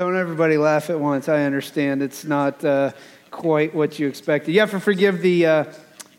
Don't 0.00 0.16
everybody 0.16 0.56
laugh 0.56 0.88
at 0.88 0.98
once. 0.98 1.28
I 1.28 1.42
understand 1.42 2.02
it's 2.02 2.24
not 2.24 2.64
uh, 2.64 2.92
quite 3.30 3.74
what 3.74 3.98
you 3.98 4.08
expected. 4.08 4.54
You 4.54 4.60
have 4.60 4.70
to 4.70 4.80
forgive 4.80 5.20
the 5.20 5.44
uh, 5.44 5.64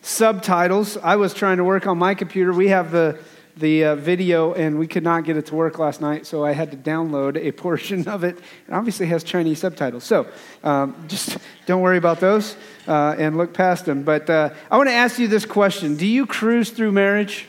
subtitles. 0.04 0.98
I 0.98 1.16
was 1.16 1.34
trying 1.34 1.58
to 1.58 1.64
work 1.64 1.88
on 1.88 1.98
my 1.98 2.14
computer. 2.14 2.54
We 2.54 2.68
have 2.68 2.92
the 2.92 3.18
the 3.58 3.86
uh, 3.86 3.96
video 3.96 4.54
and 4.54 4.78
we 4.78 4.86
could 4.86 5.04
not 5.04 5.24
get 5.24 5.36
it 5.36 5.48
to 5.48 5.56
work 5.56 5.80
last 5.80 6.00
night, 6.00 6.28
so 6.28 6.46
I 6.46 6.52
had 6.52 6.70
to 6.70 6.78
download 6.78 7.38
a 7.38 7.52
portion 7.64 8.08
of 8.08 8.24
it. 8.24 8.38
It 8.38 8.72
obviously 8.72 9.08
has 9.08 9.24
Chinese 9.24 9.58
subtitles, 9.58 10.04
so 10.04 10.28
um, 10.64 11.04
just 11.08 11.40
don't 11.66 11.82
worry 11.82 11.98
about 11.98 12.20
those 12.20 12.56
uh, 12.88 13.16
and 13.18 13.36
look 13.36 13.52
past 13.52 13.86
them. 13.86 14.04
But 14.04 14.30
uh, 14.30 14.52
I 14.70 14.78
want 14.78 14.90
to 14.90 14.94
ask 14.94 15.18
you 15.18 15.28
this 15.28 15.44
question: 15.44 15.98
Do 15.98 16.06
you 16.06 16.28
cruise 16.28 16.70
through 16.70 16.92
marriage? 16.92 17.48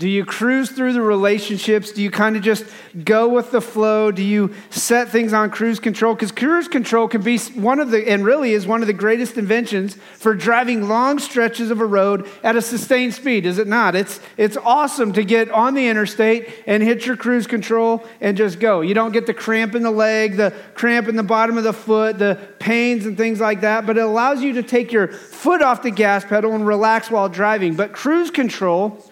Do 0.00 0.08
you 0.08 0.24
cruise 0.24 0.70
through 0.70 0.94
the 0.94 1.02
relationships? 1.02 1.92
Do 1.92 2.02
you 2.02 2.10
kind 2.10 2.34
of 2.34 2.40
just 2.42 2.64
go 3.04 3.28
with 3.28 3.50
the 3.50 3.60
flow? 3.60 4.10
Do 4.10 4.22
you 4.22 4.54
set 4.70 5.10
things 5.10 5.34
on 5.34 5.50
cruise 5.50 5.78
control? 5.78 6.14
Because 6.14 6.32
cruise 6.32 6.68
control 6.68 7.06
can 7.06 7.20
be 7.20 7.36
one 7.38 7.78
of 7.80 7.90
the, 7.90 8.08
and 8.08 8.24
really 8.24 8.52
is 8.52 8.66
one 8.66 8.80
of 8.80 8.86
the 8.86 8.94
greatest 8.94 9.36
inventions 9.36 9.98
for 10.14 10.34
driving 10.34 10.88
long 10.88 11.18
stretches 11.18 11.70
of 11.70 11.82
a 11.82 11.84
road 11.84 12.26
at 12.42 12.56
a 12.56 12.62
sustained 12.62 13.12
speed, 13.12 13.44
is 13.44 13.58
it 13.58 13.66
not? 13.66 13.94
It's, 13.94 14.20
it's 14.38 14.56
awesome 14.56 15.12
to 15.12 15.22
get 15.22 15.50
on 15.50 15.74
the 15.74 15.86
interstate 15.86 16.48
and 16.66 16.82
hit 16.82 17.04
your 17.04 17.18
cruise 17.18 17.46
control 17.46 18.02
and 18.22 18.38
just 18.38 18.58
go. 18.58 18.80
You 18.80 18.94
don't 18.94 19.12
get 19.12 19.26
the 19.26 19.34
cramp 19.34 19.74
in 19.74 19.82
the 19.82 19.90
leg, 19.90 20.38
the 20.38 20.54
cramp 20.72 21.08
in 21.08 21.16
the 21.16 21.22
bottom 21.22 21.58
of 21.58 21.64
the 21.64 21.74
foot, 21.74 22.18
the 22.18 22.38
pains 22.58 23.04
and 23.04 23.18
things 23.18 23.38
like 23.38 23.60
that, 23.60 23.84
but 23.84 23.98
it 23.98 24.04
allows 24.04 24.40
you 24.40 24.54
to 24.54 24.62
take 24.62 24.92
your 24.92 25.08
foot 25.08 25.60
off 25.60 25.82
the 25.82 25.90
gas 25.90 26.24
pedal 26.24 26.54
and 26.54 26.66
relax 26.66 27.10
while 27.10 27.28
driving. 27.28 27.74
But 27.74 27.92
cruise 27.92 28.30
control, 28.30 29.04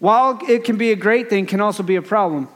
while 0.00 0.40
it 0.48 0.64
can 0.64 0.76
be 0.76 0.90
a 0.90 0.96
great 0.96 1.30
thing, 1.30 1.46
can 1.46 1.60
also 1.60 1.82
be 1.82 1.96
a 1.96 2.02
problem. 2.02 2.48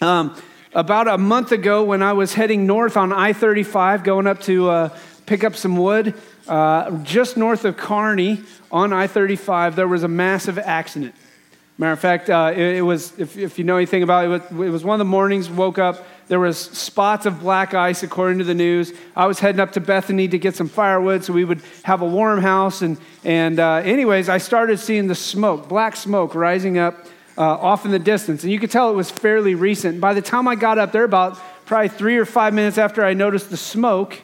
Um, 0.00 0.36
about 0.74 1.06
a 1.06 1.16
month 1.16 1.52
ago, 1.52 1.84
when 1.84 2.02
I 2.02 2.12
was 2.12 2.34
heading 2.34 2.66
north 2.66 2.96
on 2.96 3.12
I 3.12 3.32
35, 3.32 4.02
going 4.02 4.26
up 4.26 4.40
to 4.42 4.68
uh, 4.68 4.98
pick 5.24 5.44
up 5.44 5.54
some 5.54 5.76
wood, 5.76 6.14
uh, 6.48 6.90
just 7.04 7.36
north 7.36 7.64
of 7.64 7.76
Kearney 7.76 8.42
on 8.72 8.92
I 8.92 9.06
35, 9.06 9.76
there 9.76 9.86
was 9.86 10.02
a 10.02 10.08
massive 10.08 10.58
accident. 10.58 11.14
Matter 11.76 11.92
of 11.92 12.00
fact, 12.00 12.30
uh, 12.30 12.52
it, 12.54 12.76
it, 12.76 12.82
was, 12.82 13.18
if, 13.18 13.36
if, 13.36 13.58
you 13.58 13.64
know 13.64 13.76
anything 13.76 14.04
about 14.04 14.24
it, 14.24 14.30
it 14.30 14.52
was, 14.52 14.68
it 14.68 14.70
was 14.70 14.84
one 14.84 14.94
of 14.94 15.00
the 15.00 15.10
mornings, 15.10 15.50
woke 15.50 15.76
up, 15.78 16.06
there 16.28 16.38
was 16.38 16.56
spots 16.56 17.26
of 17.26 17.40
black 17.40 17.74
ice, 17.74 18.02
according 18.02 18.38
to 18.38 18.44
the 18.44 18.54
news. 18.54 18.92
I 19.16 19.26
was 19.26 19.40
heading 19.40 19.60
up 19.60 19.72
to 19.72 19.80
Bethany 19.80 20.28
to 20.28 20.38
get 20.38 20.54
some 20.54 20.68
firewood 20.68 21.24
so 21.24 21.32
we 21.32 21.44
would 21.44 21.60
have 21.82 22.00
a 22.00 22.06
warm 22.06 22.40
house. 22.40 22.80
And, 22.80 22.96
and 23.24 23.58
uh, 23.58 23.82
anyways, 23.84 24.28
I 24.28 24.38
started 24.38 24.78
seeing 24.78 25.08
the 25.08 25.14
smoke, 25.14 25.68
black 25.68 25.96
smoke 25.96 26.34
rising 26.34 26.78
up 26.78 27.06
uh, 27.36 27.42
off 27.42 27.84
in 27.84 27.90
the 27.90 27.98
distance. 27.98 28.42
And 28.42 28.52
you 28.52 28.58
could 28.58 28.70
tell 28.70 28.88
it 28.88 28.94
was 28.94 29.10
fairly 29.10 29.54
recent. 29.54 30.00
By 30.00 30.14
the 30.14 30.22
time 30.22 30.48
I 30.48 30.54
got 30.54 30.78
up 30.78 30.92
there, 30.92 31.04
about 31.04 31.38
probably 31.66 31.88
three 31.88 32.16
or 32.16 32.24
five 32.24 32.54
minutes 32.54 32.78
after 32.78 33.04
I 33.04 33.12
noticed 33.12 33.50
the 33.50 33.56
smoke, 33.56 34.22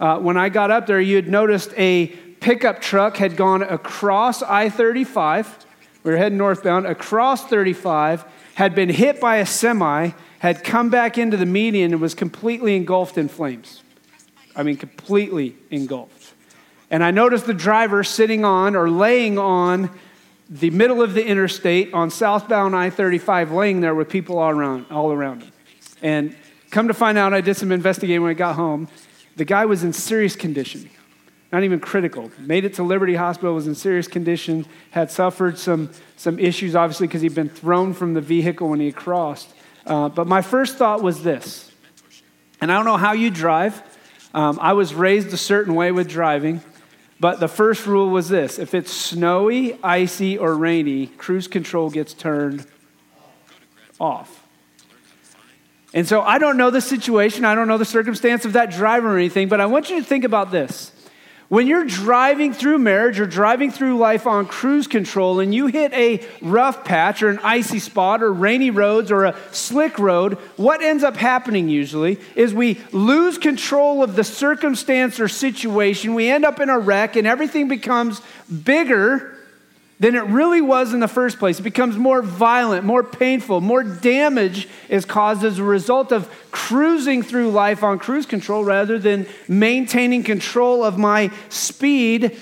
uh, 0.00 0.18
when 0.18 0.36
I 0.36 0.48
got 0.48 0.70
up 0.70 0.86
there, 0.86 1.00
you 1.00 1.16
had 1.16 1.28
noticed 1.28 1.72
a 1.76 2.06
pickup 2.40 2.80
truck 2.80 3.16
had 3.16 3.36
gone 3.36 3.62
across 3.62 4.42
I 4.42 4.70
35. 4.70 5.66
We 6.02 6.10
were 6.10 6.16
heading 6.16 6.38
northbound, 6.38 6.86
across 6.86 7.46
35, 7.46 8.24
had 8.54 8.74
been 8.74 8.88
hit 8.88 9.20
by 9.20 9.36
a 9.36 9.46
semi 9.46 10.10
had 10.42 10.64
come 10.64 10.90
back 10.90 11.18
into 11.18 11.36
the 11.36 11.46
median 11.46 11.92
and 11.92 12.00
was 12.00 12.14
completely 12.14 12.74
engulfed 12.74 13.16
in 13.16 13.28
flames. 13.28 13.80
I 14.56 14.64
mean, 14.64 14.76
completely 14.76 15.54
engulfed. 15.70 16.34
And 16.90 17.04
I 17.04 17.12
noticed 17.12 17.46
the 17.46 17.54
driver 17.54 18.02
sitting 18.02 18.44
on 18.44 18.74
or 18.74 18.90
laying 18.90 19.38
on 19.38 19.88
the 20.50 20.70
middle 20.70 21.00
of 21.00 21.14
the 21.14 21.24
interstate 21.24 21.94
on 21.94 22.10
southbound 22.10 22.74
I 22.74 22.90
35, 22.90 23.52
laying 23.52 23.80
there 23.80 23.94
with 23.94 24.08
people 24.08 24.38
all 24.38 24.50
around, 24.50 24.86
all 24.90 25.12
around 25.12 25.44
him. 25.44 25.52
And 26.02 26.36
come 26.72 26.88
to 26.88 26.94
find 26.94 27.16
out, 27.16 27.32
I 27.32 27.40
did 27.40 27.56
some 27.56 27.70
investigating 27.70 28.20
when 28.22 28.32
I 28.32 28.34
got 28.34 28.56
home. 28.56 28.88
The 29.36 29.44
guy 29.44 29.64
was 29.64 29.84
in 29.84 29.92
serious 29.92 30.34
condition, 30.34 30.90
not 31.52 31.64
even 31.64 31.78
critical. 31.78 32.30
Made 32.38 32.64
it 32.64 32.74
to 32.74 32.82
Liberty 32.82 33.14
Hospital, 33.14 33.54
was 33.54 33.66
in 33.66 33.74
serious 33.74 34.08
condition, 34.08 34.64
had 34.90 35.10
suffered 35.10 35.58
some, 35.58 35.90
some 36.16 36.38
issues, 36.38 36.74
obviously, 36.74 37.06
because 37.06 37.20
he'd 37.20 37.34
been 37.34 37.50
thrown 37.50 37.92
from 37.92 38.14
the 38.14 38.22
vehicle 38.22 38.70
when 38.70 38.80
he 38.80 38.90
crossed. 38.90 39.52
Uh, 39.86 40.08
but 40.08 40.26
my 40.26 40.40
first 40.40 40.78
thought 40.78 41.02
was 41.02 41.22
this, 41.22 41.70
and 42.60 42.72
I 42.72 42.76
don't 42.76 42.86
know 42.86 42.96
how 42.96 43.12
you 43.12 43.30
drive. 43.30 43.82
Um, 44.32 44.58
I 44.62 44.72
was 44.72 44.94
raised 44.94 45.32
a 45.34 45.36
certain 45.36 45.74
way 45.74 45.92
with 45.92 46.08
driving, 46.08 46.62
but 47.20 47.38
the 47.38 47.48
first 47.48 47.86
rule 47.86 48.08
was 48.08 48.30
this 48.30 48.58
if 48.58 48.74
it's 48.74 48.90
snowy, 48.90 49.78
icy, 49.82 50.38
or 50.38 50.56
rainy, 50.56 51.08
cruise 51.08 51.48
control 51.48 51.90
gets 51.90 52.14
turned 52.14 52.66
off. 54.00 54.38
And 55.92 56.08
so 56.08 56.22
I 56.22 56.38
don't 56.38 56.56
know 56.56 56.70
the 56.70 56.80
situation, 56.80 57.44
I 57.44 57.54
don't 57.54 57.68
know 57.68 57.76
the 57.76 57.84
circumstance 57.84 58.46
of 58.46 58.54
that 58.54 58.70
driver 58.70 59.14
or 59.14 59.18
anything, 59.18 59.48
but 59.48 59.60
I 59.60 59.66
want 59.66 59.90
you 59.90 59.98
to 59.98 60.04
think 60.04 60.24
about 60.24 60.50
this. 60.50 60.92
When 61.52 61.66
you're 61.66 61.84
driving 61.84 62.54
through 62.54 62.78
marriage 62.78 63.20
or 63.20 63.26
driving 63.26 63.70
through 63.70 63.98
life 63.98 64.26
on 64.26 64.46
cruise 64.46 64.86
control 64.86 65.38
and 65.38 65.54
you 65.54 65.66
hit 65.66 65.92
a 65.92 66.26
rough 66.40 66.82
patch 66.82 67.22
or 67.22 67.28
an 67.28 67.40
icy 67.42 67.78
spot 67.78 68.22
or 68.22 68.32
rainy 68.32 68.70
roads 68.70 69.10
or 69.10 69.26
a 69.26 69.36
slick 69.50 69.98
road, 69.98 70.38
what 70.56 70.80
ends 70.80 71.04
up 71.04 71.14
happening 71.14 71.68
usually 71.68 72.18
is 72.36 72.54
we 72.54 72.80
lose 72.90 73.36
control 73.36 74.02
of 74.02 74.16
the 74.16 74.24
circumstance 74.24 75.20
or 75.20 75.28
situation. 75.28 76.14
We 76.14 76.30
end 76.30 76.46
up 76.46 76.58
in 76.58 76.70
a 76.70 76.78
wreck 76.78 77.16
and 77.16 77.26
everything 77.26 77.68
becomes 77.68 78.22
bigger 78.64 79.31
than 80.02 80.16
it 80.16 80.24
really 80.24 80.60
was 80.60 80.92
in 80.92 80.98
the 80.98 81.06
first 81.06 81.38
place. 81.38 81.60
It 81.60 81.62
becomes 81.62 81.96
more 81.96 82.22
violent, 82.22 82.84
more 82.84 83.04
painful, 83.04 83.60
more 83.60 83.84
damage 83.84 84.68
is 84.88 85.04
caused 85.04 85.44
as 85.44 85.60
a 85.60 85.62
result 85.62 86.10
of 86.10 86.28
cruising 86.50 87.22
through 87.22 87.52
life 87.52 87.84
on 87.84 88.00
cruise 88.00 88.26
control 88.26 88.64
rather 88.64 88.98
than 88.98 89.28
maintaining 89.46 90.24
control 90.24 90.82
of 90.82 90.98
my 90.98 91.30
speed 91.50 92.36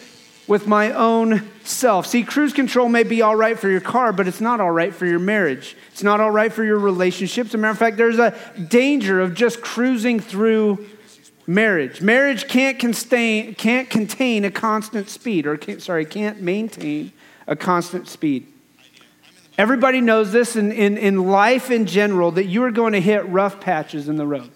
with 0.47 0.67
my 0.67 0.93
own 0.93 1.47
self. 1.63 2.07
See, 2.07 2.23
cruise 2.23 2.55
control 2.55 2.89
may 2.89 3.03
be 3.03 3.21
all 3.21 3.37
right 3.37 3.59
for 3.59 3.69
your 3.69 3.83
car, 3.83 4.15
but 4.15 4.27
it's 4.27 4.41
not 4.41 4.59
all 4.59 4.71
right 4.71 4.95
for 4.95 5.05
your 5.05 5.19
marriage. 5.19 5.77
It's 5.93 6.03
not 6.03 6.19
all 6.19 6.31
right 6.31 6.51
for 6.51 6.65
your 6.65 6.79
relationships. 6.79 7.51
As 7.51 7.55
a 7.57 7.59
matter 7.59 7.73
of 7.73 7.79
fact, 7.79 7.99
there's 7.99 8.19
a 8.19 8.35
danger 8.71 9.21
of 9.21 9.35
just 9.35 9.61
cruising 9.61 10.19
through 10.19 10.87
marriage. 11.47 12.01
Marriage 12.01 12.49
can't 12.49 12.79
contain, 12.79 13.55
can't 13.55 13.91
contain 13.91 14.47
a 14.47 14.51
constant 14.51 15.11
speed, 15.11 15.47
or 15.47 15.59
can't, 15.59 15.83
sorry, 15.83 16.07
can't 16.07 16.41
maintain 16.41 17.13
a 17.51 17.57
constant 17.57 18.09
speed. 18.09 18.47
Everybody 19.59 20.01
knows 20.01 20.33
this 20.33 20.57
in, 20.57 20.73
in, 20.73 20.97
in 20.97 21.27
life 21.29 21.71
in 21.71 21.85
general 21.85 22.31
that 22.31 22.47
you 22.47 22.63
are 22.63 22.71
going 22.71 22.95
to 22.95 23.01
hit 23.01 23.29
rough 23.29 23.61
patches 23.61 24.09
in 24.09 24.17
the 24.17 24.27
road. 24.27 24.51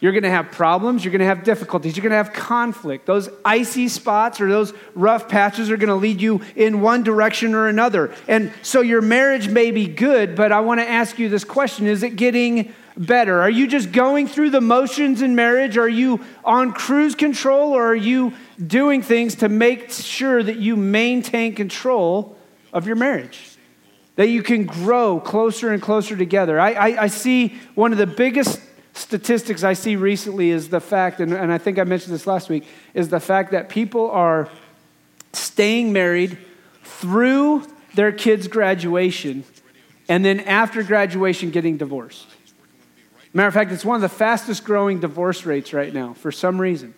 You're 0.00 0.12
going 0.12 0.24
to 0.24 0.30
have 0.30 0.50
problems. 0.52 1.04
You're 1.04 1.12
going 1.12 1.20
to 1.20 1.26
have 1.26 1.44
difficulties. 1.44 1.96
You're 1.96 2.02
going 2.02 2.10
to 2.10 2.16
have 2.16 2.32
conflict. 2.32 3.04
Those 3.04 3.28
icy 3.44 3.88
spots 3.88 4.40
or 4.40 4.48
those 4.48 4.72
rough 4.94 5.28
patches 5.28 5.70
are 5.70 5.76
going 5.76 5.88
to 5.88 5.96
lead 5.96 6.20
you 6.20 6.40
in 6.56 6.80
one 6.80 7.02
direction 7.02 7.54
or 7.54 7.68
another. 7.68 8.14
And 8.26 8.52
so 8.62 8.80
your 8.80 9.02
marriage 9.02 9.48
may 9.48 9.70
be 9.70 9.86
good, 9.86 10.36
but 10.36 10.52
I 10.52 10.60
want 10.60 10.80
to 10.80 10.88
ask 10.88 11.18
you 11.18 11.28
this 11.28 11.44
question 11.44 11.86
Is 11.86 12.02
it 12.02 12.16
getting 12.16 12.74
better? 12.98 13.40
Are 13.40 13.50
you 13.50 13.66
just 13.66 13.92
going 13.92 14.26
through 14.26 14.50
the 14.50 14.60
motions 14.60 15.22
in 15.22 15.34
marriage? 15.34 15.76
Are 15.76 15.88
you 15.88 16.24
on 16.44 16.72
cruise 16.72 17.14
control 17.14 17.72
or 17.72 17.86
are 17.86 17.94
you 17.94 18.32
doing 18.64 19.02
things 19.02 19.36
to 19.36 19.48
make 19.48 19.90
sure 19.90 20.42
that 20.42 20.56
you 20.58 20.76
maintain 20.76 21.54
control 21.54 22.36
of 22.72 22.86
your 22.86 22.96
marriage? 22.96 23.56
That 24.16 24.28
you 24.28 24.42
can 24.42 24.66
grow 24.66 25.20
closer 25.20 25.72
and 25.72 25.80
closer 25.80 26.16
together. 26.16 26.58
I, 26.58 26.72
I, 26.72 27.02
I 27.04 27.06
see 27.06 27.54
one 27.74 27.92
of 27.92 27.98
the 27.98 28.06
biggest 28.06 28.60
statistics 28.94 29.62
I 29.62 29.74
see 29.74 29.94
recently 29.94 30.50
is 30.50 30.68
the 30.68 30.80
fact, 30.80 31.20
and, 31.20 31.32
and 31.32 31.52
I 31.52 31.58
think 31.58 31.78
I 31.78 31.84
mentioned 31.84 32.12
this 32.12 32.26
last 32.26 32.48
week, 32.48 32.64
is 32.94 33.08
the 33.08 33.20
fact 33.20 33.52
that 33.52 33.68
people 33.68 34.10
are 34.10 34.48
staying 35.32 35.92
married 35.92 36.36
through 36.82 37.64
their 37.94 38.10
kids' 38.10 38.48
graduation 38.48 39.44
and 40.08 40.24
then 40.24 40.40
after 40.40 40.82
graduation 40.82 41.50
getting 41.50 41.76
divorced. 41.76 42.26
Matter 43.32 43.48
of 43.48 43.54
fact, 43.54 43.72
it's 43.72 43.84
one 43.84 43.96
of 43.96 44.02
the 44.02 44.08
fastest 44.08 44.64
growing 44.64 45.00
divorce 45.00 45.44
rates 45.44 45.72
right 45.72 45.92
now 45.92 46.14
for 46.14 46.32
some 46.32 46.60
reason. 46.60 46.94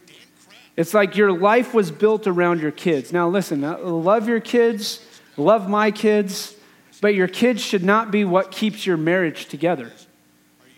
It's 0.76 0.94
like 0.94 1.16
your 1.16 1.32
life 1.32 1.74
was 1.74 1.90
built 1.90 2.26
around 2.26 2.60
your 2.60 2.70
kids. 2.70 3.12
Now, 3.12 3.28
listen, 3.28 3.64
uh, 3.64 3.78
love 3.78 4.28
your 4.28 4.40
kids, 4.40 5.04
love 5.36 5.68
my 5.68 5.90
kids, 5.90 6.54
but 7.00 7.14
your 7.14 7.28
kids 7.28 7.60
should 7.60 7.82
not 7.82 8.10
be 8.10 8.24
what 8.24 8.50
keeps 8.50 8.86
your 8.86 8.96
marriage 8.96 9.46
together. 9.46 9.90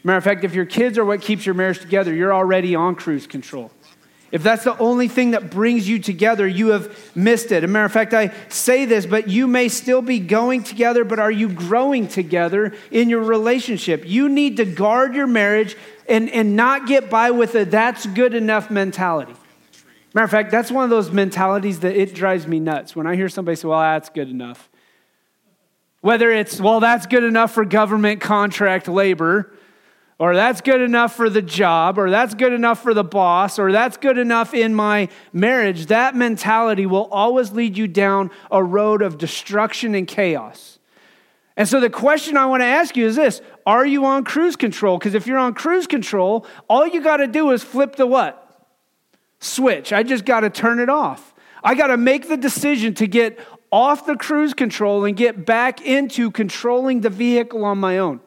Matter 0.04 0.18
of 0.18 0.24
fact, 0.24 0.44
if 0.44 0.54
your 0.54 0.64
kids 0.64 0.98
are 0.98 1.04
what 1.04 1.20
keeps 1.20 1.46
your 1.46 1.54
marriage 1.54 1.80
together, 1.80 2.12
you're 2.12 2.34
already 2.34 2.74
on 2.74 2.94
cruise 2.94 3.26
control. 3.26 3.70
If 4.32 4.42
that's 4.42 4.64
the 4.64 4.76
only 4.78 5.08
thing 5.08 5.32
that 5.32 5.50
brings 5.50 5.86
you 5.86 5.98
together, 5.98 6.48
you 6.48 6.68
have 6.68 7.14
missed 7.14 7.52
it. 7.52 7.62
As 7.62 7.64
a 7.64 7.66
matter 7.66 7.84
of 7.84 7.92
fact, 7.92 8.14
I 8.14 8.32
say 8.48 8.86
this, 8.86 9.04
but 9.04 9.28
you 9.28 9.46
may 9.46 9.68
still 9.68 10.00
be 10.00 10.18
going 10.18 10.62
together, 10.62 11.04
but 11.04 11.18
are 11.18 11.30
you 11.30 11.50
growing 11.50 12.08
together 12.08 12.74
in 12.90 13.10
your 13.10 13.22
relationship? 13.22 14.04
You 14.06 14.30
need 14.30 14.56
to 14.56 14.64
guard 14.64 15.14
your 15.14 15.26
marriage 15.26 15.76
and, 16.08 16.30
and 16.30 16.56
not 16.56 16.86
get 16.86 17.10
by 17.10 17.30
with 17.30 17.54
a 17.54 17.66
that's 17.66 18.06
good 18.06 18.32
enough 18.32 18.70
mentality. 18.70 19.34
Matter 20.14 20.24
of 20.24 20.30
fact, 20.30 20.50
that's 20.50 20.70
one 20.70 20.84
of 20.84 20.90
those 20.90 21.10
mentalities 21.10 21.80
that 21.80 21.94
it 21.94 22.14
drives 22.14 22.46
me 22.46 22.58
nuts 22.58 22.96
when 22.96 23.06
I 23.06 23.16
hear 23.16 23.28
somebody 23.28 23.56
say, 23.56 23.68
well, 23.68 23.80
that's 23.80 24.08
good 24.08 24.30
enough. 24.30 24.70
Whether 26.00 26.30
it's, 26.30 26.58
well, 26.58 26.80
that's 26.80 27.04
good 27.06 27.22
enough 27.22 27.52
for 27.52 27.66
government 27.66 28.22
contract 28.22 28.88
labor, 28.88 29.52
or 30.22 30.36
that's 30.36 30.60
good 30.60 30.80
enough 30.80 31.16
for 31.16 31.28
the 31.28 31.42
job, 31.42 31.98
or 31.98 32.08
that's 32.08 32.36
good 32.36 32.52
enough 32.52 32.80
for 32.80 32.94
the 32.94 33.02
boss, 33.02 33.58
or 33.58 33.72
that's 33.72 33.96
good 33.96 34.18
enough 34.18 34.54
in 34.54 34.72
my 34.72 35.08
marriage, 35.32 35.86
that 35.86 36.14
mentality 36.14 36.86
will 36.86 37.08
always 37.10 37.50
lead 37.50 37.76
you 37.76 37.88
down 37.88 38.30
a 38.48 38.62
road 38.62 39.02
of 39.02 39.18
destruction 39.18 39.96
and 39.96 40.06
chaos. 40.06 40.78
And 41.56 41.68
so 41.68 41.80
the 41.80 41.90
question 41.90 42.36
I 42.36 42.46
want 42.46 42.60
to 42.60 42.66
ask 42.66 42.96
you 42.96 43.04
is 43.04 43.16
this 43.16 43.40
Are 43.66 43.84
you 43.84 44.04
on 44.04 44.22
cruise 44.22 44.54
control? 44.54 44.96
Because 44.96 45.14
if 45.14 45.26
you're 45.26 45.38
on 45.38 45.54
cruise 45.54 45.88
control, 45.88 46.46
all 46.70 46.86
you 46.86 47.02
got 47.02 47.16
to 47.16 47.26
do 47.26 47.50
is 47.50 47.64
flip 47.64 47.96
the 47.96 48.06
what? 48.06 48.64
Switch. 49.40 49.92
I 49.92 50.04
just 50.04 50.24
got 50.24 50.42
to 50.42 50.50
turn 50.50 50.78
it 50.78 50.88
off. 50.88 51.34
I 51.64 51.74
got 51.74 51.88
to 51.88 51.96
make 51.96 52.28
the 52.28 52.36
decision 52.36 52.94
to 52.94 53.08
get 53.08 53.40
off 53.72 54.06
the 54.06 54.14
cruise 54.14 54.54
control 54.54 55.04
and 55.04 55.16
get 55.16 55.44
back 55.44 55.80
into 55.84 56.30
controlling 56.30 57.00
the 57.00 57.10
vehicle 57.10 57.64
on 57.64 57.78
my 57.78 57.98
own. 57.98 58.20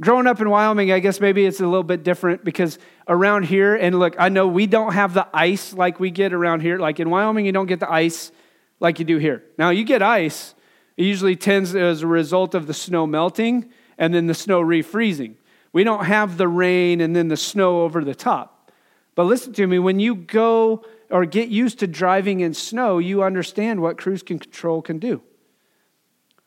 Growing 0.00 0.28
up 0.28 0.40
in 0.40 0.48
Wyoming, 0.48 0.92
I 0.92 1.00
guess 1.00 1.20
maybe 1.20 1.44
it's 1.44 1.58
a 1.58 1.66
little 1.66 1.82
bit 1.82 2.04
different 2.04 2.44
because 2.44 2.78
around 3.08 3.46
here, 3.46 3.74
and 3.74 3.98
look, 3.98 4.14
I 4.16 4.28
know 4.28 4.46
we 4.46 4.66
don't 4.66 4.92
have 4.92 5.12
the 5.12 5.26
ice 5.34 5.74
like 5.74 5.98
we 5.98 6.12
get 6.12 6.32
around 6.32 6.60
here. 6.60 6.78
Like 6.78 7.00
in 7.00 7.10
Wyoming, 7.10 7.46
you 7.46 7.52
don't 7.52 7.66
get 7.66 7.80
the 7.80 7.90
ice 7.90 8.30
like 8.78 9.00
you 9.00 9.04
do 9.04 9.18
here. 9.18 9.42
Now, 9.58 9.70
you 9.70 9.82
get 9.82 10.00
ice, 10.00 10.54
it 10.96 11.04
usually 11.04 11.34
tends 11.34 11.74
as 11.74 12.02
a 12.02 12.06
result 12.06 12.54
of 12.54 12.68
the 12.68 12.74
snow 12.74 13.08
melting 13.08 13.70
and 13.98 14.14
then 14.14 14.28
the 14.28 14.34
snow 14.34 14.62
refreezing. 14.62 15.34
We 15.72 15.82
don't 15.82 16.04
have 16.04 16.38
the 16.38 16.46
rain 16.46 17.00
and 17.00 17.14
then 17.14 17.26
the 17.26 17.36
snow 17.36 17.82
over 17.82 18.04
the 18.04 18.14
top. 18.14 18.70
But 19.16 19.24
listen 19.24 19.52
to 19.54 19.66
me, 19.66 19.80
when 19.80 19.98
you 19.98 20.14
go 20.14 20.84
or 21.10 21.24
get 21.24 21.48
used 21.48 21.80
to 21.80 21.88
driving 21.88 22.38
in 22.38 22.54
snow, 22.54 22.98
you 22.98 23.24
understand 23.24 23.82
what 23.82 23.98
cruise 23.98 24.22
control 24.22 24.80
can 24.80 25.00
do. 25.00 25.22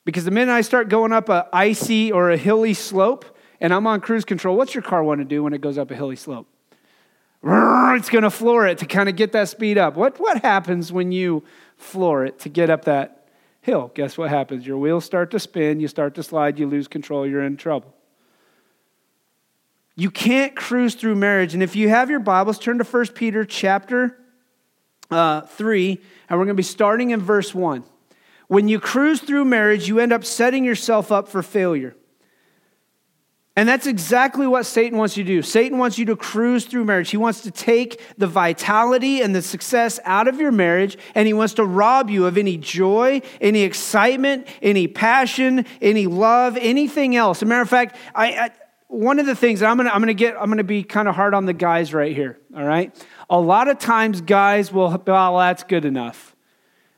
Because 0.06 0.24
the 0.24 0.31
minute 0.31 0.54
I 0.54 0.62
start 0.62 0.88
going 0.88 1.12
up 1.12 1.27
a 1.27 1.50
icy 1.51 2.13
or 2.13 2.31
a 2.31 2.38
hilly 2.38 2.74
slope, 2.74 3.25
and 3.61 3.71
I'm 3.71 3.85
on 3.85 4.01
cruise 4.01 4.25
control, 4.25 4.57
what's 4.57 4.73
your 4.73 4.81
car 4.81 5.03
want 5.03 5.21
to 5.21 5.25
do 5.25 5.43
when 5.43 5.53
it 5.53 5.61
goes 5.61 5.77
up 5.77 5.91
a 5.91 5.95
hilly 5.95 6.15
slope? 6.15 6.47
It's 7.43 8.09
going 8.09 8.23
to 8.23 8.31
floor 8.31 8.67
it 8.67 8.79
to 8.79 8.85
kind 8.85 9.07
of 9.07 9.15
get 9.15 9.31
that 9.33 9.49
speed 9.49 9.77
up. 9.77 9.95
What, 9.95 10.19
what 10.19 10.41
happens 10.41 10.91
when 10.91 11.11
you 11.11 11.43
floor 11.77 12.25
it 12.25 12.39
to 12.39 12.49
get 12.49 12.69
up 12.69 12.85
that 12.85 13.27
hill? 13.61 13.91
Guess 13.93 14.17
what 14.17 14.29
happens? 14.29 14.65
Your 14.65 14.77
wheels 14.77 15.05
start 15.05 15.31
to 15.31 15.39
spin, 15.39 15.79
you 15.79 15.87
start 15.87 16.15
to 16.15 16.23
slide, 16.23 16.59
you 16.59 16.67
lose 16.67 16.87
control, 16.87 17.25
you're 17.25 17.43
in 17.43 17.55
trouble. 17.55 17.93
You 19.95 20.09
can't 20.09 20.55
cruise 20.55 20.95
through 20.95 21.15
marriage. 21.15 21.53
And 21.53 21.61
if 21.61 21.75
you 21.75 21.89
have 21.89 22.09
your 22.09 22.19
Bibles, 22.19 22.57
turn 22.57 22.79
to 22.79 22.83
1 22.83 23.07
Peter 23.07 23.45
chapter 23.45 24.17
uh, 25.11 25.41
3, 25.41 26.01
and 26.29 26.39
we're 26.39 26.45
going 26.45 26.55
to 26.55 26.59
be 26.59 26.63
starting 26.63 27.11
in 27.11 27.19
verse 27.19 27.53
1. 27.53 27.83
When 28.47 28.67
you 28.67 28.79
cruise 28.79 29.21
through 29.21 29.45
marriage, 29.45 29.87
you 29.87 29.99
end 29.99 30.13
up 30.13 30.25
setting 30.25 30.63
yourself 30.63 31.11
up 31.11 31.27
for 31.27 31.43
failure. 31.43 31.95
And 33.57 33.68
that's 33.68 33.86
exactly 33.86 34.48
what 34.48 34.65
Satan 34.65 34.98
wants 34.98 35.18
you 35.18 35.25
to 35.25 35.27
do. 35.27 35.42
Satan 35.42 35.77
wants 35.77 35.98
you 35.98 36.06
to 36.06 36.15
cruise 36.15 36.65
through 36.65 36.86
marriage. 36.86 37.09
He 37.09 37.18
wants 37.18 37.42
to 37.42 37.51
take 37.51 38.01
the 38.18 38.27
vitality 38.27 39.21
and 39.21 39.36
the 39.36 39.42
success 39.42 40.00
out 40.06 40.30
of 40.30 40.39
your 40.39 40.53
marriage, 40.53 40.98
and 41.15 41.27
he 41.27 41.33
wants 41.33 41.56
to 41.56 41.65
rob 41.65 42.09
you 42.09 42.25
of 42.25 42.38
any 42.38 42.56
joy, 42.56 43.21
any 43.42 43.63
excitement, 43.63 44.48
any 44.62 44.88
passion, 44.88 45.65
any 45.81 46.07
love, 46.07 46.57
anything 46.62 47.18
else. 47.18 47.39
As 47.39 47.44
a 47.44 47.45
matter 47.48 47.62
of 47.62 47.69
fact, 47.69 47.98
I, 48.15 48.31
I 48.31 48.51
one 48.88 49.19
of 49.19 49.25
the 49.25 49.36
things 49.36 49.62
I'm 49.63 49.77
gonna, 49.77 49.89
I'm 49.89 50.01
gonna 50.01 50.13
get, 50.13 50.36
I'm 50.39 50.50
gonna 50.50 50.63
be 50.63 50.83
kind 50.83 51.07
of 51.07 51.15
hard 51.15 51.33
on 51.33 51.45
the 51.45 51.54
guys 51.54 51.94
right 51.94 52.15
here, 52.15 52.39
all 52.56 52.63
right? 52.63 52.94
A 53.30 53.39
lot 53.39 53.68
of 53.69 53.80
times 53.80 54.21
guys 54.21 54.71
will, 54.71 55.01
well, 55.07 55.38
that's 55.38 55.63
good 55.63 55.86
enough. 55.86 56.36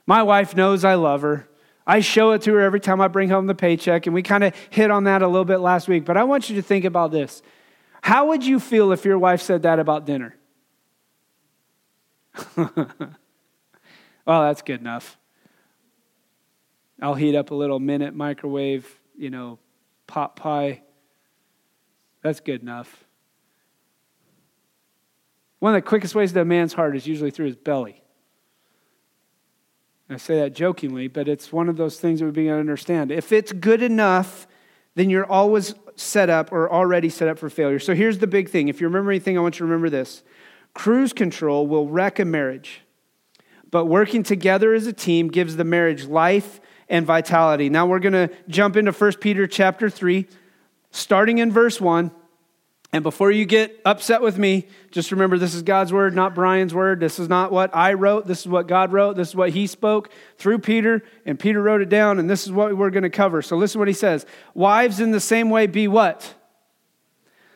My 0.06 0.24
wife 0.24 0.56
knows 0.56 0.84
I 0.84 0.96
love 0.96 1.22
her. 1.22 1.48
I 1.86 2.00
show 2.00 2.32
it 2.32 2.42
to 2.44 2.54
her 2.54 2.62
every 2.62 2.80
time 2.80 3.02
I 3.02 3.08
bring 3.08 3.30
home 3.30 3.48
the 3.48 3.56
paycheck, 3.56 4.06
and 4.06 4.14
we 4.14 4.24
kind 4.24 4.44
of 4.44 4.54
hit 4.70 4.90
on 4.90 5.04
that 5.06 5.22
a 5.22 5.28
little 5.28 5.46
bit 5.46 5.58
last 5.58 5.88
week. 5.88 6.06
But 6.06 6.18
I 6.18 6.24
want 6.24 6.50
you 6.50 6.56
to 6.56 6.62
think 6.62 6.86
about 6.86 7.12
this. 7.12 7.42
How 8.02 8.28
would 8.28 8.46
you 8.46 8.60
feel 8.60 8.92
if 8.92 9.06
your 9.06 9.18
wife 9.18 9.42
said 9.42 9.64
that 9.64 9.80
about 9.80 10.06
dinner? 10.06 10.36
well, 12.58 12.68
that's 14.26 14.62
good 14.62 14.80
enough. 14.82 15.18
I'll 17.02 17.16
heat 17.16 17.36
up 17.36 17.52
a 17.52 17.56
little 17.56 17.80
minute 17.80 18.14
microwave, 18.14 18.88
you 19.18 19.30
know, 19.30 19.60
pot 20.08 20.36
pie. 20.36 20.82
That's 22.22 22.40
good 22.40 22.62
enough. 22.62 23.04
One 25.60 25.76
of 25.76 25.82
the 25.82 25.88
quickest 25.88 26.16
ways 26.16 26.34
to 26.34 26.42
a 26.42 26.46
man's 26.46 26.74
heart 26.74 26.96
is 26.96 27.08
usually 27.08 27.32
through 27.32 27.48
his 27.48 27.56
belly. 27.56 28.03
I 30.10 30.18
say 30.18 30.40
that 30.40 30.54
jokingly, 30.54 31.08
but 31.08 31.28
it's 31.28 31.52
one 31.52 31.70
of 31.70 31.78
those 31.78 32.00
things 32.00 32.20
that 32.20 32.26
we 32.26 32.32
begin 32.32 32.54
to 32.54 32.60
understand. 32.60 33.12
If 33.12 33.32
it's 33.32 33.52
good 33.52 33.82
enough, 33.82 34.48
then 34.96 35.10
you're 35.10 35.26
always 35.26 35.74
set 35.96 36.30
up 36.30 36.52
or 36.52 36.72
already 36.72 37.10
set 37.10 37.28
up 37.28 37.40
for 37.40 37.50
failure. 37.50 37.80
So 37.80 37.96
here's 37.96 38.20
the 38.20 38.28
big 38.28 38.50
thing. 38.50 38.68
If 38.68 38.82
you 38.82 38.88
remember 38.88 39.12
anything, 39.12 39.38
I 39.38 39.42
want 39.42 39.56
you 39.56 39.60
to 39.60 39.64
remember 39.66 39.90
this 39.90 40.24
cruise 40.74 41.14
control 41.14 41.68
will 41.68 41.88
wreck 41.88 42.20
a 42.20 42.26
marriage, 42.26 42.82
but 43.70 43.86
working 43.86 44.24
together 44.24 44.74
as 44.74 44.88
a 44.88 44.94
team 44.94 45.28
gives 45.28 45.56
the 45.56 45.64
marriage 45.64 46.06
life 46.06 46.60
and 46.90 47.06
vitality. 47.06 47.70
Now 47.70 47.86
we're 47.86 48.00
going 48.00 48.14
to 48.14 48.30
jump 48.48 48.76
into 48.76 48.92
1 48.92 49.14
Peter 49.14 49.48
chapter 49.48 49.90
3, 49.90 50.28
starting 50.92 51.38
in 51.38 51.52
verse 51.52 51.80
1. 51.80 52.12
And 52.94 53.02
before 53.02 53.32
you 53.32 53.46
get 53.46 53.82
upset 53.86 54.22
with 54.22 54.38
me, 54.38 54.68
just 54.92 55.12
remember 55.12 55.40
this 55.40 55.56
is 55.56 55.64
God's 55.64 55.92
word, 55.92 56.14
not 56.14 56.36
Brian's 56.36 56.76
word. 56.76 57.00
This 57.00 57.18
is 57.18 57.28
not 57.28 57.52
what 57.52 57.76
I 57.76 57.94
wrote. 57.94 58.28
This 58.28 58.42
is 58.42 58.48
what 58.48 58.68
God 58.68 58.94
wrote. 58.94 59.18
This 59.18 59.30
is 59.30 59.36
what 59.36 59.50
he 59.50 59.66
spoke 59.66 60.12
through 60.38 60.60
Peter, 60.60 61.02
and 61.26 61.40
Peter 61.40 61.60
wrote 61.60 61.82
it 61.82 61.90
down, 61.90 62.20
and 62.20 62.30
this 62.30 62.46
is 62.46 62.52
what 62.52 62.78
we're 62.78 62.92
going 62.92 63.02
to 63.02 63.10
cover. 63.10 63.42
So 63.42 63.58
listen 63.58 63.80
what 63.80 63.88
he 63.88 63.96
says. 63.96 64.28
Wives, 64.54 65.00
in 65.00 65.10
the 65.10 65.20
same 65.20 65.50
way, 65.50 65.66
be 65.66 65.88
what? 65.88 66.36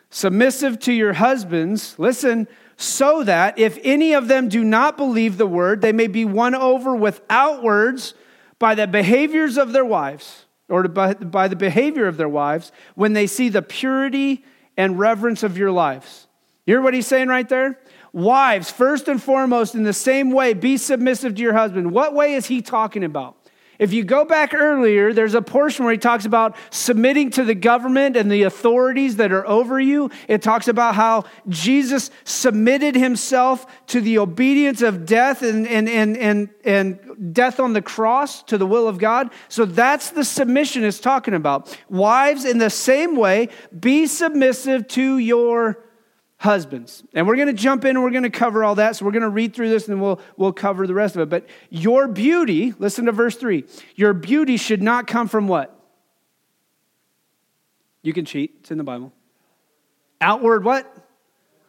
Submissive 0.10 0.80
to 0.80 0.92
your 0.92 1.14
husbands. 1.14 1.94
Listen, 2.00 2.48
so 2.76 3.24
that 3.24 3.60
if 3.60 3.78
any 3.84 4.14
of 4.14 4.28
them 4.28 4.50
do 4.50 4.64
not 4.64 4.98
believe 4.98 5.38
the 5.38 5.46
word, 5.46 5.82
they 5.82 5.92
may 5.92 6.08
be 6.08 6.26
won 6.26 6.56
over 6.56 6.96
without 6.96 7.62
words 7.62 8.16
by 8.58 8.74
the 8.74 8.88
behaviors 8.88 9.56
of 9.56 9.72
their 9.72 9.86
wives, 9.86 10.46
or 10.68 10.88
by, 10.88 11.14
the 11.48 11.56
behavior 11.56 12.08
of 12.08 12.18
their 12.18 12.28
wives, 12.28 12.72
when 12.96 13.14
they 13.14 13.28
see 13.28 13.50
the 13.50 13.62
purity 13.62 14.44
and 14.78 15.00
reverence 15.00 15.44
of 15.44 15.58
your 15.58 15.72
lives. 15.72 16.28
You 16.66 16.76
hear 16.76 16.82
what 16.82 16.94
he's 16.94 17.08
saying 17.08 17.30
right 17.30 17.48
there? 17.48 17.80
Wives, 18.14 18.70
first 18.70 19.08
and 19.08 19.22
foremost, 19.22 19.74
in 19.74 19.84
the 19.84 19.94
same 19.94 20.32
way, 20.32 20.54
be 20.54 20.78
submissive 20.78 21.36
to 21.36 21.42
your 21.42 21.54
husband. 21.54 21.92
What 21.92 22.14
way 22.14 22.34
is 22.34 22.46
he 22.46 22.62
talking 22.62 23.04
about? 23.04 23.37
If 23.80 23.94
you 23.94 24.04
go 24.04 24.26
back 24.26 24.54
earlier, 24.54 25.14
there's 25.14 25.36
a 25.36 25.42
portion 25.42 25.86
where 25.86 25.92
he 25.92 26.00
talks 26.00 26.26
about 26.26 26.56
submitting 26.72 27.30
to 27.32 27.44
the 27.44 27.54
government 27.54 28.18
and 28.18 28.32
the 28.32 28.44
authorities 28.44 29.18
that 29.18 29.32
are 29.32 29.48
over 29.48 29.80
you. 29.80 30.10
It 30.28 30.42
talks 30.42 30.68
about 30.68 30.96
how 30.96 31.26
Jesus 31.48 32.10
submitted 32.24 32.96
himself 32.96 33.68
to 33.88 34.02
the 34.02 34.18
obedience 34.18 34.82
of 34.82 35.06
death 35.06 35.44
and, 35.44 35.68
and, 35.68 35.88
and, 35.88 36.18
and, 36.18 36.50
and 36.64 37.34
death 37.34 37.60
on 37.60 37.74
the 37.74 37.82
cross 37.82 38.42
to 38.44 38.58
the 38.58 38.66
will 38.66 38.88
of 38.88 38.98
God. 38.98 39.32
So 39.48 39.66
that's 39.66 40.10
the 40.10 40.24
submission 40.24 40.84
it's 40.84 41.00
talking 41.00 41.36
about. 41.36 41.78
Wives, 41.90 42.46
in 42.46 42.58
the 42.58 42.70
same 42.70 43.16
way, 43.16 43.50
be 43.80 44.08
submissive 44.08 44.88
to 44.90 45.18
your 45.20 45.84
husbands. 46.38 47.04
And 47.14 47.28
we're 47.28 47.36
going 47.36 47.48
to 47.48 47.54
jump 47.54 47.84
in 47.84 47.92
and 47.92 48.04
we're 48.04 48.12
going 48.12 48.24
to 48.24 48.30
cover 48.30 48.64
all 48.64 48.76
that. 48.76 48.96
So 48.96 49.06
we're 49.06 49.12
going 49.12 49.24
to 49.24 49.30
read 49.30 49.54
through 49.56 49.70
this 49.70 49.88
and 49.88 50.02
we'll, 50.02 50.22
we'll 50.38 50.54
cover 50.54 50.86
the 50.86 50.94
rest 50.94 51.16
of 51.16 51.22
it. 51.22 51.30
But 51.30 51.48
your 51.70 52.08
beauty, 52.08 52.74
listen 52.78 53.06
to 53.06 53.12
verse 53.12 53.36
3. 53.36 53.66
Your 53.96 54.14
beauty 54.14 54.58
should 54.58 54.82
not 54.82 55.08
come 55.08 55.28
from 55.28 55.48
what? 55.48 55.74
You 58.04 58.14
can 58.14 58.26
cheat, 58.26 58.56
it's 58.60 58.72
in 58.72 58.78
the 58.78 58.84
Bible. 58.84 59.12
Outward 60.22 60.64
what? 60.64 60.96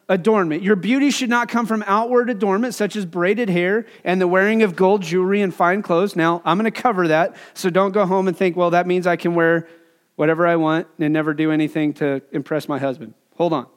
Adornment. 0.07 0.63
Your 0.63 0.75
beauty 0.75 1.11
should 1.11 1.29
not 1.29 1.49
come 1.49 1.65
from 1.65 1.83
outward 1.85 2.29
adornment, 2.29 2.73
such 2.73 2.95
as 2.95 3.05
braided 3.05 3.49
hair 3.49 3.85
and 4.03 4.21
the 4.21 4.27
wearing 4.27 4.63
of 4.63 4.75
gold 4.75 5.01
jewelry 5.01 5.41
and 5.41 5.53
fine 5.53 5.81
clothes. 5.81 6.15
Now, 6.15 6.41
I'm 6.45 6.57
going 6.57 6.71
to 6.71 6.81
cover 6.81 7.09
that, 7.09 7.35
so 7.53 7.69
don't 7.69 7.91
go 7.91 8.05
home 8.05 8.27
and 8.27 8.35
think, 8.35 8.55
well, 8.55 8.71
that 8.71 8.87
means 8.87 9.05
I 9.05 9.17
can 9.17 9.35
wear 9.35 9.67
whatever 10.15 10.47
I 10.47 10.55
want 10.55 10.87
and 10.97 11.13
never 11.13 11.33
do 11.33 11.51
anything 11.51 11.93
to 11.95 12.21
impress 12.31 12.67
my 12.67 12.79
husband. 12.79 13.13
Hold 13.35 13.53
on. 13.53 13.67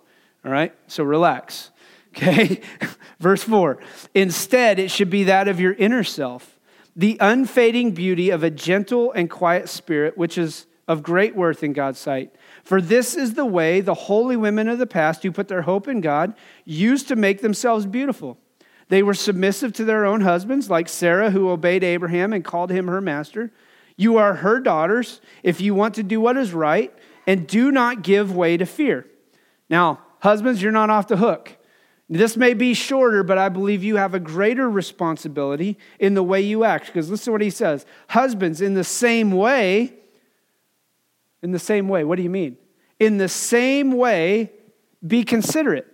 All 0.44 0.52
right? 0.52 0.74
So 0.86 1.04
relax. 1.04 1.70
Okay? 2.14 2.60
Verse 3.20 3.42
4 3.42 3.78
Instead, 4.14 4.78
it 4.78 4.90
should 4.90 5.08
be 5.08 5.24
that 5.24 5.48
of 5.48 5.58
your 5.58 5.72
inner 5.72 6.04
self, 6.04 6.60
the 6.94 7.16
unfading 7.20 7.92
beauty 7.92 8.28
of 8.28 8.42
a 8.42 8.50
gentle 8.50 9.12
and 9.12 9.30
quiet 9.30 9.70
spirit, 9.70 10.18
which 10.18 10.36
is 10.36 10.66
of 10.86 11.02
great 11.02 11.34
worth 11.34 11.62
in 11.62 11.72
God's 11.72 11.98
sight. 11.98 12.34
For 12.64 12.82
this 12.82 13.14
is 13.14 13.32
the 13.32 13.46
way 13.46 13.80
the 13.80 13.94
holy 13.94 14.36
women 14.36 14.68
of 14.68 14.78
the 14.78 14.86
past 14.86 15.22
who 15.22 15.32
put 15.32 15.48
their 15.48 15.62
hope 15.62 15.88
in 15.88 16.02
God 16.02 16.34
used 16.66 17.08
to 17.08 17.16
make 17.16 17.40
themselves 17.40 17.86
beautiful. 17.86 18.36
They 18.88 19.02
were 19.02 19.14
submissive 19.14 19.72
to 19.74 19.84
their 19.84 20.04
own 20.04 20.20
husbands, 20.20 20.68
like 20.68 20.88
Sarah, 20.88 21.30
who 21.30 21.48
obeyed 21.48 21.82
Abraham 21.82 22.34
and 22.34 22.44
called 22.44 22.70
him 22.70 22.88
her 22.88 23.00
master. 23.00 23.50
You 23.96 24.18
are 24.18 24.34
her 24.34 24.60
daughters 24.60 25.20
if 25.42 25.62
you 25.62 25.74
want 25.74 25.94
to 25.94 26.02
do 26.02 26.20
what 26.20 26.36
is 26.36 26.52
right 26.52 26.92
and 27.26 27.46
do 27.46 27.72
not 27.72 28.02
give 28.02 28.34
way 28.34 28.56
to 28.56 28.66
fear. 28.66 29.06
Now, 29.70 30.00
Husbands, 30.22 30.62
you're 30.62 30.72
not 30.72 30.90
off 30.90 31.08
the 31.08 31.16
hook. 31.16 31.56
This 32.08 32.36
may 32.36 32.54
be 32.54 32.74
shorter, 32.74 33.22
but 33.22 33.38
I 33.38 33.48
believe 33.48 33.84
you 33.84 33.96
have 33.96 34.14
a 34.14 34.20
greater 34.20 34.68
responsibility 34.68 35.78
in 35.98 36.14
the 36.14 36.22
way 36.22 36.40
you 36.40 36.64
act. 36.64 36.86
Because 36.86 37.10
listen 37.10 37.26
to 37.26 37.32
what 37.32 37.40
he 37.40 37.50
says 37.50 37.86
Husbands, 38.08 38.60
in 38.60 38.74
the 38.74 38.84
same 38.84 39.30
way, 39.30 39.94
in 41.42 41.52
the 41.52 41.58
same 41.58 41.88
way, 41.88 42.04
what 42.04 42.16
do 42.16 42.22
you 42.22 42.30
mean? 42.30 42.56
in 43.02 43.18
the 43.18 43.28
same 43.28 43.90
way, 43.90 44.52
be 45.04 45.24
considerate. 45.24 45.88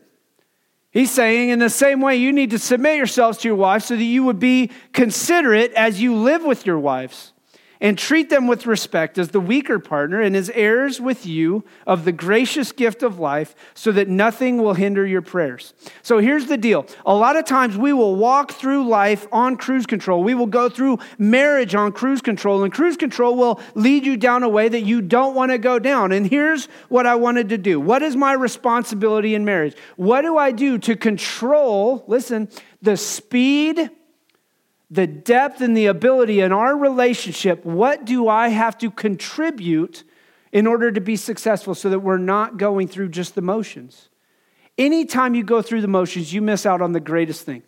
He's 0.90 1.10
saying, 1.10 1.48
in 1.48 1.58
the 1.58 1.70
same 1.70 2.02
way, 2.02 2.16
you 2.16 2.32
need 2.32 2.50
to 2.50 2.58
submit 2.58 2.98
yourselves 2.98 3.38
to 3.38 3.48
your 3.48 3.56
wives 3.56 3.86
so 3.86 3.96
that 3.96 4.02
you 4.02 4.24
would 4.24 4.38
be 4.38 4.70
considerate 4.92 5.72
as 5.72 6.02
you 6.02 6.14
live 6.14 6.44
with 6.44 6.66
your 6.66 6.78
wives 6.78 7.32
and 7.80 7.96
treat 7.96 8.30
them 8.30 8.46
with 8.46 8.66
respect 8.66 9.18
as 9.18 9.28
the 9.28 9.40
weaker 9.40 9.78
partner 9.78 10.20
and 10.20 10.34
as 10.36 10.50
heirs 10.50 11.00
with 11.00 11.26
you 11.26 11.64
of 11.86 12.04
the 12.04 12.12
gracious 12.12 12.72
gift 12.72 13.02
of 13.02 13.18
life 13.18 13.54
so 13.74 13.92
that 13.92 14.08
nothing 14.08 14.58
will 14.58 14.74
hinder 14.74 15.06
your 15.06 15.22
prayers. 15.22 15.74
So 16.02 16.18
here's 16.18 16.46
the 16.46 16.56
deal. 16.56 16.86
A 17.06 17.14
lot 17.14 17.36
of 17.36 17.44
times 17.44 17.76
we 17.76 17.92
will 17.92 18.16
walk 18.16 18.52
through 18.52 18.88
life 18.88 19.26
on 19.32 19.56
cruise 19.56 19.86
control. 19.86 20.22
We 20.22 20.34
will 20.34 20.46
go 20.46 20.68
through 20.68 20.98
marriage 21.18 21.74
on 21.74 21.92
cruise 21.92 22.20
control 22.20 22.64
and 22.64 22.72
cruise 22.72 22.96
control 22.96 23.36
will 23.36 23.60
lead 23.74 24.04
you 24.04 24.16
down 24.16 24.42
a 24.42 24.48
way 24.48 24.68
that 24.68 24.82
you 24.82 25.00
don't 25.00 25.34
want 25.34 25.52
to 25.52 25.58
go 25.58 25.78
down. 25.78 26.12
And 26.12 26.26
here's 26.26 26.66
what 26.88 27.06
I 27.06 27.14
wanted 27.14 27.48
to 27.50 27.58
do. 27.58 27.80
What 27.80 28.02
is 28.02 28.16
my 28.16 28.32
responsibility 28.32 29.34
in 29.34 29.44
marriage? 29.44 29.76
What 29.96 30.22
do 30.22 30.36
I 30.36 30.50
do 30.50 30.78
to 30.78 30.96
control, 30.96 32.04
listen, 32.06 32.48
the 32.82 32.96
speed 32.96 33.90
the 34.90 35.06
depth 35.06 35.60
and 35.60 35.76
the 35.76 35.86
ability 35.86 36.40
in 36.40 36.52
our 36.52 36.76
relationship, 36.76 37.64
what 37.64 38.04
do 38.04 38.28
I 38.28 38.48
have 38.48 38.78
to 38.78 38.90
contribute 38.90 40.04
in 40.50 40.66
order 40.66 40.90
to 40.90 41.00
be 41.00 41.16
successful 41.16 41.74
so 41.74 41.90
that 41.90 42.00
we're 42.00 42.16
not 42.16 42.56
going 42.56 42.88
through 42.88 43.10
just 43.10 43.34
the 43.34 43.42
motions? 43.42 44.08
Anytime 44.78 45.34
you 45.34 45.42
go 45.42 45.60
through 45.60 45.82
the 45.82 45.88
motions, 45.88 46.32
you 46.32 46.40
miss 46.40 46.64
out 46.64 46.80
on 46.80 46.92
the 46.92 47.00
greatest 47.00 47.44
thing. 47.44 47.62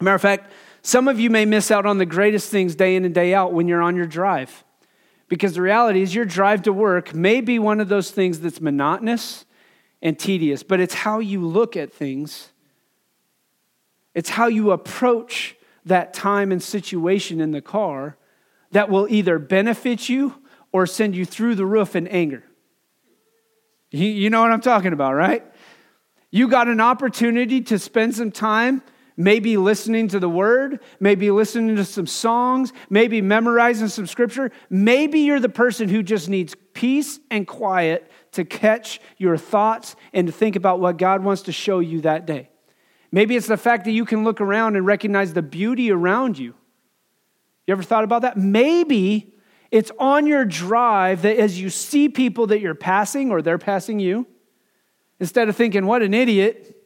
Matter 0.00 0.14
of 0.14 0.22
fact, 0.22 0.50
some 0.82 1.08
of 1.08 1.20
you 1.20 1.28
may 1.28 1.44
miss 1.44 1.70
out 1.70 1.86
on 1.86 1.98
the 1.98 2.06
greatest 2.06 2.50
things 2.50 2.74
day 2.74 2.96
in 2.96 3.04
and 3.04 3.14
day 3.14 3.34
out 3.34 3.52
when 3.52 3.68
you're 3.68 3.82
on 3.82 3.96
your 3.96 4.06
drive. 4.06 4.64
Because 5.28 5.54
the 5.54 5.62
reality 5.62 6.00
is, 6.00 6.14
your 6.14 6.24
drive 6.24 6.62
to 6.62 6.72
work 6.72 7.14
may 7.14 7.40
be 7.40 7.58
one 7.58 7.80
of 7.80 7.88
those 7.88 8.10
things 8.10 8.40
that's 8.40 8.60
monotonous 8.60 9.44
and 10.00 10.18
tedious, 10.18 10.62
but 10.62 10.80
it's 10.80 10.94
how 10.94 11.18
you 11.18 11.46
look 11.46 11.76
at 11.76 11.92
things, 11.92 12.50
it's 14.14 14.30
how 14.30 14.46
you 14.46 14.70
approach 14.70 15.56
that 15.88 16.14
time 16.14 16.52
and 16.52 16.62
situation 16.62 17.40
in 17.40 17.50
the 17.50 17.60
car 17.60 18.16
that 18.72 18.88
will 18.88 19.06
either 19.08 19.38
benefit 19.38 20.08
you 20.08 20.34
or 20.72 20.86
send 20.86 21.16
you 21.16 21.24
through 21.24 21.54
the 21.54 21.66
roof 21.66 21.96
in 21.96 22.06
anger. 22.08 22.44
You, 23.90 24.28
know 24.28 24.42
what 24.42 24.52
I'm 24.52 24.60
talking 24.60 24.92
about, 24.92 25.14
right? 25.14 25.44
You 26.30 26.48
got 26.48 26.68
an 26.68 26.80
opportunity 26.80 27.62
to 27.62 27.78
spend 27.78 28.14
some 28.14 28.30
time 28.30 28.82
maybe 29.16 29.56
listening 29.56 30.08
to 30.08 30.20
the 30.20 30.28
word, 30.28 30.80
maybe 31.00 31.30
listening 31.30 31.74
to 31.76 31.84
some 31.84 32.06
songs, 32.06 32.72
maybe 32.88 33.20
memorizing 33.20 33.88
some 33.88 34.06
scripture. 34.06 34.52
Maybe 34.70 35.20
you're 35.20 35.40
the 35.40 35.48
person 35.48 35.88
who 35.88 36.02
just 36.02 36.28
needs 36.28 36.54
peace 36.72 37.18
and 37.30 37.46
quiet 37.46 38.10
to 38.32 38.44
catch 38.44 39.00
your 39.16 39.36
thoughts 39.36 39.96
and 40.12 40.28
to 40.28 40.32
think 40.32 40.54
about 40.54 40.80
what 40.80 40.98
God 40.98 41.24
wants 41.24 41.42
to 41.42 41.52
show 41.52 41.80
you 41.80 42.02
that 42.02 42.26
day. 42.26 42.50
Maybe 43.10 43.36
it's 43.36 43.46
the 43.46 43.56
fact 43.56 43.84
that 43.84 43.92
you 43.92 44.04
can 44.04 44.24
look 44.24 44.40
around 44.40 44.76
and 44.76 44.84
recognize 44.84 45.32
the 45.32 45.42
beauty 45.42 45.90
around 45.90 46.38
you. 46.38 46.54
You 47.66 47.72
ever 47.72 47.82
thought 47.82 48.04
about 48.04 48.22
that? 48.22 48.36
Maybe 48.36 49.34
it's 49.70 49.90
on 49.98 50.26
your 50.26 50.44
drive 50.44 51.22
that 51.22 51.36
as 51.38 51.60
you 51.60 51.70
see 51.70 52.08
people 52.08 52.46
that 52.48 52.60
you're 52.60 52.74
passing 52.74 53.30
or 53.30 53.42
they're 53.42 53.58
passing 53.58 54.00
you, 54.00 54.26
instead 55.20 55.48
of 55.48 55.56
thinking, 55.56 55.86
what 55.86 56.02
an 56.02 56.14
idiot, 56.14 56.76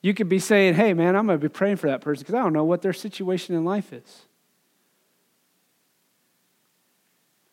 you 0.00 0.14
could 0.14 0.28
be 0.28 0.38
saying, 0.38 0.74
hey, 0.74 0.94
man, 0.94 1.14
I'm 1.14 1.26
going 1.26 1.38
to 1.38 1.42
be 1.42 1.52
praying 1.52 1.76
for 1.76 1.86
that 1.88 2.00
person 2.00 2.22
because 2.22 2.34
I 2.34 2.42
don't 2.42 2.52
know 2.52 2.64
what 2.64 2.82
their 2.82 2.92
situation 2.92 3.54
in 3.54 3.64
life 3.64 3.92
is. 3.92 4.22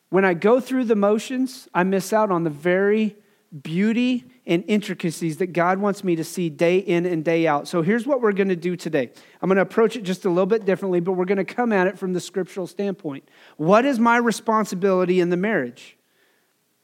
When 0.10 0.26
I 0.26 0.34
go 0.34 0.60
through 0.60 0.86
the 0.86 0.96
motions, 0.96 1.68
I 1.74 1.84
miss 1.84 2.12
out 2.12 2.32
on 2.32 2.44
the 2.44 2.50
very 2.50 3.16
beauty 3.64 4.26
and 4.46 4.64
intricacies 4.68 5.38
that 5.38 5.54
God 5.54 5.80
wants 5.80 6.04
me 6.04 6.16
to 6.16 6.24
see 6.24 6.50
day 6.50 6.78
in 6.78 7.06
and 7.06 7.26
day 7.26 7.48
out. 7.48 7.68
So 7.68 7.82
here's 7.82 8.06
what 8.06 8.22
we're 8.22 8.32
going 8.32 8.50
to 8.50 8.56
do 8.56 8.76
today. 8.76 9.10
I'm 9.42 9.50
going 9.50 9.56
to 9.56 9.64
approach 9.64 9.96
it 9.96 10.04
just 10.04 10.26
a 10.26 10.30
little 10.30 10.46
bit 10.46 10.66
differently, 10.66 11.00
but 11.00 11.14
we're 11.14 11.26
going 11.26 11.38
to 11.38 11.46
come 11.46 11.74
at 11.74 11.88
it 11.88 11.98
from 11.98 12.14
the 12.14 12.20
scriptural 12.20 12.68
standpoint. 12.68 13.28
What 13.58 13.86
is 13.86 14.00
my 14.00 14.18
responsibility 14.18 15.20
in 15.20 15.30
the 15.30 15.38
marriage? 15.38 15.98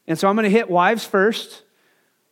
And 0.07 0.17
so 0.17 0.27
I'm 0.27 0.35
going 0.35 0.45
to 0.45 0.49
hit 0.49 0.69
wives 0.69 1.05
first, 1.05 1.63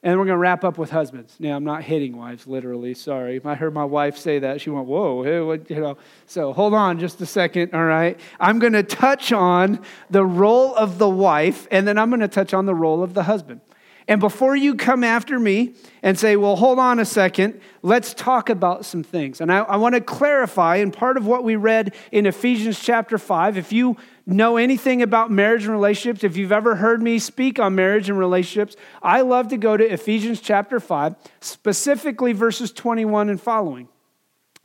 and 0.01 0.17
we're 0.17 0.25
going 0.25 0.35
to 0.35 0.39
wrap 0.39 0.63
up 0.63 0.77
with 0.77 0.89
husbands. 0.89 1.35
Now, 1.39 1.55
I'm 1.55 1.63
not 1.63 1.83
hitting 1.83 2.17
wives 2.17 2.47
literally, 2.47 2.93
sorry. 2.95 3.39
I 3.45 3.55
heard 3.55 3.73
my 3.73 3.85
wife 3.85 4.17
say 4.17 4.39
that. 4.39 4.61
She 4.61 4.69
went, 4.69 4.87
whoa, 4.87 5.23
hey, 5.23 5.39
what, 5.41 5.69
you 5.69 5.79
know. 5.79 5.97
So 6.25 6.53
hold 6.53 6.73
on 6.73 6.99
just 6.99 7.21
a 7.21 7.25
second, 7.25 7.73
all 7.73 7.85
right? 7.85 8.19
I'm 8.39 8.59
going 8.59 8.73
to 8.73 8.83
touch 8.83 9.31
on 9.31 9.79
the 10.09 10.25
role 10.25 10.75
of 10.75 10.97
the 10.97 11.09
wife, 11.09 11.67
and 11.69 11.87
then 11.87 11.99
I'm 11.99 12.09
going 12.09 12.19
to 12.19 12.27
touch 12.27 12.53
on 12.53 12.65
the 12.65 12.75
role 12.75 13.03
of 13.03 13.13
the 13.13 13.23
husband. 13.23 13.61
And 14.07 14.19
before 14.19 14.55
you 14.55 14.75
come 14.75 15.03
after 15.03 15.39
me 15.39 15.75
and 16.01 16.19
say, 16.19 16.35
well, 16.35 16.55
hold 16.55 16.77
on 16.77 16.99
a 16.99 17.05
second, 17.05 17.59
let's 17.81 18.13
talk 18.13 18.49
about 18.49 18.85
some 18.85 19.03
things. 19.03 19.39
And 19.39 19.51
I, 19.51 19.59
I 19.59 19.77
want 19.77 19.95
to 19.95 20.01
clarify, 20.01 20.77
and 20.77 20.91
part 20.91 21.15
of 21.15 21.25
what 21.25 21.43
we 21.43 21.55
read 21.55 21.93
in 22.11 22.25
Ephesians 22.25 22.79
chapter 22.79 23.17
5, 23.17 23.57
if 23.57 23.71
you 23.71 23.95
know 24.25 24.57
anything 24.57 25.01
about 25.01 25.31
marriage 25.31 25.63
and 25.63 25.71
relationships, 25.71 26.23
if 26.23 26.35
you've 26.35 26.51
ever 26.51 26.75
heard 26.75 27.01
me 27.01 27.17
speak 27.17 27.59
on 27.59 27.75
marriage 27.75 28.09
and 28.09 28.19
relationships, 28.19 28.75
I 29.01 29.21
love 29.21 29.47
to 29.49 29.57
go 29.57 29.77
to 29.77 29.85
Ephesians 29.85 30.41
chapter 30.41 30.79
5, 30.79 31.15
specifically 31.39 32.33
verses 32.33 32.71
21 32.73 33.29
and 33.29 33.39
following. 33.39 33.87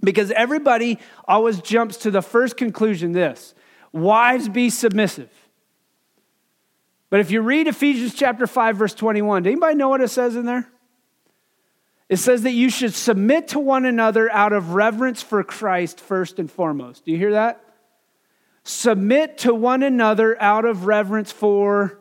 Because 0.01 0.31
everybody 0.33 0.99
always 1.27 1.61
jumps 1.61 1.97
to 1.99 2.11
the 2.11 2.23
first 2.23 2.57
conclusion 2.57 3.13
this 3.13 3.55
wives 3.93 4.49
be 4.49 4.71
submissive. 4.71 5.31
But 7.11 7.21
if 7.21 7.31
you 7.31 7.41
read 7.41 7.67
Ephesians 7.67 8.15
chapter 8.15 8.47
5 8.47 8.77
verse 8.77 8.95
21, 8.95 9.43
do 9.43 9.51
anybody 9.51 9.75
know 9.75 9.89
what 9.89 10.01
it 10.01 10.09
says 10.09 10.37
in 10.37 10.45
there? 10.45 10.69
It 12.09 12.17
says 12.17 12.43
that 12.43 12.53
you 12.53 12.71
should 12.71 12.95
submit 12.95 13.49
to 13.49 13.59
one 13.59 13.85
another 13.85 14.31
out 14.33 14.53
of 14.53 14.75
reverence 14.75 15.23
for 15.23 15.45
Christ 15.45 16.01
first 16.01 16.39
and 16.39 16.51
foremost. 16.51 17.05
Do 17.05 17.13
you 17.13 17.19
hear 17.19 17.33
that? 17.33 17.63
Submit 18.65 19.39
to 19.39 19.55
one 19.55 19.83
another 19.83 20.41
out 20.41 20.65
of 20.65 20.87
reverence 20.87 21.33
for 21.33 21.99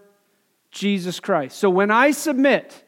Jesus 0.72 1.20
Christ. 1.20 1.58
So 1.58 1.70
when 1.70 1.92
I 1.92 2.12
submit, 2.12 2.84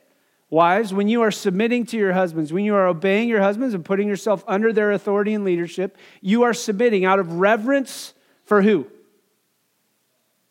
wives, 0.50 0.94
when 0.94 1.08
you 1.08 1.22
are 1.22 1.32
submitting 1.32 1.86
to 1.88 1.98
your 1.98 2.14
husbands, 2.14 2.54
when 2.54 2.64
you 2.64 2.76
are 2.76 2.88
obeying 2.88 3.28
your 3.28 3.42
husbands 3.42 3.74
and 3.74 3.84
putting 3.84 4.08
yourself 4.08 4.44
under 4.48 4.72
their 4.72 4.92
authority 4.92 5.34
and 5.34 5.44
leadership, 5.44 5.98
you 6.22 6.44
are 6.44 6.54
submitting 6.54 7.06
out 7.06 7.20
of 7.20 7.34
reverence 7.34 8.14
for 8.46 8.62
who? 8.62 8.88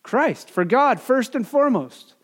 Christ, 0.08 0.48
for 0.48 0.64
God, 0.64 1.00
first 1.00 1.34
and 1.34 1.46
foremost. 1.46 2.14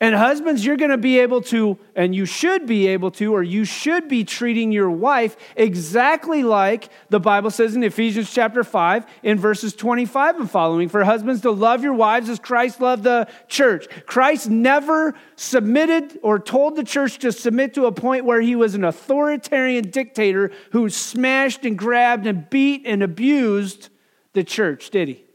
And 0.00 0.14
husbands, 0.14 0.64
you're 0.64 0.76
going 0.76 0.92
to 0.92 0.98
be 0.98 1.18
able 1.18 1.40
to, 1.42 1.76
and 1.96 2.14
you 2.14 2.26
should 2.26 2.64
be 2.64 2.86
able 2.86 3.10
to, 3.12 3.34
or 3.34 3.42
you 3.42 3.64
should 3.64 4.06
be 4.06 4.22
treating 4.22 4.70
your 4.70 4.88
wife 4.88 5.36
exactly 5.56 6.44
like 6.44 6.90
the 7.08 7.18
Bible 7.18 7.50
says 7.50 7.74
in 7.74 7.82
Ephesians 7.82 8.32
chapter 8.32 8.62
5, 8.62 9.04
in 9.24 9.36
verses 9.36 9.74
25 9.74 10.36
and 10.36 10.48
following. 10.48 10.88
For 10.88 11.02
husbands 11.02 11.40
to 11.40 11.50
love 11.50 11.82
your 11.82 11.94
wives 11.94 12.28
as 12.28 12.38
Christ 12.38 12.80
loved 12.80 13.02
the 13.02 13.26
church. 13.48 13.88
Christ 14.06 14.48
never 14.48 15.16
submitted 15.34 16.20
or 16.22 16.38
told 16.38 16.76
the 16.76 16.84
church 16.84 17.18
to 17.18 17.32
submit 17.32 17.74
to 17.74 17.86
a 17.86 17.92
point 17.92 18.24
where 18.24 18.40
he 18.40 18.54
was 18.54 18.76
an 18.76 18.84
authoritarian 18.84 19.90
dictator 19.90 20.52
who 20.70 20.88
smashed 20.88 21.64
and 21.64 21.76
grabbed 21.76 22.28
and 22.28 22.48
beat 22.48 22.82
and 22.86 23.02
abused 23.02 23.88
the 24.34 24.44
church, 24.44 24.90
did 24.90 25.08
he? 25.08 25.25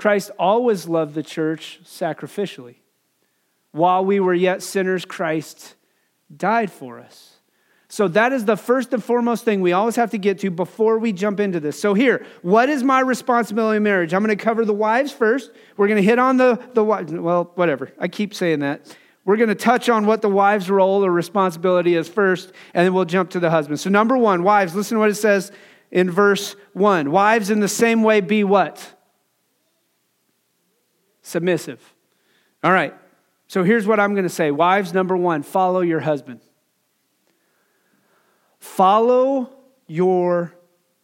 Christ 0.00 0.30
always 0.38 0.88
loved 0.88 1.12
the 1.12 1.22
church 1.22 1.78
sacrificially. 1.84 2.76
While 3.72 4.02
we 4.02 4.18
were 4.18 4.32
yet 4.32 4.62
sinners, 4.62 5.04
Christ 5.04 5.74
died 6.34 6.72
for 6.72 6.98
us. 6.98 7.34
So 7.88 8.08
that 8.08 8.32
is 8.32 8.46
the 8.46 8.56
first 8.56 8.94
and 8.94 9.04
foremost 9.04 9.44
thing 9.44 9.60
we 9.60 9.72
always 9.72 9.96
have 9.96 10.12
to 10.12 10.18
get 10.18 10.38
to 10.38 10.50
before 10.50 10.98
we 10.98 11.12
jump 11.12 11.38
into 11.38 11.60
this. 11.60 11.78
So 11.78 11.92
here, 11.92 12.24
what 12.40 12.70
is 12.70 12.82
my 12.82 13.00
responsibility 13.00 13.76
in 13.76 13.82
marriage? 13.82 14.14
I'm 14.14 14.24
going 14.24 14.34
to 14.34 14.42
cover 14.42 14.64
the 14.64 14.72
wives 14.72 15.12
first. 15.12 15.50
We're 15.76 15.88
going 15.88 16.02
to 16.02 16.08
hit 16.08 16.18
on 16.18 16.38
the 16.38 16.58
the 16.72 16.82
well, 16.82 17.52
whatever. 17.56 17.92
I 17.98 18.08
keep 18.08 18.32
saying 18.32 18.60
that. 18.60 18.96
We're 19.26 19.36
going 19.36 19.50
to 19.50 19.54
touch 19.54 19.90
on 19.90 20.06
what 20.06 20.22
the 20.22 20.30
wives' 20.30 20.70
role 20.70 21.04
or 21.04 21.12
responsibility 21.12 21.94
is 21.94 22.08
first, 22.08 22.52
and 22.72 22.86
then 22.86 22.94
we'll 22.94 23.04
jump 23.04 23.28
to 23.30 23.40
the 23.40 23.50
husband. 23.50 23.78
So 23.78 23.90
number 23.90 24.16
1, 24.16 24.44
wives, 24.44 24.74
listen 24.74 24.94
to 24.94 25.00
what 25.00 25.10
it 25.10 25.16
says 25.16 25.52
in 25.90 26.10
verse 26.10 26.56
1. 26.72 27.10
Wives 27.10 27.50
in 27.50 27.60
the 27.60 27.68
same 27.68 28.02
way 28.02 28.22
be 28.22 28.44
what? 28.44 28.94
Submissive. 31.30 31.94
All 32.62 32.72
right, 32.72 32.94
so 33.46 33.64
here's 33.64 33.86
what 33.86 33.98
I'm 33.98 34.12
going 34.12 34.24
to 34.24 34.28
say. 34.28 34.50
Wives, 34.50 34.92
number 34.92 35.16
one, 35.16 35.42
follow 35.42 35.80
your 35.80 36.00
husband. 36.00 36.40
Follow 38.58 39.50
your 39.86 40.54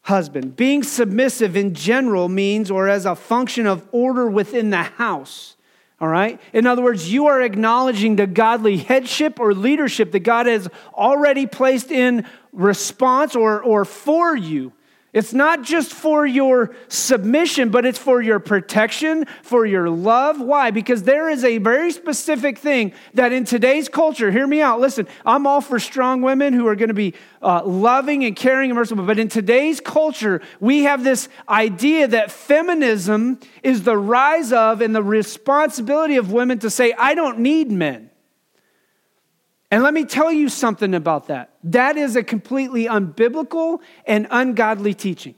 husband. 0.02 0.54
Being 0.54 0.82
submissive 0.82 1.56
in 1.56 1.74
general 1.74 2.28
means, 2.28 2.70
or 2.70 2.88
as 2.88 3.06
a 3.06 3.14
function 3.14 3.66
of 3.66 3.88
order 3.90 4.28
within 4.28 4.70
the 4.70 4.82
house. 4.82 5.56
All 6.00 6.08
right? 6.08 6.38
In 6.52 6.66
other 6.66 6.82
words, 6.82 7.10
you 7.10 7.26
are 7.26 7.40
acknowledging 7.40 8.16
the 8.16 8.26
godly 8.26 8.76
headship 8.76 9.40
or 9.40 9.54
leadership 9.54 10.12
that 10.12 10.20
God 10.20 10.46
has 10.46 10.68
already 10.92 11.46
placed 11.46 11.90
in 11.90 12.26
response 12.52 13.34
or, 13.34 13.62
or 13.62 13.84
for 13.86 14.36
you 14.36 14.72
It's 15.16 15.32
not 15.32 15.62
just 15.62 15.94
for 15.94 16.26
your 16.26 16.76
submission, 16.88 17.70
but 17.70 17.86
it's 17.86 17.98
for 17.98 18.20
your 18.20 18.38
protection, 18.38 19.24
for 19.42 19.64
your 19.64 19.88
love. 19.88 20.38
Why? 20.38 20.70
Because 20.70 21.04
there 21.04 21.30
is 21.30 21.42
a 21.42 21.56
very 21.56 21.90
specific 21.90 22.58
thing 22.58 22.92
that 23.14 23.32
in 23.32 23.46
today's 23.46 23.88
culture, 23.88 24.30
hear 24.30 24.46
me 24.46 24.60
out, 24.60 24.78
listen, 24.78 25.08
I'm 25.24 25.46
all 25.46 25.62
for 25.62 25.78
strong 25.78 26.20
women 26.20 26.52
who 26.52 26.66
are 26.66 26.76
going 26.76 26.88
to 26.88 26.94
be 26.94 27.14
uh, 27.40 27.64
loving 27.64 28.26
and 28.26 28.36
caring 28.36 28.68
and 28.68 28.76
merciful, 28.76 29.06
but 29.06 29.18
in 29.18 29.28
today's 29.28 29.80
culture, 29.80 30.42
we 30.60 30.82
have 30.82 31.02
this 31.02 31.30
idea 31.48 32.08
that 32.08 32.30
feminism 32.30 33.40
is 33.62 33.84
the 33.84 33.96
rise 33.96 34.52
of 34.52 34.82
and 34.82 34.94
the 34.94 35.02
responsibility 35.02 36.16
of 36.16 36.30
women 36.30 36.58
to 36.58 36.68
say, 36.68 36.92
I 36.92 37.14
don't 37.14 37.38
need 37.38 37.70
men. 37.70 38.10
And 39.70 39.82
let 39.82 39.94
me 39.94 40.04
tell 40.04 40.32
you 40.32 40.48
something 40.48 40.94
about 40.94 41.26
that. 41.26 41.50
That 41.64 41.96
is 41.96 42.14
a 42.14 42.22
completely 42.22 42.84
unbiblical 42.84 43.80
and 44.06 44.28
ungodly 44.30 44.94
teaching. 44.94 45.34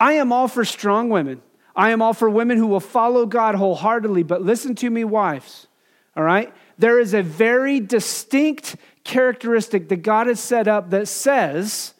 I 0.00 0.14
am 0.14 0.32
all 0.32 0.48
for 0.48 0.64
strong 0.64 1.08
women. 1.08 1.42
I 1.76 1.90
am 1.90 2.02
all 2.02 2.12
for 2.12 2.28
women 2.28 2.58
who 2.58 2.66
will 2.66 2.80
follow 2.80 3.24
God 3.24 3.54
wholeheartedly, 3.54 4.24
but 4.24 4.42
listen 4.42 4.74
to 4.76 4.90
me, 4.90 5.04
wives, 5.04 5.68
all 6.16 6.24
right? 6.24 6.52
There 6.76 6.98
is 6.98 7.14
a 7.14 7.22
very 7.22 7.78
distinct 7.78 8.74
characteristic 9.04 9.88
that 9.90 10.02
God 10.02 10.26
has 10.26 10.40
set 10.40 10.66
up 10.66 10.90
that 10.90 11.06
says, 11.06 11.94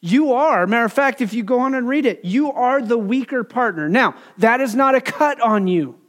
you 0.00 0.32
are, 0.32 0.66
matter 0.66 0.84
of 0.84 0.92
fact, 0.92 1.20
if 1.20 1.32
you 1.32 1.44
go 1.44 1.60
on 1.60 1.74
and 1.74 1.86
read 1.88 2.06
it, 2.06 2.24
you 2.24 2.50
are 2.50 2.82
the 2.82 2.98
weaker 2.98 3.44
partner. 3.44 3.88
Now, 3.88 4.16
that 4.38 4.60
is 4.60 4.74
not 4.74 4.96
a 4.96 5.00
cut 5.00 5.40
on 5.40 5.68
you. 5.68 5.99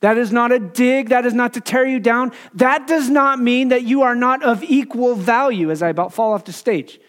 That 0.00 0.16
is 0.16 0.32
not 0.32 0.50
a 0.50 0.58
dig. 0.58 1.10
That 1.10 1.26
is 1.26 1.34
not 1.34 1.54
to 1.54 1.60
tear 1.60 1.86
you 1.86 2.00
down. 2.00 2.32
That 2.54 2.86
does 2.86 3.08
not 3.10 3.38
mean 3.38 3.68
that 3.68 3.82
you 3.82 4.02
are 4.02 4.14
not 4.14 4.42
of 4.42 4.62
equal 4.62 5.14
value, 5.14 5.70
as 5.70 5.82
I 5.82 5.88
about 5.88 6.12
fall 6.14 6.32
off 6.32 6.44
the 6.44 6.52
stage. 6.52 7.00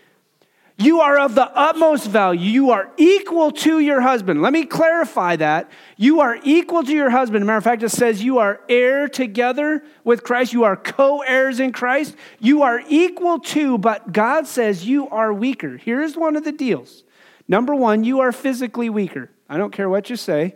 You 0.78 1.02
are 1.02 1.20
of 1.20 1.36
the 1.36 1.46
utmost 1.56 2.08
value. 2.08 2.50
You 2.50 2.72
are 2.72 2.92
equal 2.98 3.52
to 3.52 3.80
your 3.80 4.02
husband. 4.02 4.42
Let 4.42 4.52
me 4.52 4.66
clarify 4.66 5.36
that. 5.36 5.70
You 5.96 6.22
are 6.22 6.40
equal 6.44 6.84
to 6.84 6.92
your 6.92 7.12
husband. 7.12 7.46
matter 7.46 7.58
of 7.58 7.64
fact, 7.64 7.84
it 7.84 7.90
says 7.90 8.24
you 8.24 8.40
are 8.40 8.62
heir 8.68 9.08
together 9.08 9.84
with 10.04 10.24
Christ. 10.24 10.54
You 10.54 10.64
are 10.64 10.76
co 10.76 11.22
heirs 11.22 11.60
in 11.60 11.72
Christ. 11.72 12.16
You 12.40 12.64
are 12.64 12.82
equal 12.90 13.40
to, 13.40 13.78
but 13.78 14.12
God 14.12 14.48
says 14.48 14.88
you 14.88 15.08
are 15.10 15.32
weaker. 15.32 15.78
Here's 15.78 16.18
one 16.18 16.36
of 16.36 16.44
the 16.44 16.52
deals. 16.52 17.04
Number 17.48 17.76
one, 17.76 18.04
you 18.04 18.22
are 18.22 18.32
physically 18.32 18.90
weaker. 18.90 19.30
I 19.48 19.58
don't 19.58 19.72
care 19.72 19.90
what 19.90 20.10
you 20.10 20.16
say. 20.16 20.56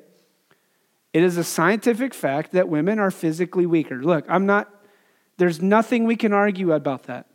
It 1.16 1.24
is 1.24 1.38
a 1.38 1.46
scientific 1.46 2.14
fact 2.14 2.52
that 2.52 2.68
women 2.68 3.00
are 3.00 3.10
physically 3.10 3.66
weaker. 3.66 4.04
Look, 4.04 4.26
I'm 4.28 4.46
not, 4.46 4.70
there's 5.38 5.62
nothing 5.62 6.04
we 6.04 6.18
can 6.18 6.34
argue 6.34 6.74
about 6.74 7.04
that. 7.04 7.28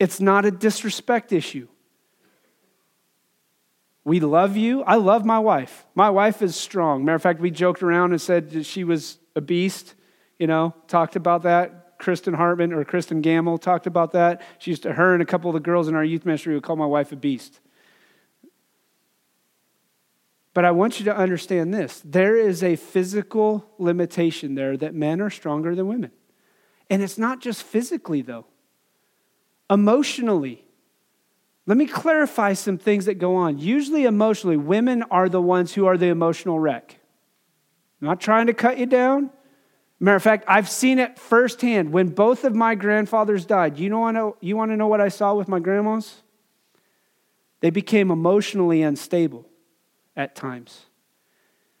It's 0.00 0.22
not 0.22 0.46
a 0.46 0.50
disrespect 0.50 1.32
issue. 1.32 1.68
We 4.04 4.20
love 4.20 4.56
you. 4.56 4.82
I 4.84 4.94
love 4.94 5.26
my 5.26 5.38
wife. 5.38 5.84
My 5.94 6.08
wife 6.08 6.40
is 6.40 6.56
strong. 6.56 7.04
Matter 7.04 7.16
of 7.16 7.22
fact, 7.22 7.40
we 7.40 7.50
joked 7.50 7.82
around 7.82 8.12
and 8.12 8.20
said 8.22 8.64
she 8.64 8.84
was 8.84 9.18
a 9.36 9.42
beast, 9.42 9.92
you 10.38 10.46
know, 10.46 10.74
talked 10.88 11.14
about 11.14 11.42
that. 11.42 11.98
Kristen 11.98 12.32
Hartman 12.32 12.72
or 12.72 12.86
Kristen 12.86 13.20
Gamble 13.20 13.58
talked 13.58 13.86
about 13.86 14.12
that. 14.12 14.40
She 14.58 14.70
used 14.70 14.84
to, 14.84 14.94
her 14.94 15.12
and 15.12 15.22
a 15.22 15.26
couple 15.26 15.50
of 15.50 15.54
the 15.54 15.60
girls 15.60 15.88
in 15.88 15.94
our 15.94 16.02
youth 16.02 16.24
ministry 16.24 16.54
would 16.54 16.62
call 16.62 16.76
my 16.76 16.86
wife 16.86 17.12
a 17.12 17.16
beast. 17.16 17.60
But 20.54 20.64
I 20.64 20.70
want 20.70 20.98
you 20.98 21.06
to 21.06 21.16
understand 21.16 21.72
this 21.72 22.02
there 22.04 22.36
is 22.36 22.62
a 22.62 22.76
physical 22.76 23.70
limitation 23.78 24.54
there 24.54 24.76
that 24.76 24.94
men 24.94 25.20
are 25.20 25.30
stronger 25.30 25.74
than 25.74 25.86
women. 25.86 26.10
And 26.90 27.02
it's 27.02 27.16
not 27.16 27.40
just 27.40 27.62
physically, 27.62 28.22
though, 28.22 28.46
emotionally. 29.70 30.64
Let 31.64 31.78
me 31.78 31.86
clarify 31.86 32.54
some 32.54 32.76
things 32.76 33.06
that 33.06 33.14
go 33.14 33.36
on. 33.36 33.58
Usually, 33.58 34.04
emotionally, 34.04 34.56
women 34.56 35.04
are 35.04 35.28
the 35.28 35.40
ones 35.40 35.72
who 35.72 35.86
are 35.86 35.96
the 35.96 36.08
emotional 36.08 36.58
wreck. 36.58 36.98
I'm 38.00 38.08
not 38.08 38.20
trying 38.20 38.48
to 38.48 38.52
cut 38.52 38.78
you 38.78 38.86
down. 38.86 39.30
Matter 40.00 40.16
of 40.16 40.22
fact, 40.24 40.44
I've 40.48 40.68
seen 40.68 40.98
it 40.98 41.18
firsthand. 41.20 41.92
When 41.92 42.08
both 42.08 42.42
of 42.42 42.56
my 42.56 42.74
grandfathers 42.74 43.46
died, 43.46 43.78
you, 43.78 43.88
know, 43.88 44.36
you 44.40 44.56
want 44.56 44.72
to 44.72 44.76
know 44.76 44.88
what 44.88 45.00
I 45.00 45.08
saw 45.08 45.34
with 45.34 45.46
my 45.46 45.60
grandmas? 45.60 46.22
They 47.60 47.70
became 47.70 48.10
emotionally 48.10 48.82
unstable 48.82 49.46
at 50.16 50.34
times, 50.34 50.86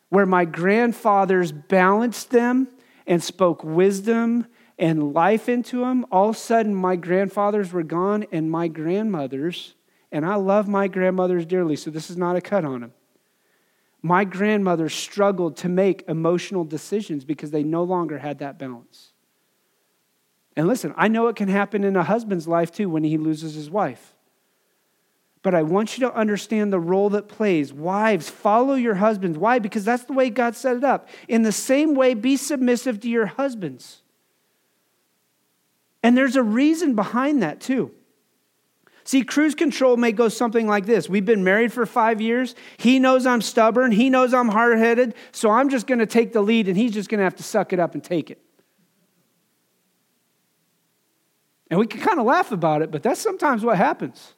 where 0.08 0.26
my 0.26 0.44
grandfathers 0.44 1.52
balanced 1.52 2.30
them 2.30 2.68
and 3.06 3.22
spoke 3.22 3.64
wisdom 3.64 4.46
and 4.78 5.12
life 5.12 5.48
into 5.48 5.80
them. 5.80 6.04
All 6.10 6.30
of 6.30 6.36
a 6.36 6.38
sudden, 6.38 6.74
my 6.74 6.96
grandfathers 6.96 7.72
were 7.72 7.82
gone, 7.82 8.26
and 8.32 8.50
my 8.50 8.68
grandmothers, 8.68 9.74
and 10.10 10.26
I 10.26 10.34
love 10.34 10.68
my 10.68 10.88
grandmothers 10.88 11.46
dearly, 11.46 11.76
so 11.76 11.90
this 11.90 12.10
is 12.10 12.16
not 12.16 12.36
a 12.36 12.40
cut 12.40 12.64
on 12.64 12.80
them. 12.80 12.92
My 14.02 14.24
grandmothers 14.24 14.92
struggled 14.92 15.56
to 15.58 15.68
make 15.68 16.04
emotional 16.08 16.64
decisions 16.64 17.24
because 17.24 17.52
they 17.52 17.62
no 17.62 17.84
longer 17.84 18.18
had 18.18 18.40
that 18.40 18.58
balance. 18.58 19.12
And 20.56 20.66
listen, 20.66 20.92
I 20.96 21.08
know 21.08 21.28
it 21.28 21.36
can 21.36 21.48
happen 21.48 21.84
in 21.84 21.96
a 21.96 22.02
husband's 22.02 22.48
life 22.48 22.72
too 22.72 22.90
when 22.90 23.04
he 23.04 23.16
loses 23.16 23.54
his 23.54 23.70
wife. 23.70 24.14
But 25.42 25.56
I 25.56 25.62
want 25.62 25.98
you 25.98 26.06
to 26.06 26.14
understand 26.14 26.72
the 26.72 26.78
role 26.78 27.10
that 27.10 27.26
plays. 27.26 27.72
Wives, 27.72 28.30
follow 28.30 28.74
your 28.74 28.94
husbands. 28.94 29.36
Why? 29.36 29.58
Because 29.58 29.84
that's 29.84 30.04
the 30.04 30.12
way 30.12 30.30
God 30.30 30.54
set 30.54 30.76
it 30.76 30.84
up. 30.84 31.08
In 31.26 31.42
the 31.42 31.52
same 31.52 31.94
way, 31.94 32.14
be 32.14 32.36
submissive 32.36 33.00
to 33.00 33.08
your 33.08 33.26
husbands. 33.26 34.02
And 36.02 36.16
there's 36.16 36.36
a 36.36 36.42
reason 36.42 36.94
behind 36.94 37.42
that, 37.42 37.60
too. 37.60 37.92
See, 39.04 39.24
cruise 39.24 39.56
control 39.56 39.96
may 39.96 40.12
go 40.12 40.28
something 40.28 40.68
like 40.68 40.86
this 40.86 41.08
We've 41.08 41.24
been 41.24 41.42
married 41.42 41.72
for 41.72 41.86
five 41.86 42.20
years. 42.20 42.54
He 42.76 43.00
knows 43.00 43.26
I'm 43.26 43.42
stubborn. 43.42 43.90
He 43.90 44.10
knows 44.10 44.32
I'm 44.32 44.48
hard 44.48 44.78
headed. 44.78 45.14
So 45.32 45.50
I'm 45.50 45.68
just 45.68 45.88
going 45.88 45.98
to 45.98 46.06
take 46.06 46.32
the 46.32 46.40
lead, 46.40 46.68
and 46.68 46.76
he's 46.76 46.92
just 46.92 47.08
going 47.08 47.18
to 47.18 47.24
have 47.24 47.36
to 47.36 47.42
suck 47.42 47.72
it 47.72 47.80
up 47.80 47.94
and 47.94 48.04
take 48.04 48.30
it. 48.30 48.40
And 51.68 51.80
we 51.80 51.86
can 51.86 52.00
kind 52.00 52.20
of 52.20 52.26
laugh 52.26 52.52
about 52.52 52.82
it, 52.82 52.92
but 52.92 53.02
that's 53.02 53.20
sometimes 53.20 53.64
what 53.64 53.76
happens. 53.76 54.34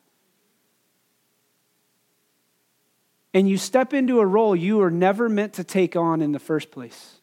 And 3.35 3.49
you 3.49 3.59
step 3.59 3.93
into 3.93 4.21
a 4.21 4.27
role 4.27 4.55
you 4.55 4.79
were 4.79 4.93
never 4.93 5.29
meant 5.29 5.55
to 5.55 5.65
take 5.65 5.97
on 5.97 6.23
in 6.23 6.31
the 6.31 6.39
first 6.39 6.71
place 6.71 7.21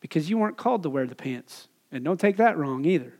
because 0.00 0.30
you 0.30 0.38
weren't 0.38 0.56
called 0.56 0.84
to 0.84 0.90
wear 0.90 1.06
the 1.06 1.16
pants. 1.16 1.68
And 1.90 2.04
don't 2.04 2.20
take 2.20 2.36
that 2.36 2.56
wrong 2.56 2.84
either. 2.84 3.14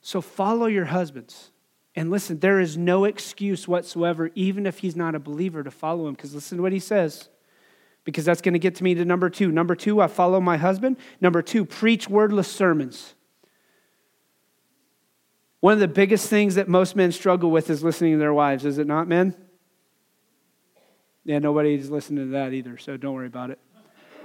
So 0.00 0.22
follow 0.22 0.66
your 0.66 0.86
husbands. 0.86 1.50
And 1.94 2.10
listen, 2.10 2.38
there 2.38 2.60
is 2.60 2.78
no 2.78 3.04
excuse 3.04 3.68
whatsoever, 3.68 4.30
even 4.34 4.64
if 4.64 4.78
he's 4.78 4.96
not 4.96 5.14
a 5.14 5.18
believer, 5.18 5.62
to 5.62 5.70
follow 5.70 6.08
him. 6.08 6.14
Because 6.14 6.34
listen 6.34 6.56
to 6.56 6.62
what 6.62 6.72
he 6.72 6.78
says. 6.78 7.28
Because 8.04 8.24
that's 8.24 8.40
going 8.40 8.54
to 8.54 8.58
get 8.58 8.76
to 8.76 8.84
me 8.84 8.94
to 8.94 9.04
number 9.04 9.28
two. 9.28 9.50
Number 9.50 9.74
two, 9.74 10.00
I 10.00 10.06
follow 10.06 10.40
my 10.40 10.56
husband. 10.56 10.96
Number 11.20 11.42
two, 11.42 11.66
preach 11.66 12.08
wordless 12.08 12.50
sermons. 12.50 13.14
One 15.60 15.72
of 15.72 15.80
the 15.80 15.88
biggest 15.88 16.28
things 16.28 16.54
that 16.54 16.68
most 16.68 16.94
men 16.94 17.10
struggle 17.12 17.50
with 17.50 17.68
is 17.70 17.82
listening 17.82 18.12
to 18.12 18.18
their 18.18 18.34
wives, 18.34 18.64
is 18.64 18.78
it 18.78 18.86
not, 18.86 19.08
men? 19.08 19.34
Yeah, 21.24 21.40
nobody's 21.40 21.90
listening 21.90 22.26
to 22.26 22.30
that 22.32 22.52
either, 22.52 22.78
so 22.78 22.96
don't 22.96 23.14
worry 23.14 23.26
about 23.26 23.50
it. 23.50 23.58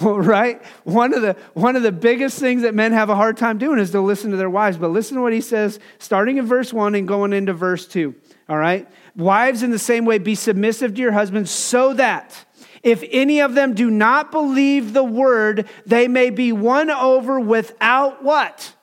well, 0.00 0.18
right? 0.18 0.62
One 0.84 1.14
of, 1.14 1.22
the, 1.22 1.36
one 1.54 1.76
of 1.76 1.82
the 1.82 1.92
biggest 1.92 2.38
things 2.38 2.62
that 2.62 2.74
men 2.74 2.92
have 2.92 3.10
a 3.10 3.16
hard 3.16 3.36
time 3.36 3.58
doing 3.58 3.78
is 3.78 3.90
to 3.92 4.00
listen 4.00 4.30
to 4.30 4.36
their 4.36 4.50
wives. 4.50 4.76
But 4.76 4.88
listen 4.88 5.16
to 5.16 5.22
what 5.22 5.32
he 5.32 5.40
says, 5.40 5.80
starting 5.98 6.36
in 6.38 6.46
verse 6.46 6.72
1 6.72 6.94
and 6.94 7.08
going 7.08 7.32
into 7.32 7.52
verse 7.52 7.86
2. 7.86 8.14
All 8.48 8.58
right? 8.58 8.88
Wives, 9.16 9.62
in 9.62 9.70
the 9.70 9.78
same 9.78 10.04
way, 10.04 10.18
be 10.18 10.34
submissive 10.34 10.94
to 10.94 11.00
your 11.00 11.12
husbands 11.12 11.50
so 11.50 11.94
that 11.94 12.44
if 12.84 13.02
any 13.10 13.40
of 13.40 13.54
them 13.54 13.74
do 13.74 13.90
not 13.90 14.30
believe 14.30 14.92
the 14.92 15.02
word, 15.02 15.66
they 15.86 16.06
may 16.06 16.28
be 16.28 16.52
won 16.52 16.90
over 16.90 17.40
without 17.40 18.22
what? 18.22 18.74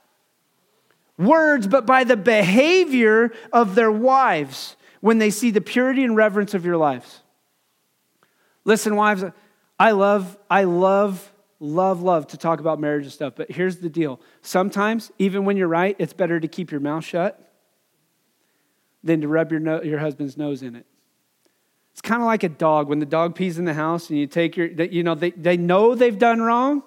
Words, 1.18 1.68
but 1.68 1.86
by 1.86 2.04
the 2.04 2.18
behavior 2.18 3.32
of 3.54 3.76
their 3.76 3.92
wives 3.92 4.76
when 5.02 5.20
they 5.20 5.30
see 5.30 5.52
the 5.52 5.62
purity 5.62 6.04
and 6.04 6.16
reverence 6.16 6.56
of 6.56 6.66
your 6.66 6.78
lives. 6.78 7.22
Listen, 8.66 8.96
wives, 8.96 9.24
I 9.80 9.92
love, 9.92 10.38
I 10.50 10.64
love, 10.64 11.32
love, 11.60 12.02
love 12.02 12.28
to 12.28 12.38
talk 12.38 12.60
about 12.60 12.80
marriage 12.80 13.04
and 13.04 13.14
stuff, 13.14 13.34
but 13.36 13.52
here's 13.52 13.78
the 13.78 13.90
deal. 13.90 14.20
Sometimes, 14.42 15.12
even 15.20 15.46
when 15.46 15.58
you're 15.58 15.68
right, 15.68 15.96
it's 16.00 16.14
better 16.14 16.40
to 16.40 16.48
keep 16.48 16.72
your 16.72 16.82
mouth 16.82 17.06
shut 17.06 17.54
than 19.04 19.22
to 19.22 19.28
rub 19.28 19.52
your, 19.52 19.60
no, 19.60 19.82
your 19.84 20.00
husband's 20.00 20.38
nose 20.38 20.64
in 20.64 20.76
it. 20.76 20.88
It's 21.92 22.02
kind 22.02 22.22
of 22.22 22.26
like 22.26 22.44
a 22.44 22.50
dog. 22.50 22.88
When 22.88 23.00
the 23.00 23.06
dog 23.06 23.36
pees 23.36 23.60
in 23.60 23.66
the 23.66 23.74
house 23.74 24.10
and 24.10 24.18
you 24.18 24.28
take 24.28 24.56
your, 24.56 24.68
you 24.68 25.04
know, 25.04 25.16
they, 25.16 25.32
they 25.32 25.58
know 25.58 25.96
they've 25.96 26.18
done 26.18 26.42
wrong 26.42 26.84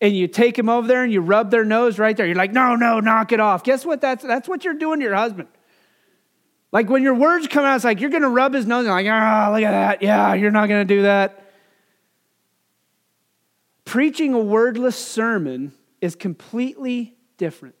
and 0.00 0.16
you 0.16 0.26
take 0.26 0.56
them 0.56 0.68
over 0.68 0.88
there 0.88 1.04
and 1.04 1.12
you 1.12 1.20
rub 1.20 1.50
their 1.50 1.64
nose 1.64 1.98
right 1.98 2.16
there. 2.16 2.26
You're 2.26 2.36
like, 2.36 2.52
no, 2.52 2.74
no, 2.74 3.00
knock 3.00 3.32
it 3.32 3.40
off. 3.40 3.62
Guess 3.62 3.84
what? 3.84 4.00
That's, 4.00 4.24
that's 4.24 4.48
what 4.48 4.64
you're 4.64 4.74
doing 4.74 5.00
to 5.00 5.04
your 5.04 5.14
husband. 5.14 5.48
Like 6.72 6.88
when 6.88 7.02
your 7.02 7.14
words 7.14 7.46
come 7.46 7.64
out, 7.64 7.76
it's 7.76 7.84
like 7.84 8.00
you're 8.00 8.10
going 8.10 8.22
to 8.22 8.28
rub 8.28 8.54
his 8.54 8.66
nose 8.66 8.86
and 8.86 8.94
like, 8.94 9.06
oh, 9.06 9.52
look 9.52 9.62
at 9.62 9.70
that. 9.70 10.02
Yeah, 10.02 10.32
you're 10.34 10.50
not 10.50 10.68
going 10.68 10.86
to 10.86 10.94
do 10.94 11.02
that. 11.02 11.38
Preaching 13.84 14.32
a 14.32 14.40
wordless 14.40 14.96
sermon 14.96 15.72
is 16.00 16.16
completely 16.16 17.14
different. 17.36 17.76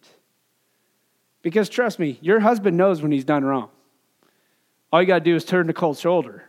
Because 1.40 1.68
trust 1.70 1.98
me, 1.98 2.18
your 2.20 2.40
husband 2.40 2.76
knows 2.76 3.00
when 3.00 3.10
he's 3.10 3.24
done 3.24 3.44
wrong. 3.44 3.70
All 4.92 5.00
you 5.00 5.06
got 5.06 5.20
to 5.20 5.24
do 5.24 5.34
is 5.34 5.44
turn 5.44 5.66
the 5.66 5.72
cold 5.72 5.98
shoulder. 5.98 6.44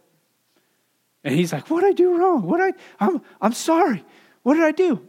And 1.24 1.34
he's 1.34 1.54
like, 1.54 1.70
What 1.70 1.82
did 1.82 1.90
I 1.90 1.94
do 1.94 2.18
wrong? 2.18 2.44
What 2.44 2.60
I 2.62 2.74
I'm 3.00 3.22
I'm 3.40 3.54
sorry. 3.54 4.04
What 4.44 4.56
did 4.56 4.64
I 4.64 4.72
do? 4.72 5.08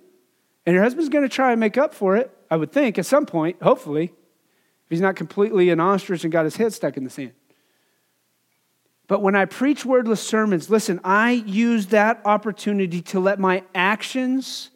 And 0.64 0.74
your 0.74 0.82
husband's 0.82 1.08
to 1.08 1.28
try 1.28 1.50
and 1.50 1.60
make 1.60 1.76
up 1.76 1.92
for 1.92 2.16
it, 2.16 2.30
I 2.50 2.56
would 2.56 2.72
think, 2.72 2.98
at 2.98 3.04
some 3.04 3.26
point, 3.26 3.62
hopefully, 3.62 4.04
if 4.04 4.88
he's 4.88 5.00
not 5.00 5.16
completely 5.16 5.70
an 5.70 5.80
ostrich 5.80 6.24
and 6.24 6.32
got 6.32 6.44
his 6.44 6.56
head 6.56 6.72
stuck 6.72 6.96
in 6.96 7.04
the 7.04 7.10
sand. 7.10 7.32
But 9.06 9.20
when 9.20 9.34
I 9.34 9.44
preach 9.44 9.84
wordless 9.84 10.22
sermons, 10.22 10.70
listen, 10.70 11.00
I 11.04 11.32
use 11.32 11.88
that 11.88 12.22
opportunity 12.24 13.02
to 13.02 13.20
let 13.20 13.38
my 13.38 13.62
actions 13.74 14.70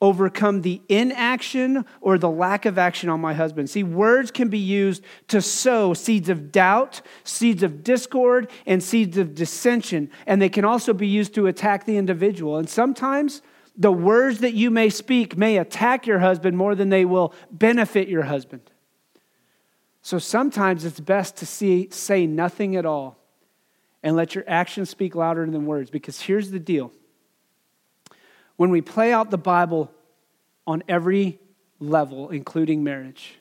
overcome 0.00 0.60
the 0.60 0.82
inaction 0.88 1.84
or 2.00 2.18
the 2.18 2.30
lack 2.30 2.66
of 2.66 2.76
action 2.76 3.08
on 3.08 3.20
my 3.20 3.32
husband. 3.32 3.70
See, 3.70 3.82
words 3.82 4.30
can 4.30 4.48
be 4.48 4.58
used 4.58 5.02
to 5.28 5.40
sow 5.40 5.94
seeds 5.94 6.28
of 6.28 6.52
doubt, 6.52 7.00
seeds 7.24 7.62
of 7.62 7.82
discord, 7.82 8.50
and 8.66 8.82
seeds 8.82 9.16
of 9.16 9.34
dissension. 9.34 10.10
And 10.26 10.40
they 10.40 10.50
can 10.50 10.64
also 10.64 10.92
be 10.92 11.08
used 11.08 11.34
to 11.34 11.46
attack 11.46 11.86
the 11.86 11.96
individual. 11.96 12.58
And 12.58 12.68
sometimes 12.68 13.40
the 13.76 13.92
words 13.92 14.40
that 14.40 14.54
you 14.54 14.70
may 14.70 14.90
speak 14.90 15.36
may 15.36 15.56
attack 15.58 16.06
your 16.06 16.18
husband 16.18 16.56
more 16.56 16.74
than 16.74 16.90
they 16.90 17.04
will 17.04 17.32
benefit 17.50 18.08
your 18.08 18.24
husband. 18.24 18.70
So 20.02 20.18
sometimes 20.18 20.84
it's 20.84 21.00
best 21.00 21.36
to 21.38 21.46
see, 21.46 21.88
say 21.90 22.26
nothing 22.26 22.76
at 22.76 22.86
all 22.86 23.18
and 24.02 24.14
let 24.14 24.34
your 24.34 24.44
actions 24.46 24.88
speak 24.88 25.14
louder 25.14 25.44
than 25.50 25.66
words. 25.66 25.90
Because 25.90 26.20
here's 26.20 26.50
the 26.50 26.60
deal 26.60 26.92
when 28.56 28.70
we 28.70 28.80
play 28.80 29.12
out 29.12 29.30
the 29.30 29.38
Bible 29.38 29.90
on 30.66 30.82
every 30.88 31.38
level, 31.78 32.30
including 32.30 32.82
marriage, 32.82 33.38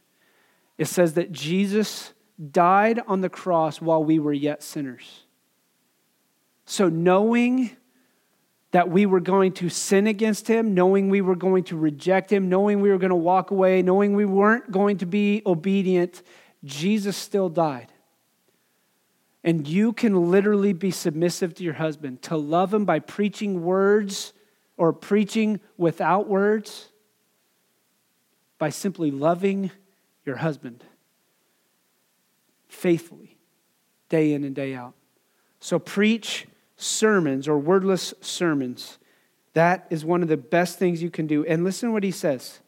it 0.77 0.85
says 0.85 1.13
that 1.13 1.31
Jesus 1.31 2.13
died 2.51 2.99
on 3.07 3.21
the 3.21 3.29
cross 3.29 3.79
while 3.79 4.03
we 4.03 4.19
were 4.19 4.33
yet 4.33 4.61
sinners. 4.61 5.23
So, 6.65 6.89
knowing 6.89 7.71
that 8.71 8.89
we 8.89 9.05
were 9.05 9.21
going 9.21 9.53
to 9.53 9.69
sin 9.69 10.05
against 10.05 10.47
him, 10.47 10.73
knowing 10.73 11.09
we 11.09 11.21
were 11.21 11.35
going 11.35 11.63
to 11.63 11.77
reject 11.77 12.29
him, 12.31 12.49
knowing 12.49 12.81
we 12.81 12.89
were 12.89 12.97
going 12.97 13.09
to 13.09 13.15
walk 13.15 13.51
away, 13.51 13.81
knowing 13.81 14.15
we 14.15 14.25
weren't 14.25 14.69
going 14.69 14.97
to 14.97 15.05
be 15.05 15.41
obedient, 15.45 16.21
Jesus 16.65 17.15
still 17.15 17.47
died. 17.47 17.87
And 19.45 19.65
you 19.65 19.93
can 19.93 20.29
literally 20.31 20.73
be 20.73 20.91
submissive 20.91 21.53
to 21.53 21.63
your 21.63 21.75
husband, 21.75 22.23
to 22.23 22.35
love 22.35 22.73
him 22.73 22.83
by 22.83 22.99
preaching 22.99 23.63
words 23.63 24.33
or 24.77 24.93
preaching 24.93 25.59
without 25.77 26.27
words, 26.27 26.89
by 28.57 28.69
simply 28.69 29.11
loving 29.11 29.71
your 30.25 30.37
husband 30.37 30.83
faithfully, 32.67 33.37
day 34.09 34.33
in 34.33 34.43
and 34.43 34.55
day 34.55 34.73
out. 34.73 34.93
So 35.59 35.79
preach 35.79 36.47
sermons 36.77 37.47
or 37.47 37.57
wordless 37.57 38.13
sermons. 38.21 38.97
That 39.53 39.87
is 39.89 40.03
one 40.03 40.21
of 40.21 40.27
the 40.27 40.37
best 40.37 40.77
things 40.77 41.01
you 41.01 41.09
can 41.09 41.27
do. 41.27 41.45
And 41.45 41.63
listen 41.63 41.93
what 41.93 42.03
he 42.03 42.11
says. 42.11 42.59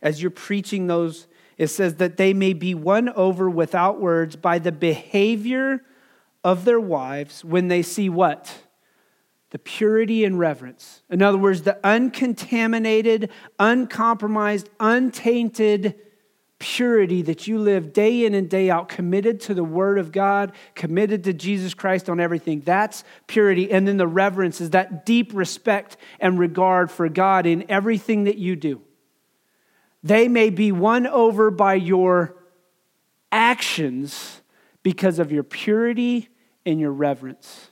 As 0.00 0.20
you're 0.20 0.30
preaching 0.30 0.86
those 0.86 1.26
it 1.58 1.68
says 1.68 1.96
that 1.96 2.16
they 2.16 2.32
may 2.32 2.54
be 2.54 2.74
won 2.74 3.08
over 3.10 3.48
without 3.48 4.00
words 4.00 4.36
by 4.36 4.58
the 4.58 4.72
behavior 4.72 5.84
of 6.42 6.64
their 6.64 6.80
wives 6.80 7.44
when 7.44 7.68
they 7.68 7.82
see 7.82 8.08
what? 8.08 8.62
The 9.52 9.58
purity 9.58 10.24
and 10.24 10.38
reverence. 10.38 11.02
In 11.08 11.22
other 11.22 11.38
words, 11.38 11.62
the 11.62 11.78
uncontaminated, 11.86 13.30
uncompromised, 13.58 14.68
untainted 14.80 15.94
purity 16.58 17.22
that 17.22 17.46
you 17.46 17.58
live 17.58 17.92
day 17.92 18.24
in 18.24 18.34
and 18.34 18.48
day 18.48 18.70
out, 18.70 18.88
committed 18.88 19.40
to 19.40 19.54
the 19.54 19.64
Word 19.64 19.98
of 19.98 20.12
God, 20.12 20.52
committed 20.74 21.24
to 21.24 21.32
Jesus 21.32 21.74
Christ 21.74 22.08
on 22.08 22.20
everything. 22.20 22.60
That's 22.60 23.04
purity. 23.26 23.70
And 23.70 23.86
then 23.86 23.96
the 23.96 24.06
reverence 24.06 24.60
is 24.60 24.70
that 24.70 25.06
deep 25.06 25.32
respect 25.34 25.96
and 26.20 26.38
regard 26.38 26.90
for 26.90 27.08
God 27.08 27.46
in 27.46 27.64
everything 27.70 28.24
that 28.24 28.38
you 28.38 28.56
do 28.56 28.82
they 30.02 30.28
may 30.28 30.50
be 30.50 30.72
won 30.72 31.06
over 31.06 31.50
by 31.50 31.74
your 31.74 32.36
actions 33.30 34.42
because 34.82 35.18
of 35.18 35.30
your 35.30 35.44
purity 35.44 36.28
and 36.66 36.80
your 36.80 36.92
reverence. 36.92 37.68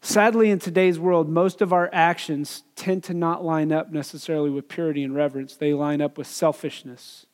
Sadly, 0.00 0.50
in 0.50 0.58
today's 0.58 0.98
world, 0.98 1.28
most 1.28 1.60
of 1.60 1.72
our 1.72 1.90
actions 1.92 2.62
tend 2.76 3.04
to 3.04 3.14
not 3.14 3.44
line 3.44 3.72
up 3.72 3.90
necessarily 3.90 4.50
with 4.50 4.68
purity 4.68 5.02
and 5.02 5.14
reverence. 5.14 5.56
They 5.56 5.74
line 5.74 6.00
up 6.00 6.16
with 6.16 6.26
selfishness. 6.26 7.26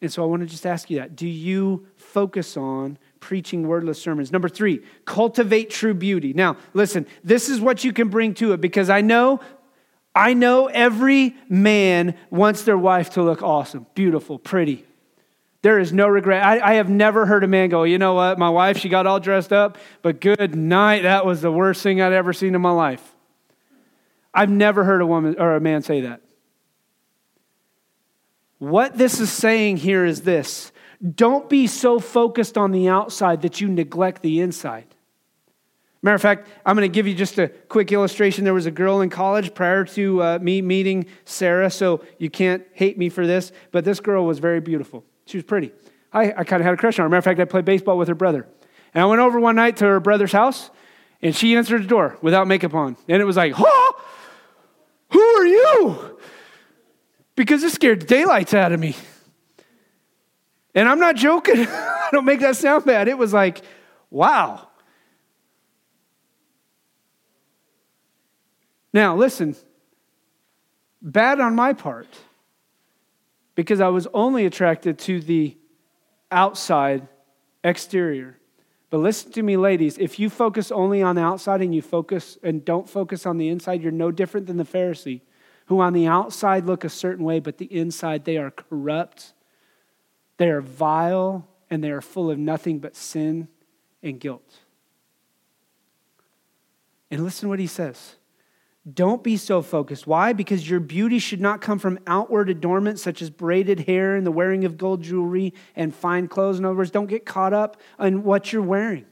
And 0.00 0.12
so 0.12 0.22
I 0.22 0.26
want 0.26 0.42
to 0.42 0.46
just 0.46 0.66
ask 0.66 0.90
you 0.90 0.98
that. 0.98 1.16
Do 1.16 1.26
you 1.26 1.86
focus 1.96 2.56
on 2.56 2.98
preaching 3.20 3.66
wordless 3.66 4.00
sermons? 4.00 4.30
Number 4.30 4.48
three, 4.48 4.80
cultivate 5.04 5.70
true 5.70 5.94
beauty. 5.94 6.32
Now, 6.32 6.56
listen, 6.72 7.06
this 7.24 7.48
is 7.48 7.60
what 7.60 7.82
you 7.84 7.92
can 7.92 8.08
bring 8.08 8.34
to 8.34 8.52
it 8.52 8.60
because 8.60 8.90
I 8.90 9.00
know 9.00 9.40
I 10.14 10.34
know 10.34 10.66
every 10.66 11.36
man 11.48 12.16
wants 12.28 12.62
their 12.64 12.78
wife 12.78 13.10
to 13.10 13.22
look 13.22 13.40
awesome, 13.40 13.86
beautiful, 13.94 14.36
pretty. 14.36 14.84
There 15.62 15.78
is 15.78 15.92
no 15.92 16.06
regret. 16.06 16.44
I, 16.44 16.60
I, 16.60 16.74
have 16.74 16.88
never 16.88 17.26
heard 17.26 17.42
a 17.42 17.48
man 17.48 17.68
go, 17.68 17.82
you 17.82 17.98
know 17.98 18.14
what, 18.14 18.38
my 18.38 18.48
wife, 18.48 18.78
she 18.78 18.88
got 18.88 19.06
all 19.06 19.18
dressed 19.18 19.52
up, 19.52 19.76
but 20.02 20.20
good 20.20 20.54
night, 20.54 21.02
that 21.02 21.26
was 21.26 21.40
the 21.40 21.50
worst 21.50 21.82
thing 21.82 22.00
I'd 22.00 22.12
ever 22.12 22.32
seen 22.32 22.54
in 22.54 22.60
my 22.60 22.70
life. 22.70 23.02
I've 24.32 24.50
never 24.50 24.84
heard 24.84 25.00
a 25.00 25.06
woman 25.06 25.34
or 25.38 25.56
a 25.56 25.60
man 25.60 25.82
say 25.82 26.02
that. 26.02 26.20
What 28.58 28.96
this 28.96 29.18
is 29.18 29.32
saying 29.32 29.78
here 29.78 30.04
is 30.04 30.22
this 30.22 30.72
don't 31.14 31.48
be 31.48 31.66
so 31.66 31.98
focused 32.00 32.58
on 32.58 32.72
the 32.72 32.88
outside 32.88 33.42
that 33.42 33.60
you 33.60 33.68
neglect 33.68 34.22
the 34.22 34.40
inside. 34.40 34.86
Matter 36.02 36.14
of 36.14 36.22
fact, 36.22 36.48
I'm 36.64 36.76
going 36.76 36.88
to 36.88 36.94
give 36.94 37.08
you 37.08 37.14
just 37.14 37.38
a 37.38 37.48
quick 37.48 37.90
illustration. 37.90 38.44
There 38.44 38.54
was 38.54 38.66
a 38.66 38.70
girl 38.70 39.00
in 39.00 39.10
college 39.10 39.54
prior 39.54 39.84
to 39.84 40.22
uh, 40.22 40.38
me 40.40 40.62
meeting 40.62 41.06
Sarah, 41.24 41.70
so 41.70 42.04
you 42.18 42.30
can't 42.30 42.64
hate 42.72 42.96
me 42.96 43.08
for 43.08 43.26
this, 43.26 43.50
but 43.72 43.84
this 43.84 43.98
girl 43.98 44.24
was 44.24 44.38
very 44.38 44.60
beautiful. 44.60 45.04
She 45.28 45.36
was 45.36 45.44
pretty. 45.44 45.72
I, 46.10 46.32
I 46.32 46.44
kind 46.44 46.62
of 46.62 46.64
had 46.64 46.72
a 46.72 46.76
crush 46.78 46.98
on 46.98 47.02
her. 47.02 47.08
Matter 47.10 47.18
of 47.18 47.24
fact, 47.24 47.38
I 47.38 47.44
played 47.44 47.66
baseball 47.66 47.98
with 47.98 48.08
her 48.08 48.14
brother. 48.14 48.48
And 48.94 49.02
I 49.02 49.06
went 49.06 49.20
over 49.20 49.38
one 49.38 49.56
night 49.56 49.76
to 49.78 49.84
her 49.84 50.00
brother's 50.00 50.32
house, 50.32 50.70
and 51.20 51.36
she 51.36 51.54
answered 51.54 51.82
the 51.82 51.86
door 51.86 52.16
without 52.22 52.46
makeup 52.46 52.72
on. 52.72 52.96
And 53.06 53.20
it 53.20 53.26
was 53.26 53.36
like, 53.36 53.52
huh? 53.54 53.92
Who 55.10 55.20
are 55.20 55.46
you? 55.46 56.18
Because 57.36 57.62
it 57.62 57.72
scared 57.72 58.00
the 58.00 58.06
daylights 58.06 58.54
out 58.54 58.72
of 58.72 58.80
me. 58.80 58.96
And 60.74 60.88
I'm 60.88 60.98
not 60.98 61.16
joking. 61.16 61.66
I 61.68 62.08
don't 62.10 62.24
make 62.24 62.40
that 62.40 62.56
sound 62.56 62.86
bad. 62.86 63.06
It 63.06 63.18
was 63.18 63.34
like, 63.34 63.60
wow. 64.10 64.66
Now, 68.94 69.14
listen, 69.14 69.56
bad 71.02 71.38
on 71.38 71.54
my 71.54 71.74
part 71.74 72.08
because 73.58 73.80
I 73.80 73.88
was 73.88 74.06
only 74.14 74.46
attracted 74.46 75.00
to 75.00 75.20
the 75.20 75.56
outside 76.30 77.08
exterior. 77.64 78.38
But 78.88 78.98
listen 78.98 79.32
to 79.32 79.42
me, 79.42 79.56
ladies. 79.56 79.98
If 79.98 80.20
you 80.20 80.30
focus 80.30 80.70
only 80.70 81.02
on 81.02 81.16
the 81.16 81.22
outside 81.22 81.60
and 81.60 81.74
you 81.74 81.82
focus 81.82 82.38
and 82.44 82.64
don't 82.64 82.88
focus 82.88 83.26
on 83.26 83.36
the 83.36 83.48
inside, 83.48 83.82
you're 83.82 83.90
no 83.90 84.12
different 84.12 84.46
than 84.46 84.58
the 84.58 84.64
Pharisee, 84.64 85.22
who 85.66 85.80
on 85.80 85.92
the 85.92 86.06
outside 86.06 86.66
look 86.66 86.84
a 86.84 86.88
certain 86.88 87.24
way, 87.24 87.40
but 87.40 87.58
the 87.58 87.64
inside 87.64 88.24
they 88.24 88.36
are 88.36 88.52
corrupt, 88.52 89.32
they 90.36 90.50
are 90.50 90.60
vile, 90.60 91.44
and 91.68 91.82
they 91.82 91.90
are 91.90 92.00
full 92.00 92.30
of 92.30 92.38
nothing 92.38 92.78
but 92.78 92.94
sin 92.94 93.48
and 94.04 94.20
guilt. 94.20 94.58
And 97.10 97.24
listen 97.24 97.48
what 97.48 97.58
he 97.58 97.66
says. 97.66 98.17
Don't 98.94 99.22
be 99.22 99.36
so 99.36 99.60
focused. 99.60 100.06
Why? 100.06 100.32
Because 100.32 100.68
your 100.68 100.80
beauty 100.80 101.18
should 101.18 101.40
not 101.40 101.60
come 101.60 101.78
from 101.78 101.98
outward 102.06 102.48
adornment, 102.48 102.98
such 102.98 103.20
as 103.20 103.28
braided 103.28 103.80
hair 103.80 104.14
and 104.14 104.26
the 104.26 104.30
wearing 104.30 104.64
of 104.64 104.78
gold 104.78 105.02
jewelry 105.02 105.52
and 105.74 105.94
fine 105.94 106.28
clothes. 106.28 106.58
In 106.58 106.64
other 106.64 106.76
words, 106.76 106.90
don't 106.90 107.06
get 107.06 107.26
caught 107.26 107.52
up 107.52 107.80
in 107.98 108.22
what 108.22 108.52
you're 108.52 108.62
wearing, 108.62 109.04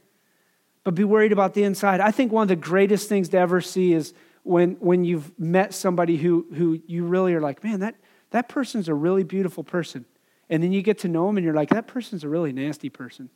but 0.85 0.95
be 0.95 1.05
worried 1.05 1.33
about 1.33 1.55
the 1.55 1.65
inside. 1.65 2.01
I 2.01 2.11
think 2.11 2.33
one 2.33 2.43
of 2.43 2.49
the 2.49 2.57
greatest 2.57 3.09
things 3.09 3.29
to 3.31 3.39
ever 3.39 3.61
see 3.61 3.93
is 3.93 4.15
when, 4.45 4.73
when 4.75 5.05
you've 5.05 5.37
met 5.39 5.75
somebody 5.75 6.17
who, 6.17 6.47
who 6.55 6.81
you 6.87 7.05
really 7.05 7.35
are 7.35 7.41
like, 7.41 7.65
man, 7.65 7.81
that, 7.81 7.97
that 8.31 8.49
person's 8.49 8.89
a 8.89 8.95
really 8.95 9.25
beautiful 9.25 9.65
person. 9.65 10.07
And 10.49 10.63
then 10.63 10.73
you 10.73 10.81
get 10.81 10.99
to 11.01 11.09
know 11.09 11.27
them 11.27 11.37
and 11.37 11.45
you're 11.45 11.55
like, 11.55 11.71
that 11.71 11.89
person's 11.89 12.23
a 12.23 12.29
really 12.29 12.53
nasty 12.53 12.89
person. 12.89 13.31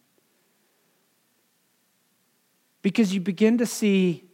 Because 2.82 3.12
you 3.12 3.20
begin 3.20 3.58
to 3.58 3.66
see 3.66 4.29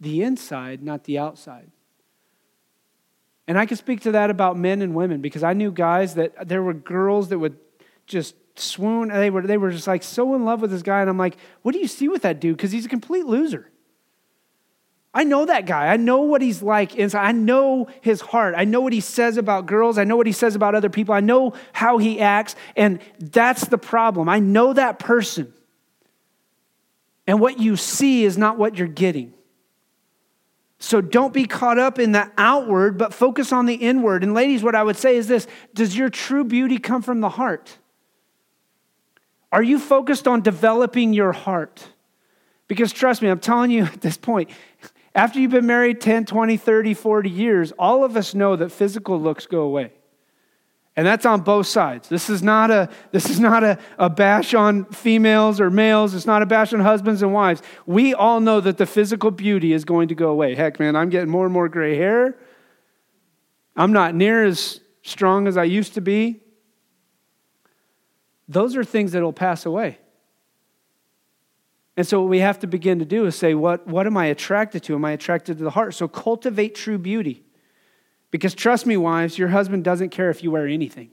the 0.00 0.22
inside, 0.22 0.82
not 0.82 1.04
the 1.04 1.18
outside. 1.18 1.70
And 3.48 3.58
I 3.58 3.66
can 3.66 3.76
speak 3.76 4.00
to 4.02 4.12
that 4.12 4.30
about 4.30 4.58
men 4.58 4.82
and 4.82 4.94
women 4.94 5.20
because 5.20 5.42
I 5.42 5.52
knew 5.52 5.70
guys 5.70 6.14
that 6.14 6.48
there 6.48 6.62
were 6.62 6.74
girls 6.74 7.28
that 7.28 7.38
would 7.38 7.56
just 8.06 8.34
swoon. 8.56 9.08
They 9.08 9.30
were, 9.30 9.42
they 9.42 9.56
were 9.56 9.70
just 9.70 9.86
like 9.86 10.02
so 10.02 10.34
in 10.34 10.44
love 10.44 10.60
with 10.60 10.70
this 10.70 10.82
guy. 10.82 11.00
And 11.00 11.08
I'm 11.08 11.18
like, 11.18 11.36
what 11.62 11.72
do 11.72 11.78
you 11.78 11.86
see 11.86 12.08
with 12.08 12.22
that 12.22 12.40
dude? 12.40 12.56
Because 12.56 12.72
he's 12.72 12.86
a 12.86 12.88
complete 12.88 13.26
loser. 13.26 13.70
I 15.14 15.24
know 15.24 15.46
that 15.46 15.64
guy. 15.64 15.86
I 15.86 15.96
know 15.96 16.22
what 16.22 16.42
he's 16.42 16.62
like 16.62 16.96
inside. 16.96 17.26
I 17.26 17.32
know 17.32 17.88
his 18.02 18.20
heart. 18.20 18.54
I 18.56 18.64
know 18.64 18.82
what 18.82 18.92
he 18.92 19.00
says 19.00 19.38
about 19.38 19.64
girls. 19.64 19.96
I 19.96 20.04
know 20.04 20.16
what 20.16 20.26
he 20.26 20.32
says 20.32 20.54
about 20.54 20.74
other 20.74 20.90
people. 20.90 21.14
I 21.14 21.20
know 21.20 21.54
how 21.72 21.96
he 21.96 22.20
acts. 22.20 22.54
And 22.76 23.00
that's 23.18 23.66
the 23.68 23.78
problem. 23.78 24.28
I 24.28 24.40
know 24.40 24.74
that 24.74 24.98
person. 24.98 25.54
And 27.26 27.40
what 27.40 27.58
you 27.58 27.76
see 27.76 28.24
is 28.24 28.36
not 28.36 28.58
what 28.58 28.76
you're 28.76 28.88
getting. 28.88 29.32
So 30.86 31.00
don't 31.00 31.34
be 31.34 31.46
caught 31.46 31.80
up 31.80 31.98
in 31.98 32.12
the 32.12 32.30
outward, 32.38 32.96
but 32.96 33.12
focus 33.12 33.52
on 33.52 33.66
the 33.66 33.74
inward. 33.74 34.22
And 34.22 34.34
ladies, 34.34 34.62
what 34.62 34.76
I 34.76 34.84
would 34.84 34.96
say 34.96 35.16
is 35.16 35.26
this 35.26 35.48
Does 35.74 35.96
your 35.96 36.08
true 36.08 36.44
beauty 36.44 36.78
come 36.78 37.02
from 37.02 37.20
the 37.20 37.28
heart? 37.28 37.76
Are 39.50 39.64
you 39.64 39.80
focused 39.80 40.28
on 40.28 40.42
developing 40.42 41.12
your 41.12 41.32
heart? 41.32 41.88
Because 42.68 42.92
trust 42.92 43.20
me, 43.20 43.28
I'm 43.28 43.40
telling 43.40 43.72
you 43.72 43.82
at 43.94 44.00
this 44.00 44.16
point, 44.16 44.48
after 45.12 45.40
you've 45.40 45.50
been 45.50 45.66
married 45.66 46.00
10, 46.00 46.24
20, 46.24 46.56
30, 46.56 46.94
40 46.94 47.30
years, 47.30 47.72
all 47.72 48.04
of 48.04 48.16
us 48.16 48.32
know 48.32 48.54
that 48.54 48.70
physical 48.70 49.20
looks 49.20 49.44
go 49.44 49.62
away. 49.62 49.90
And 50.96 51.06
that's 51.06 51.26
on 51.26 51.42
both 51.42 51.66
sides. 51.66 52.08
This 52.08 52.30
is 52.30 52.42
not 52.42 52.70
a, 52.70 52.88
this 53.12 53.28
is 53.28 53.38
not 53.38 53.62
a, 53.62 53.78
a 53.98 54.08
bash 54.08 54.54
on 54.54 54.86
females 54.86 55.60
or 55.60 55.70
males. 55.70 56.14
It's 56.14 56.24
not 56.24 56.40
a 56.40 56.46
bash 56.46 56.72
on 56.72 56.80
husbands 56.80 57.20
and 57.22 57.34
wives. 57.34 57.62
We 57.84 58.14
all 58.14 58.40
know 58.40 58.60
that 58.60 58.78
the 58.78 58.86
physical 58.86 59.30
beauty 59.30 59.74
is 59.74 59.84
going 59.84 60.08
to 60.08 60.14
go 60.14 60.30
away. 60.30 60.54
Heck, 60.54 60.80
man, 60.80 60.96
I'm 60.96 61.10
getting 61.10 61.28
more 61.28 61.44
and 61.44 61.52
more 61.52 61.68
gray 61.68 61.96
hair. 61.96 62.38
I'm 63.76 63.92
not 63.92 64.14
near 64.14 64.44
as 64.44 64.80
strong 65.02 65.46
as 65.46 65.58
I 65.58 65.64
used 65.64 65.94
to 65.94 66.00
be. 66.00 66.40
Those 68.48 68.74
are 68.74 68.84
things 68.84 69.12
that 69.12 69.22
will 69.22 69.34
pass 69.34 69.66
away. 69.66 69.98
And 71.96 72.06
so, 72.06 72.20
what 72.20 72.28
we 72.28 72.40
have 72.40 72.58
to 72.60 72.66
begin 72.66 72.98
to 72.98 73.04
do 73.04 73.26
is 73.26 73.36
say, 73.36 73.54
what, 73.54 73.86
what 73.86 74.06
am 74.06 74.16
I 74.16 74.26
attracted 74.26 74.82
to? 74.84 74.94
Am 74.94 75.04
I 75.04 75.12
attracted 75.12 75.58
to 75.58 75.64
the 75.64 75.70
heart? 75.70 75.94
So, 75.94 76.08
cultivate 76.08 76.74
true 76.74 76.98
beauty. 76.98 77.45
Because 78.36 78.54
trust 78.54 78.84
me, 78.84 78.98
wives, 78.98 79.38
your 79.38 79.48
husband 79.48 79.82
doesn't 79.82 80.10
care 80.10 80.28
if 80.28 80.42
you 80.42 80.50
wear 80.50 80.66
anything. 80.66 81.08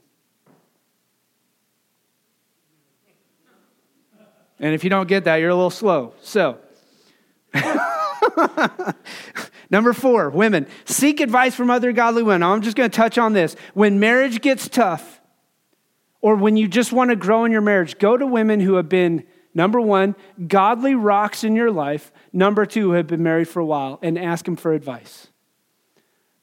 And 4.60 4.74
if 4.74 4.84
you 4.84 4.90
don't 4.90 5.08
get 5.08 5.24
that, 5.24 5.36
you're 5.36 5.48
a 5.48 5.54
little 5.54 5.70
slow. 5.70 6.12
So, 6.20 6.58
number 9.70 9.94
four, 9.94 10.28
women, 10.28 10.66
seek 10.84 11.20
advice 11.20 11.54
from 11.54 11.70
other 11.70 11.92
godly 11.92 12.22
women. 12.22 12.42
I'm 12.42 12.60
just 12.60 12.76
going 12.76 12.90
to 12.90 12.94
touch 12.94 13.16
on 13.16 13.32
this. 13.32 13.56
When 13.72 13.98
marriage 13.98 14.42
gets 14.42 14.68
tough, 14.68 15.22
or 16.20 16.36
when 16.36 16.58
you 16.58 16.68
just 16.68 16.92
want 16.92 17.08
to 17.08 17.16
grow 17.16 17.46
in 17.46 17.52
your 17.52 17.62
marriage, 17.62 17.98
go 17.98 18.18
to 18.18 18.26
women 18.26 18.60
who 18.60 18.74
have 18.74 18.90
been 18.90 19.24
Number 19.56 19.80
one, 19.80 20.16
godly 20.48 20.96
rocks 20.96 21.44
in 21.44 21.54
your 21.54 21.70
life. 21.70 22.12
Number 22.32 22.66
two, 22.66 22.90
have 22.90 23.06
been 23.06 23.22
married 23.22 23.46
for 23.46 23.60
a 23.60 23.64
while 23.64 24.00
and 24.02 24.18
ask 24.18 24.46
them 24.46 24.56
for 24.56 24.72
advice. 24.72 25.28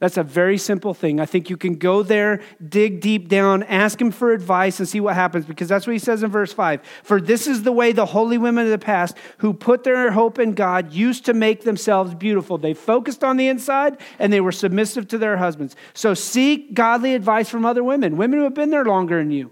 That's 0.02 0.18
a 0.18 0.24
very 0.24 0.58
simple 0.58 0.96
thing. 0.96 1.20
I 1.20 1.28
think 1.28 1.52
you 1.52 1.58
can 1.58 1.76
go 1.76 2.02
there, 2.02 2.42
dig 2.68 3.02
deep 3.02 3.30
down, 3.30 3.62
ask 3.62 4.02
him 4.02 4.10
for 4.10 4.32
advice, 4.32 4.80
and 4.80 4.90
see 4.90 5.00
what 5.00 5.14
happens 5.14 5.46
because 5.46 5.70
that's 5.70 5.86
what 5.86 5.94
he 5.94 6.00
says 6.00 6.24
in 6.24 6.32
verse 6.32 6.52
5. 6.52 6.82
For 7.04 7.22
this 7.22 7.46
is 7.46 7.62
the 7.62 7.72
way 7.72 7.92
the 7.92 8.08
holy 8.08 8.40
women 8.40 8.66
of 8.66 8.72
the 8.72 8.80
past 8.80 9.16
who 9.38 9.54
put 9.54 9.84
their 9.84 10.10
hope 10.10 10.40
in 10.40 10.54
God 10.54 10.92
used 10.92 11.26
to 11.26 11.36
make 11.36 11.66
themselves 11.66 12.16
beautiful. 12.16 12.58
They 12.58 12.74
focused 12.74 13.24
on 13.24 13.38
the 13.38 13.48
inside 13.48 14.00
and 14.18 14.34
they 14.34 14.42
were 14.42 14.52
submissive 14.52 15.08
to 15.10 15.20
their 15.20 15.38
husbands. 15.38 15.76
So 15.94 16.16
seek 16.16 16.74
godly 16.74 17.14
advice 17.14 17.48
from 17.48 17.64
other 17.64 17.84
women, 17.84 18.18
women 18.18 18.40
who 18.40 18.46
have 18.46 18.56
been 18.56 18.72
there 18.72 18.86
longer 18.86 19.20
than 19.20 19.30
you. 19.30 19.52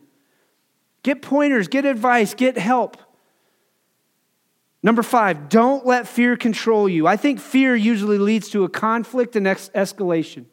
Get 1.03 1.21
pointers, 1.21 1.67
get 1.67 1.85
advice, 1.85 2.33
get 2.33 2.57
help. 2.57 2.97
Number 4.81 5.03
five, 5.03 5.49
don't 5.49 5.85
let 5.85 6.07
fear 6.07 6.37
control 6.37 6.87
you. 6.87 7.05
I 7.05 7.17
think 7.17 7.39
fear 7.39 7.75
usually 7.75 8.17
leads 8.17 8.49
to 8.49 8.63
a 8.63 8.69
conflict 8.69 9.35
and 9.35 9.45
ex- 9.45 9.69
escalation. 9.75 10.45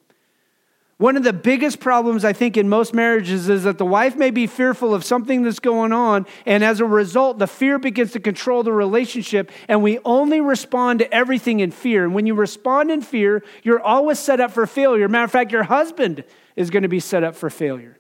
One 0.99 1.19
of 1.19 1.25
the 1.25 1.35
biggest 1.35 1.79
problems, 1.79 2.25
I 2.25 2.33
think, 2.33 2.57
in 2.57 2.71
most 2.71 2.95
marriages 2.95 3.51
is 3.51 3.65
that 3.65 3.77
the 3.77 3.85
wife 3.85 4.17
may 4.17 4.31
be 4.31 4.47
fearful 4.47 4.95
of 4.95 5.05
something 5.05 5.43
that's 5.43 5.59
going 5.59 5.93
on, 5.93 6.27
and 6.47 6.65
as 6.65 6.81
a 6.81 6.87
result, 6.87 7.39
the 7.39 7.47
fear 7.47 7.79
begins 7.79 8.13
to 8.13 8.21
control 8.21 8.63
the 8.63 8.73
relationship, 8.73 9.53
and 9.69 9.83
we 9.83 9.99
only 10.07 10.41
respond 10.41 11.01
to 11.01 11.15
everything 11.15 11.61
in 11.61 11.71
fear. 11.71 12.05
And 12.05 12.15
when 12.15 12.25
you 12.25 12.35
respond 12.35 12.91
in 12.91 13.03
fear, 13.03 13.45
you're 13.63 13.81
always 13.81 14.19
set 14.19 14.41
up 14.41 14.53
for 14.53 14.67
failure. 14.67 15.07
Matter 15.07 15.25
of 15.25 15.31
fact, 15.31 15.53
your 15.53 15.65
husband 15.65 16.25
is 16.57 16.71
going 16.71 16.83
to 16.83 16.89
be 16.89 17.01
set 17.01 17.23
up 17.23 17.37
for 17.37 17.51
failure 17.51 17.96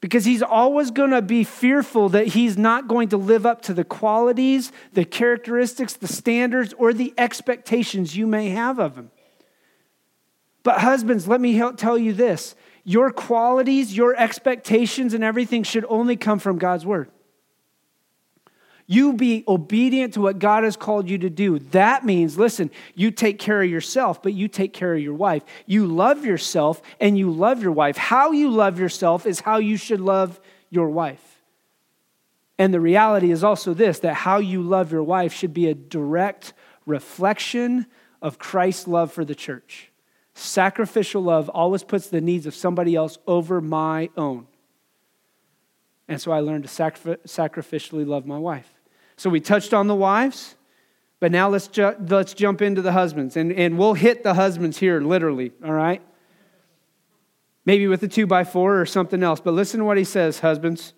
because 0.00 0.24
he's 0.24 0.42
always 0.42 0.90
going 0.90 1.10
to 1.10 1.22
be 1.22 1.44
fearful 1.44 2.08
that 2.10 2.28
he's 2.28 2.56
not 2.56 2.88
going 2.88 3.10
to 3.10 3.16
live 3.16 3.44
up 3.44 3.62
to 3.62 3.74
the 3.74 3.84
qualities, 3.84 4.72
the 4.92 5.04
characteristics, 5.04 5.94
the 5.94 6.08
standards, 6.08 6.72
or 6.78 6.92
the 6.92 7.12
expectations 7.18 8.16
you 8.16 8.26
may 8.26 8.48
have 8.50 8.78
of 8.78 8.96
him. 8.96 9.10
But, 10.62 10.80
husbands, 10.80 11.28
let 11.28 11.40
me 11.40 11.60
tell 11.76 11.98
you 11.98 12.12
this 12.12 12.54
your 12.84 13.10
qualities, 13.10 13.94
your 13.94 14.16
expectations, 14.16 15.12
and 15.12 15.22
everything 15.22 15.62
should 15.62 15.84
only 15.88 16.16
come 16.16 16.38
from 16.38 16.58
God's 16.58 16.86
word. 16.86 17.10
You 18.92 19.12
be 19.12 19.44
obedient 19.46 20.14
to 20.14 20.20
what 20.20 20.40
God 20.40 20.64
has 20.64 20.76
called 20.76 21.08
you 21.08 21.16
to 21.18 21.30
do. 21.30 21.60
That 21.60 22.04
means, 22.04 22.36
listen, 22.36 22.72
you 22.96 23.12
take 23.12 23.38
care 23.38 23.62
of 23.62 23.70
yourself, 23.70 24.20
but 24.20 24.32
you 24.32 24.48
take 24.48 24.72
care 24.72 24.92
of 24.92 25.00
your 25.00 25.14
wife. 25.14 25.44
You 25.64 25.86
love 25.86 26.24
yourself 26.24 26.82
and 26.98 27.16
you 27.16 27.30
love 27.30 27.62
your 27.62 27.70
wife. 27.70 27.96
How 27.96 28.32
you 28.32 28.50
love 28.50 28.80
yourself 28.80 29.26
is 29.26 29.38
how 29.38 29.58
you 29.58 29.76
should 29.76 30.00
love 30.00 30.40
your 30.70 30.88
wife. 30.88 31.40
And 32.58 32.74
the 32.74 32.80
reality 32.80 33.30
is 33.30 33.44
also 33.44 33.74
this 33.74 34.00
that 34.00 34.14
how 34.14 34.38
you 34.38 34.60
love 34.60 34.90
your 34.90 35.04
wife 35.04 35.32
should 35.32 35.54
be 35.54 35.68
a 35.68 35.74
direct 35.74 36.52
reflection 36.84 37.86
of 38.20 38.40
Christ's 38.40 38.88
love 38.88 39.12
for 39.12 39.24
the 39.24 39.36
church. 39.36 39.92
Sacrificial 40.34 41.22
love 41.22 41.48
always 41.48 41.84
puts 41.84 42.08
the 42.08 42.20
needs 42.20 42.44
of 42.44 42.56
somebody 42.56 42.96
else 42.96 43.18
over 43.28 43.60
my 43.60 44.10
own. 44.16 44.48
And 46.08 46.20
so 46.20 46.32
I 46.32 46.40
learned 46.40 46.64
to 46.64 46.68
sacrificially 46.68 48.04
love 48.04 48.26
my 48.26 48.38
wife. 48.38 48.79
So 49.20 49.28
we 49.28 49.38
touched 49.38 49.74
on 49.74 49.86
the 49.86 49.94
wives, 49.94 50.54
but 51.20 51.30
now 51.30 51.50
let's, 51.50 51.68
ju- 51.68 51.94
let's 52.08 52.32
jump 52.32 52.62
into 52.62 52.80
the 52.80 52.92
husbands. 52.92 53.36
And, 53.36 53.52
and 53.52 53.76
we'll 53.76 53.92
hit 53.92 54.22
the 54.22 54.32
husbands 54.32 54.78
here, 54.78 54.98
literally, 54.98 55.52
all 55.62 55.74
right? 55.74 56.00
Maybe 57.66 57.86
with 57.86 58.02
a 58.02 58.08
two 58.08 58.26
by 58.26 58.44
four 58.44 58.80
or 58.80 58.86
something 58.86 59.22
else. 59.22 59.38
But 59.38 59.52
listen 59.52 59.80
to 59.80 59.84
what 59.84 59.98
he 59.98 60.04
says, 60.04 60.40
husbands. 60.40 60.94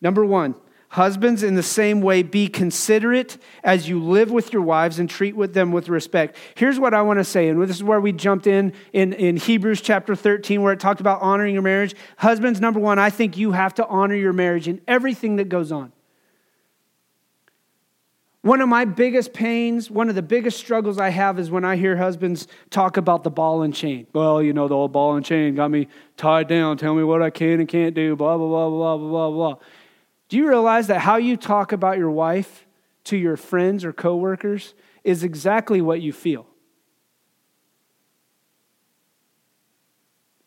Number 0.00 0.24
one, 0.24 0.54
Husbands, 0.90 1.42
in 1.42 1.56
the 1.56 1.62
same 1.64 2.00
way, 2.00 2.22
be 2.22 2.46
considerate 2.46 3.38
as 3.64 3.88
you 3.88 4.00
live 4.00 4.30
with 4.30 4.52
your 4.52 4.62
wives 4.62 5.00
and 5.00 5.10
treat 5.10 5.34
with 5.34 5.52
them 5.52 5.72
with 5.72 5.88
respect. 5.88 6.36
Here's 6.54 6.78
what 6.78 6.94
I 6.94 7.02
want 7.02 7.18
to 7.18 7.24
say, 7.24 7.48
and 7.48 7.60
this 7.60 7.74
is 7.74 7.82
where 7.82 8.00
we 8.00 8.12
jumped 8.12 8.46
in, 8.46 8.72
in 8.92 9.12
in 9.14 9.36
Hebrews 9.36 9.80
chapter 9.80 10.14
13, 10.14 10.62
where 10.62 10.72
it 10.72 10.78
talked 10.78 11.00
about 11.00 11.20
honoring 11.20 11.54
your 11.54 11.64
marriage. 11.64 11.96
Husbands, 12.18 12.60
number 12.60 12.78
one, 12.78 13.00
I 13.00 13.10
think 13.10 13.36
you 13.36 13.50
have 13.50 13.74
to 13.74 13.86
honor 13.88 14.14
your 14.14 14.32
marriage 14.32 14.68
in 14.68 14.80
everything 14.86 15.34
that 15.36 15.48
goes 15.48 15.72
on. 15.72 15.90
One 18.44 18.60
of 18.60 18.68
my 18.68 18.84
biggest 18.84 19.32
pains, 19.32 19.90
one 19.90 20.10
of 20.10 20.14
the 20.14 20.20
biggest 20.20 20.58
struggles 20.58 20.98
I 20.98 21.08
have 21.08 21.38
is 21.38 21.50
when 21.50 21.64
I 21.64 21.76
hear 21.76 21.96
husbands 21.96 22.46
talk 22.68 22.98
about 22.98 23.24
the 23.24 23.30
ball 23.30 23.62
and 23.62 23.74
chain. 23.74 24.06
Well, 24.12 24.42
you 24.42 24.52
know, 24.52 24.68
the 24.68 24.74
old 24.74 24.92
ball 24.92 25.16
and 25.16 25.24
chain 25.24 25.54
got 25.54 25.70
me 25.70 25.88
tied 26.18 26.46
down, 26.46 26.76
tell 26.76 26.94
me 26.94 27.02
what 27.04 27.22
I 27.22 27.30
can 27.30 27.58
and 27.58 27.66
can't 27.66 27.94
do, 27.94 28.14
blah, 28.14 28.36
blah, 28.36 28.46
blah, 28.46 28.68
blah, 28.68 28.96
blah, 28.98 29.08
blah, 29.08 29.30
blah. 29.30 29.54
Do 30.28 30.36
you 30.36 30.46
realize 30.46 30.88
that 30.88 30.98
how 30.98 31.16
you 31.16 31.38
talk 31.38 31.72
about 31.72 31.96
your 31.96 32.10
wife 32.10 32.66
to 33.04 33.16
your 33.16 33.38
friends 33.38 33.82
or 33.82 33.94
coworkers 33.94 34.74
is 35.04 35.24
exactly 35.24 35.80
what 35.80 36.02
you 36.02 36.12
feel? 36.12 36.46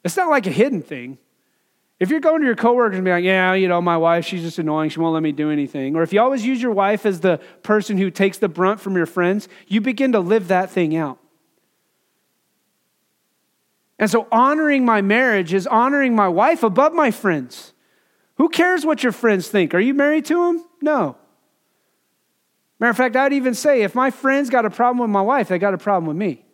It's 0.03 0.15
not 0.15 0.29
like 0.29 0.45
a 0.45 0.51
hidden 0.51 0.83
thing. 0.83 1.17
If 1.99 2.11
you're 2.11 2.19
going 2.19 2.41
to 2.41 2.45
your 2.45 2.55
coworkers 2.55 2.97
and 2.97 3.05
be 3.05 3.11
like, 3.11 3.23
yeah, 3.23 3.53
you 3.53 3.67
know, 3.67 3.81
my 3.81 3.97
wife, 3.97 4.25
she's 4.25 4.43
just 4.43 4.59
annoying. 4.59 4.91
She 4.91 4.99
won't 4.99 5.15
let 5.15 5.23
me 5.23 5.31
do 5.31 5.49
anything. 5.49 5.95
Or 5.95 6.03
if 6.03 6.13
you 6.13 6.21
always 6.21 6.45
use 6.45 6.61
your 6.61 6.71
wife 6.71 7.05
as 7.05 7.21
the 7.21 7.39
person 7.63 7.97
who 7.97 8.11
takes 8.11 8.37
the 8.37 8.47
brunt 8.47 8.79
from 8.79 8.95
your 8.95 9.07
friends, 9.07 9.47
you 9.67 9.81
begin 9.81 10.11
to 10.11 10.19
live 10.19 10.49
that 10.49 10.69
thing 10.69 10.95
out. 10.95 11.17
And 13.97 14.11
so 14.11 14.27
honoring 14.31 14.85
my 14.85 15.01
marriage 15.01 15.53
is 15.53 15.65
honoring 15.65 16.15
my 16.15 16.27
wife 16.27 16.61
above 16.61 16.93
my 16.93 17.09
friends. 17.09 17.73
Who 18.35 18.49
cares 18.49 18.85
what 18.85 19.01
your 19.01 19.11
friends 19.11 19.47
think? 19.47 19.73
Are 19.73 19.79
you 19.79 19.95
married 19.95 20.25
to 20.25 20.35
them? 20.35 20.65
No. 20.81 21.17
Matter 22.79 22.91
of 22.91 22.97
fact, 22.97 23.15
I'd 23.15 23.33
even 23.33 23.55
say 23.55 23.81
if 23.81 23.95
my 23.95 24.11
friends 24.11 24.51
got 24.51 24.65
a 24.65 24.69
problem 24.69 24.99
with 24.99 25.09
my 25.09 25.23
wife, 25.23 25.47
they 25.47 25.57
got 25.57 25.73
a 25.73 25.79
problem 25.79 26.05
with 26.05 26.17
me. 26.17 26.45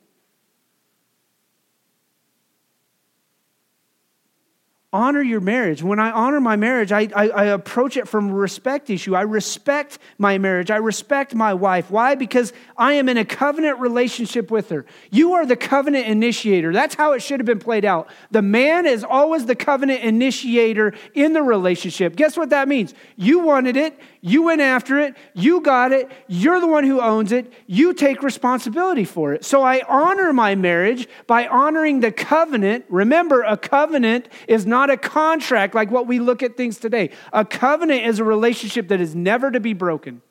Honor 4.93 5.23
your 5.23 5.41
marriage. 5.41 5.81
When 5.81 5.99
I 5.99 6.11
honor 6.11 6.39
my 6.39 6.55
marriage, 6.55 6.91
I, 6.91 7.09
I, 7.15 7.27
I, 7.29 7.43
approach 7.45 7.97
it 7.97 8.07
from 8.07 8.29
a 8.29 8.33
respect 8.33 8.91
issue. 8.91 9.15
I 9.15 9.21
respect 9.21 9.97
my 10.19 10.37
marriage. 10.37 10.69
I 10.69 10.75
respect 10.77 11.33
my 11.33 11.55
wife. 11.55 11.89
Why? 11.89 12.13
Because 12.13 12.53
I 12.77 12.93
am 12.93 13.09
in 13.09 13.17
a 13.17 13.25
covenant 13.25 13.79
relationship 13.79 14.51
with 14.51 14.69
her. 14.69 14.85
You 15.09 15.33
are 15.33 15.47
the 15.47 15.55
covenant 15.55 16.05
initiator. 16.05 16.71
That's 16.71 16.93
how 16.93 17.13
it 17.13 17.21
should 17.21 17.39
have 17.39 17.47
been 17.47 17.59
played 17.59 17.85
out. 17.85 18.07
The 18.29 18.43
man 18.43 18.85
is 18.85 19.03
always 19.03 19.47
the 19.47 19.55
covenant 19.55 20.01
initiator 20.01 20.93
in 21.15 21.33
the 21.33 21.41
relationship. 21.41 22.15
Guess 22.15 22.37
what 22.37 22.51
that 22.51 22.67
means? 22.67 22.93
You 23.15 23.39
wanted 23.39 23.75
it. 23.75 23.99
You 24.25 24.43
went 24.43 24.61
after 24.61 24.99
it. 24.99 25.17
You 25.33 25.59
got 25.59 25.91
it. 25.91 26.09
You're 26.29 26.61
the 26.61 26.67
one 26.67 26.85
who 26.85 27.01
owns 27.01 27.33
it. 27.33 27.51
You 27.67 27.93
take 27.93 28.23
responsibility 28.23 29.03
for 29.03 29.33
it. 29.33 29.43
So 29.43 29.63
I 29.63 29.81
honor 29.85 30.31
my 30.31 30.55
marriage 30.55 31.09
by 31.27 31.45
honoring 31.45 31.99
the 31.99 32.09
covenant. 32.09 32.85
Remember, 32.87 33.41
a 33.41 33.57
covenant 33.57 34.29
is 34.47 34.65
not 34.65 34.89
a 34.89 34.95
contract 34.95 35.75
like 35.75 35.91
what 35.91 36.07
we 36.07 36.19
look 36.19 36.41
at 36.41 36.55
things 36.55 36.77
today. 36.77 37.09
A 37.33 37.43
covenant 37.43 38.05
is 38.05 38.19
a 38.19 38.23
relationship 38.23 38.87
that 38.87 39.01
is 39.01 39.13
never 39.13 39.51
to 39.51 39.59
be 39.59 39.73
broken. 39.73 40.21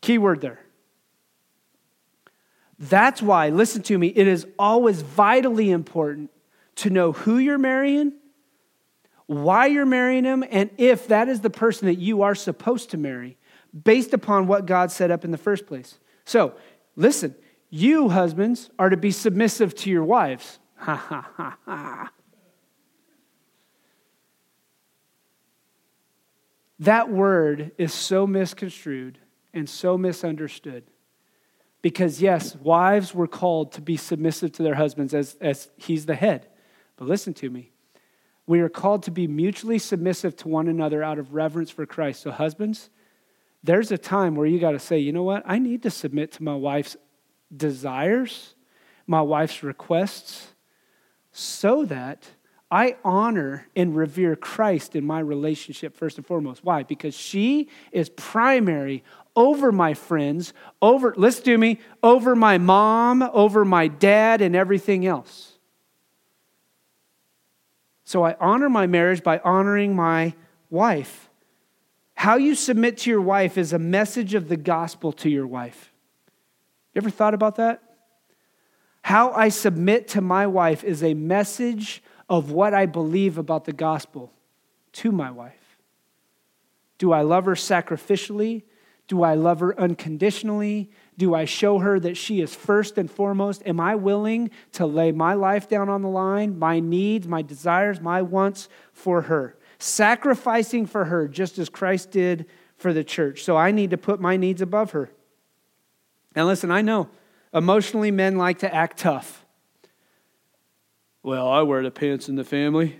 Key 0.00 0.16
word 0.16 0.40
there. 0.40 0.58
That's 2.78 3.20
why, 3.20 3.50
listen 3.50 3.82
to 3.82 3.98
me, 3.98 4.06
it 4.08 4.26
is 4.26 4.46
always 4.58 5.02
vitally 5.02 5.70
important 5.70 6.30
to 6.76 6.88
know 6.88 7.12
who 7.12 7.36
you're 7.36 7.58
marrying, 7.58 8.14
why 9.32 9.66
you're 9.66 9.86
marrying 9.86 10.24
him, 10.24 10.44
and 10.50 10.70
if 10.78 11.08
that 11.08 11.28
is 11.28 11.40
the 11.40 11.50
person 11.50 11.86
that 11.86 11.98
you 11.98 12.22
are 12.22 12.34
supposed 12.34 12.90
to 12.90 12.96
marry 12.96 13.38
based 13.84 14.12
upon 14.12 14.46
what 14.46 14.66
God 14.66 14.90
set 14.90 15.10
up 15.10 15.24
in 15.24 15.30
the 15.30 15.38
first 15.38 15.66
place. 15.66 15.98
So, 16.24 16.54
listen, 16.96 17.34
you 17.70 18.10
husbands 18.10 18.70
are 18.78 18.90
to 18.90 18.96
be 18.96 19.10
submissive 19.10 19.74
to 19.76 19.90
your 19.90 20.04
wives. 20.04 20.58
Ha 20.82 20.96
ha 20.96 21.30
ha 21.36 21.56
ha. 21.64 22.12
That 26.80 27.08
word 27.08 27.70
is 27.78 27.94
so 27.94 28.26
misconstrued 28.26 29.18
and 29.54 29.70
so 29.70 29.96
misunderstood. 29.96 30.82
Because, 31.80 32.20
yes, 32.20 32.56
wives 32.56 33.14
were 33.14 33.28
called 33.28 33.70
to 33.72 33.80
be 33.80 33.96
submissive 33.96 34.50
to 34.52 34.64
their 34.64 34.74
husbands 34.74 35.14
as, 35.14 35.36
as 35.40 35.70
he's 35.76 36.06
the 36.06 36.16
head. 36.16 36.48
But 36.96 37.06
listen 37.06 37.34
to 37.34 37.50
me. 37.50 37.71
We 38.52 38.60
are 38.60 38.68
called 38.68 39.04
to 39.04 39.10
be 39.10 39.26
mutually 39.26 39.78
submissive 39.78 40.36
to 40.36 40.48
one 40.48 40.68
another 40.68 41.02
out 41.02 41.18
of 41.18 41.32
reverence 41.32 41.70
for 41.70 41.86
Christ. 41.86 42.20
So, 42.20 42.30
husbands, 42.30 42.90
there's 43.64 43.90
a 43.90 43.96
time 43.96 44.34
where 44.34 44.44
you 44.44 44.58
got 44.58 44.72
to 44.72 44.78
say, 44.78 44.98
you 44.98 45.10
know 45.10 45.22
what? 45.22 45.42
I 45.46 45.58
need 45.58 45.84
to 45.84 45.90
submit 45.90 46.32
to 46.32 46.42
my 46.42 46.54
wife's 46.54 46.98
desires, 47.56 48.54
my 49.06 49.22
wife's 49.22 49.62
requests, 49.62 50.48
so 51.32 51.86
that 51.86 52.28
I 52.70 52.96
honor 53.02 53.68
and 53.74 53.96
revere 53.96 54.36
Christ 54.36 54.96
in 54.96 55.06
my 55.06 55.20
relationship 55.20 55.96
first 55.96 56.18
and 56.18 56.26
foremost. 56.26 56.62
Why? 56.62 56.82
Because 56.82 57.14
she 57.14 57.70
is 57.90 58.10
primary 58.10 59.02
over 59.34 59.72
my 59.72 59.94
friends, 59.94 60.52
over, 60.82 61.14
listen 61.16 61.44
to 61.44 61.56
me, 61.56 61.80
over 62.02 62.36
my 62.36 62.58
mom, 62.58 63.22
over 63.22 63.64
my 63.64 63.88
dad, 63.88 64.42
and 64.42 64.54
everything 64.54 65.06
else. 65.06 65.51
So 68.12 68.26
I 68.26 68.36
honor 68.38 68.68
my 68.68 68.86
marriage 68.86 69.22
by 69.22 69.38
honoring 69.38 69.96
my 69.96 70.34
wife. 70.68 71.30
How 72.12 72.36
you 72.36 72.54
submit 72.54 72.98
to 72.98 73.10
your 73.10 73.22
wife 73.22 73.56
is 73.56 73.72
a 73.72 73.78
message 73.78 74.34
of 74.34 74.50
the 74.50 74.58
gospel 74.58 75.12
to 75.12 75.30
your 75.30 75.46
wife. 75.46 75.94
You 76.92 77.00
ever 77.00 77.08
thought 77.08 77.32
about 77.32 77.56
that? 77.56 77.82
How 79.00 79.32
I 79.32 79.48
submit 79.48 80.08
to 80.08 80.20
my 80.20 80.46
wife 80.46 80.84
is 80.84 81.02
a 81.02 81.14
message 81.14 82.02
of 82.28 82.50
what 82.50 82.74
I 82.74 82.84
believe 82.84 83.38
about 83.38 83.64
the 83.64 83.72
gospel 83.72 84.30
to 84.92 85.10
my 85.10 85.30
wife. 85.30 85.78
Do 86.98 87.12
I 87.12 87.22
love 87.22 87.46
her 87.46 87.54
sacrificially? 87.54 88.64
Do 89.08 89.22
I 89.22 89.36
love 89.36 89.60
her 89.60 89.80
unconditionally? 89.80 90.90
Do 91.18 91.34
I 91.34 91.44
show 91.44 91.78
her 91.78 92.00
that 92.00 92.16
she 92.16 92.40
is 92.40 92.54
first 92.54 92.96
and 92.98 93.10
foremost? 93.10 93.62
Am 93.66 93.78
I 93.78 93.94
willing 93.94 94.50
to 94.72 94.86
lay 94.86 95.12
my 95.12 95.34
life 95.34 95.68
down 95.68 95.88
on 95.88 96.02
the 96.02 96.08
line, 96.08 96.58
my 96.58 96.80
needs, 96.80 97.28
my 97.28 97.42
desires, 97.42 98.00
my 98.00 98.22
wants 98.22 98.68
for 98.92 99.22
her? 99.22 99.56
Sacrificing 99.78 100.86
for 100.86 101.04
her 101.06 101.28
just 101.28 101.58
as 101.58 101.68
Christ 101.68 102.10
did 102.10 102.46
for 102.76 102.92
the 102.92 103.04
church. 103.04 103.42
So 103.44 103.56
I 103.56 103.72
need 103.72 103.90
to 103.90 103.98
put 103.98 104.20
my 104.20 104.36
needs 104.36 104.62
above 104.62 104.92
her. 104.92 105.10
And 106.34 106.46
listen, 106.46 106.70
I 106.70 106.80
know 106.82 107.10
Emotionally, 107.54 108.10
men 108.10 108.38
like 108.38 108.60
to 108.60 108.74
act 108.74 108.98
tough. 108.98 109.44
Well, 111.22 111.46
I 111.46 111.62
wear 111.62 111.82
the 111.82 111.90
pants 111.90 112.28
in 112.28 112.36
the 112.36 112.44
family. 112.44 112.98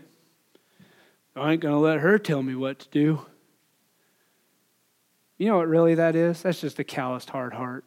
I 1.34 1.52
ain't 1.52 1.62
going 1.62 1.74
to 1.74 1.80
let 1.80 2.00
her 2.00 2.18
tell 2.18 2.42
me 2.42 2.54
what 2.54 2.78
to 2.80 2.88
do. 2.90 3.26
You 5.38 5.46
know 5.48 5.56
what 5.56 5.68
really 5.68 5.94
that 5.94 6.14
is? 6.14 6.42
That's 6.42 6.60
just 6.60 6.78
a 6.78 6.84
calloused 6.84 7.30
hard 7.30 7.54
heart. 7.54 7.84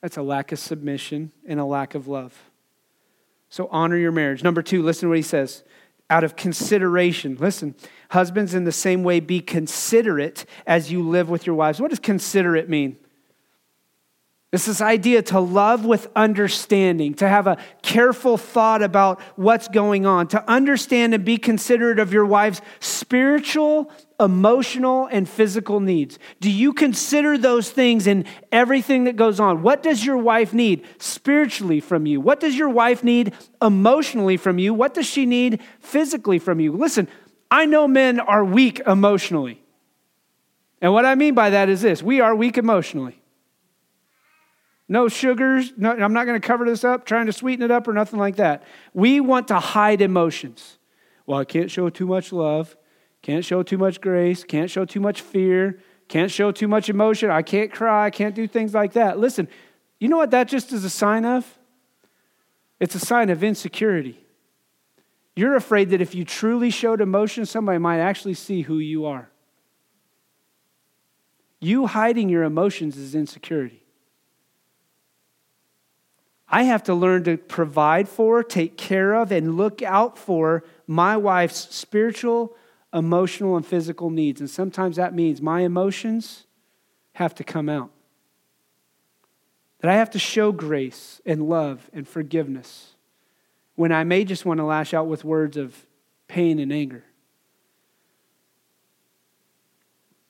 That's 0.00 0.16
a 0.16 0.22
lack 0.22 0.52
of 0.52 0.58
submission 0.58 1.32
and 1.46 1.60
a 1.60 1.64
lack 1.64 1.94
of 1.94 2.08
love. 2.08 2.50
So 3.48 3.68
honor 3.70 3.96
your 3.96 4.12
marriage. 4.12 4.42
Number 4.42 4.62
two, 4.62 4.82
listen 4.82 5.02
to 5.02 5.08
what 5.08 5.18
he 5.18 5.22
says. 5.22 5.62
Out 6.08 6.24
of 6.24 6.36
consideration. 6.36 7.36
Listen, 7.38 7.74
husbands, 8.10 8.54
in 8.54 8.64
the 8.64 8.72
same 8.72 9.02
way, 9.02 9.20
be 9.20 9.40
considerate 9.40 10.44
as 10.66 10.90
you 10.90 11.02
live 11.08 11.28
with 11.28 11.46
your 11.46 11.54
wives. 11.54 11.80
What 11.80 11.90
does 11.90 12.00
considerate 12.00 12.68
mean? 12.68 12.96
It's 14.52 14.66
this 14.66 14.80
idea 14.80 15.22
to 15.22 15.38
love 15.38 15.84
with 15.84 16.08
understanding, 16.16 17.14
to 17.14 17.28
have 17.28 17.46
a 17.46 17.56
careful 17.82 18.36
thought 18.36 18.82
about 18.82 19.20
what's 19.36 19.68
going 19.68 20.06
on, 20.06 20.26
to 20.28 20.50
understand 20.50 21.14
and 21.14 21.24
be 21.24 21.36
considerate 21.36 22.00
of 22.00 22.12
your 22.12 22.26
wife's 22.26 22.60
spiritual, 22.80 23.92
emotional, 24.20 25.08
and 25.10 25.28
physical 25.28 25.80
needs. 25.80 26.18
Do 26.40 26.50
you 26.50 26.72
consider 26.72 27.38
those 27.38 27.70
things 27.70 28.06
in 28.06 28.26
everything 28.52 29.04
that 29.04 29.16
goes 29.16 29.40
on? 29.40 29.62
What 29.62 29.82
does 29.82 30.04
your 30.04 30.18
wife 30.18 30.52
need 30.52 30.86
spiritually 30.98 31.80
from 31.80 32.06
you? 32.06 32.20
What 32.20 32.38
does 32.38 32.56
your 32.56 32.68
wife 32.68 33.02
need 33.02 33.32
emotionally 33.62 34.36
from 34.36 34.58
you? 34.58 34.74
What 34.74 34.94
does 34.94 35.06
she 35.06 35.26
need 35.26 35.60
physically 35.80 36.38
from 36.38 36.60
you? 36.60 36.72
Listen, 36.72 37.08
I 37.50 37.66
know 37.66 37.88
men 37.88 38.20
are 38.20 38.44
weak 38.44 38.80
emotionally. 38.86 39.62
And 40.80 40.92
what 40.92 41.04
I 41.04 41.14
mean 41.14 41.34
by 41.34 41.50
that 41.50 41.68
is 41.68 41.80
this 41.80 42.02
we 42.02 42.20
are 42.20 42.34
weak 42.34 42.58
emotionally. 42.58 43.20
No 44.88 45.06
sugars. 45.06 45.72
No, 45.76 45.92
I'm 45.92 46.12
not 46.12 46.26
going 46.26 46.40
to 46.40 46.46
cover 46.46 46.64
this 46.64 46.82
up, 46.82 47.04
trying 47.04 47.26
to 47.26 47.32
sweeten 47.32 47.64
it 47.64 47.70
up 47.70 47.86
or 47.86 47.92
nothing 47.92 48.18
like 48.18 48.36
that. 48.36 48.64
We 48.92 49.20
want 49.20 49.48
to 49.48 49.60
hide 49.60 50.02
emotions. 50.02 50.78
Well, 51.26 51.38
I 51.38 51.44
can't 51.44 51.70
show 51.70 51.88
too 51.90 52.06
much 52.06 52.32
love, 52.32 52.76
can't 53.22 53.44
show 53.44 53.62
too 53.62 53.78
much 53.78 54.00
grace, 54.00 54.44
can't 54.44 54.70
show 54.70 54.84
too 54.84 55.00
much 55.00 55.20
fear, 55.20 55.80
can't 56.08 56.30
show 56.30 56.50
too 56.50 56.68
much 56.68 56.88
emotion. 56.88 57.30
I 57.30 57.42
can't 57.42 57.72
cry, 57.72 58.06
I 58.06 58.10
can't 58.10 58.34
do 58.34 58.48
things 58.48 58.74
like 58.74 58.94
that. 58.94 59.18
Listen, 59.18 59.48
you 59.98 60.08
know 60.08 60.16
what 60.16 60.30
that 60.30 60.48
just 60.48 60.72
is 60.72 60.84
a 60.84 60.90
sign 60.90 61.24
of? 61.24 61.58
It's 62.80 62.94
a 62.94 63.00
sign 63.00 63.28
of 63.28 63.44
insecurity. 63.44 64.18
You're 65.36 65.54
afraid 65.54 65.90
that 65.90 66.00
if 66.00 66.14
you 66.14 66.24
truly 66.24 66.70
showed 66.70 67.00
emotion, 67.00 67.46
somebody 67.46 67.78
might 67.78 68.00
actually 68.00 68.34
see 68.34 68.62
who 68.62 68.78
you 68.78 69.04
are. 69.04 69.30
You 71.60 71.86
hiding 71.86 72.30
your 72.30 72.42
emotions 72.42 72.96
is 72.96 73.14
insecurity. 73.14 73.82
I 76.48 76.64
have 76.64 76.82
to 76.84 76.94
learn 76.94 77.24
to 77.24 77.36
provide 77.36 78.08
for, 78.08 78.42
take 78.42 78.76
care 78.76 79.14
of, 79.14 79.30
and 79.30 79.56
look 79.56 79.82
out 79.82 80.18
for 80.18 80.64
my 80.86 81.16
wife's 81.16 81.72
spiritual, 81.74 82.56
emotional, 82.92 83.56
and 83.56 83.64
physical 83.64 84.10
needs. 84.10 84.40
And 84.40 84.50
sometimes 84.50 84.96
that 84.96 85.14
means 85.14 85.40
my 85.40 85.60
emotions 85.60 86.46
have 87.14 87.34
to 87.36 87.44
come 87.44 87.68
out. 87.68 87.90
That 89.80 89.90
I 89.90 89.94
have 89.94 90.10
to 90.10 90.18
show 90.18 90.52
grace 90.52 91.20
and 91.24 91.48
love 91.48 91.88
and 91.92 92.06
forgiveness 92.06 92.94
when 93.76 93.92
I 93.92 94.04
may 94.04 94.24
just 94.24 94.44
want 94.44 94.58
to 94.58 94.64
lash 94.64 94.92
out 94.92 95.06
with 95.06 95.24
words 95.24 95.56
of 95.56 95.86
pain 96.28 96.58
and 96.58 96.72
anger. 96.72 97.04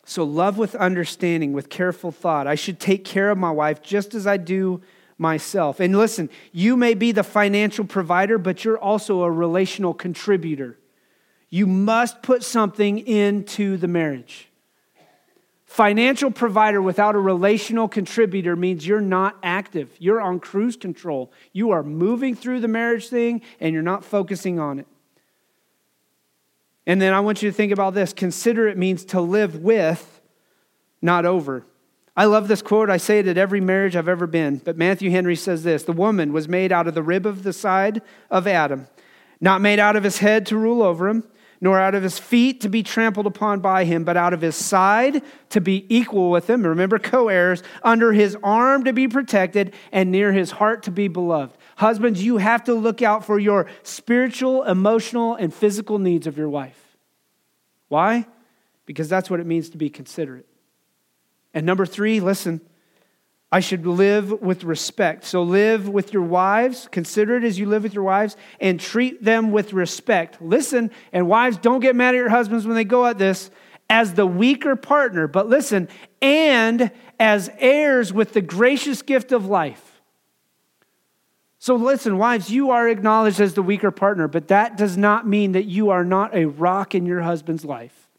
So, 0.04 0.24
love 0.24 0.58
with 0.58 0.74
understanding, 0.74 1.52
with 1.52 1.68
careful 1.68 2.10
thought. 2.10 2.46
I 2.48 2.56
should 2.56 2.80
take 2.80 3.04
care 3.04 3.30
of 3.30 3.38
my 3.38 3.50
wife 3.50 3.80
just 3.80 4.14
as 4.14 4.26
I 4.26 4.38
do 4.38 4.82
myself. 5.18 5.78
And 5.78 5.96
listen, 5.96 6.30
you 6.50 6.76
may 6.76 6.94
be 6.94 7.12
the 7.12 7.22
financial 7.22 7.84
provider, 7.84 8.36
but 8.36 8.64
you're 8.64 8.78
also 8.78 9.22
a 9.22 9.30
relational 9.30 9.94
contributor. 9.94 10.79
You 11.50 11.66
must 11.66 12.22
put 12.22 12.44
something 12.44 12.98
into 12.98 13.76
the 13.76 13.88
marriage. 13.88 14.48
Financial 15.66 16.30
provider 16.30 16.82
without 16.82 17.14
a 17.14 17.18
relational 17.20 17.88
contributor 17.88 18.56
means 18.56 18.86
you're 18.86 19.00
not 19.00 19.36
active. 19.42 19.88
You're 19.98 20.20
on 20.20 20.40
cruise 20.40 20.76
control. 20.76 21.30
You 21.52 21.70
are 21.70 21.82
moving 21.82 22.34
through 22.34 22.60
the 22.60 22.68
marriage 22.68 23.08
thing 23.08 23.42
and 23.60 23.72
you're 23.72 23.82
not 23.82 24.04
focusing 24.04 24.58
on 24.58 24.80
it. 24.80 24.86
And 26.86 27.00
then 27.00 27.12
I 27.12 27.20
want 27.20 27.42
you 27.42 27.50
to 27.50 27.56
think 27.56 27.70
about 27.72 27.94
this 27.94 28.12
consider 28.12 28.66
it 28.66 28.76
means 28.76 29.04
to 29.06 29.20
live 29.20 29.62
with, 29.62 30.20
not 31.00 31.24
over. 31.24 31.64
I 32.16 32.24
love 32.24 32.48
this 32.48 32.62
quote. 32.62 32.90
I 32.90 32.96
say 32.96 33.20
it 33.20 33.28
at 33.28 33.38
every 33.38 33.60
marriage 33.60 33.94
I've 33.94 34.08
ever 34.08 34.26
been. 34.26 34.56
But 34.56 34.76
Matthew 34.76 35.12
Henry 35.12 35.36
says 35.36 35.62
this 35.62 35.84
The 35.84 35.92
woman 35.92 36.32
was 36.32 36.48
made 36.48 36.72
out 36.72 36.88
of 36.88 36.94
the 36.94 37.02
rib 37.02 37.26
of 37.26 37.44
the 37.44 37.52
side 37.52 38.02
of 38.28 38.48
Adam, 38.48 38.88
not 39.40 39.60
made 39.60 39.78
out 39.78 39.94
of 39.94 40.02
his 40.02 40.18
head 40.18 40.46
to 40.46 40.56
rule 40.56 40.82
over 40.82 41.08
him, 41.08 41.22
nor 41.60 41.78
out 41.78 41.94
of 41.94 42.02
his 42.02 42.18
feet 42.18 42.60
to 42.62 42.68
be 42.68 42.82
trampled 42.82 43.26
upon 43.26 43.60
by 43.60 43.84
him, 43.84 44.04
but 44.04 44.16
out 44.16 44.32
of 44.32 44.40
his 44.40 44.56
side 44.56 45.22
to 45.50 45.60
be 45.60 45.84
equal 45.94 46.30
with 46.30 46.48
him. 46.48 46.66
Remember, 46.66 46.98
co 46.98 47.28
heirs, 47.28 47.62
under 47.82 48.12
his 48.12 48.36
arm 48.42 48.84
to 48.84 48.92
be 48.92 49.06
protected, 49.06 49.74
and 49.92 50.10
near 50.10 50.32
his 50.32 50.52
heart 50.52 50.82
to 50.84 50.90
be 50.90 51.08
beloved. 51.08 51.56
Husbands, 51.76 52.22
you 52.24 52.38
have 52.38 52.64
to 52.64 52.74
look 52.74 53.02
out 53.02 53.24
for 53.24 53.38
your 53.38 53.66
spiritual, 53.82 54.62
emotional, 54.62 55.34
and 55.34 55.52
physical 55.52 55.98
needs 55.98 56.26
of 56.26 56.38
your 56.38 56.48
wife. 56.48 56.96
Why? 57.88 58.26
Because 58.86 59.08
that's 59.08 59.28
what 59.28 59.40
it 59.40 59.46
means 59.46 59.70
to 59.70 59.76
be 59.76 59.90
considerate. 59.90 60.46
And 61.52 61.66
number 61.66 61.84
three, 61.84 62.20
listen, 62.20 62.60
I 63.52 63.60
should 63.60 63.84
live 63.84 64.30
with 64.40 64.62
respect. 64.62 65.24
So 65.24 65.42
live 65.42 65.88
with 65.88 66.12
your 66.12 66.22
wives, 66.22 66.88
consider 66.92 67.36
it 67.36 67.44
as 67.44 67.58
you 67.58 67.66
live 67.66 67.82
with 67.82 67.94
your 67.94 68.04
wives, 68.04 68.36
and 68.60 68.78
treat 68.78 69.24
them 69.24 69.50
with 69.50 69.72
respect. 69.72 70.40
Listen, 70.40 70.90
and 71.12 71.28
wives, 71.28 71.56
don't 71.56 71.80
get 71.80 71.96
mad 71.96 72.14
at 72.14 72.18
your 72.18 72.28
husbands 72.28 72.64
when 72.64 72.76
they 72.76 72.84
go 72.84 73.06
at 73.06 73.18
this 73.18 73.50
as 73.88 74.14
the 74.14 74.26
weaker 74.26 74.76
partner, 74.76 75.26
but 75.26 75.48
listen, 75.48 75.88
and 76.22 76.92
as 77.18 77.50
heirs 77.58 78.12
with 78.12 78.32
the 78.32 78.40
gracious 78.40 79.02
gift 79.02 79.32
of 79.32 79.46
life. 79.46 80.00
So 81.58 81.74
listen, 81.74 82.16
wives, 82.16 82.50
you 82.50 82.70
are 82.70 82.88
acknowledged 82.88 83.40
as 83.40 83.54
the 83.54 83.62
weaker 83.62 83.90
partner, 83.90 84.28
but 84.28 84.48
that 84.48 84.76
does 84.76 84.96
not 84.96 85.26
mean 85.26 85.52
that 85.52 85.64
you 85.64 85.90
are 85.90 86.04
not 86.04 86.34
a 86.34 86.46
rock 86.46 86.94
in 86.94 87.04
your 87.04 87.20
husband's 87.20 87.64
life. 87.64 88.09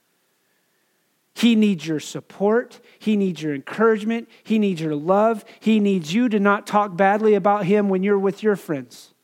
He 1.41 1.55
needs 1.55 1.87
your 1.87 1.99
support. 1.99 2.79
He 2.99 3.17
needs 3.17 3.41
your 3.41 3.55
encouragement. 3.55 4.29
He 4.43 4.59
needs 4.59 4.79
your 4.79 4.93
love. 4.93 5.43
He 5.59 5.79
needs 5.79 6.13
you 6.13 6.29
to 6.29 6.39
not 6.39 6.67
talk 6.67 6.95
badly 6.95 7.33
about 7.33 7.65
him 7.65 7.89
when 7.89 8.03
you're 8.03 8.19
with 8.19 8.43
your 8.43 8.55
friends. 8.55 9.15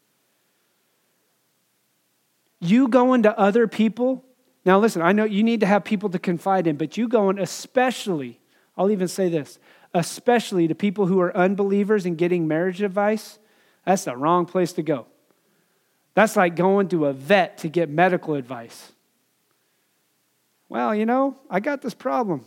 You 2.59 2.87
going 2.87 3.21
to 3.21 3.37
other 3.37 3.67
people. 3.67 4.25
Now, 4.65 4.79
listen, 4.79 5.03
I 5.03 5.11
know 5.11 5.25
you 5.25 5.43
need 5.43 5.59
to 5.59 5.67
have 5.67 5.83
people 5.83 6.09
to 6.09 6.17
confide 6.17 6.65
in, 6.65 6.75
but 6.75 6.97
you 6.97 7.07
going 7.07 7.37
especially, 7.37 8.39
I'll 8.75 8.89
even 8.89 9.07
say 9.07 9.29
this, 9.29 9.59
especially 9.93 10.67
to 10.69 10.73
people 10.73 11.05
who 11.05 11.19
are 11.19 11.37
unbelievers 11.37 12.07
and 12.07 12.17
getting 12.17 12.47
marriage 12.47 12.81
advice, 12.81 13.37
that's 13.85 14.05
the 14.05 14.17
wrong 14.17 14.47
place 14.47 14.73
to 14.73 14.81
go. 14.81 15.05
That's 16.15 16.35
like 16.35 16.55
going 16.55 16.87
to 16.87 17.05
a 17.05 17.13
vet 17.13 17.59
to 17.59 17.69
get 17.69 17.91
medical 17.91 18.33
advice. 18.33 18.91
Well, 20.69 20.93
you 20.93 21.05
know, 21.05 21.37
I 21.49 21.59
got 21.59 21.81
this 21.81 21.93
problem. 21.93 22.45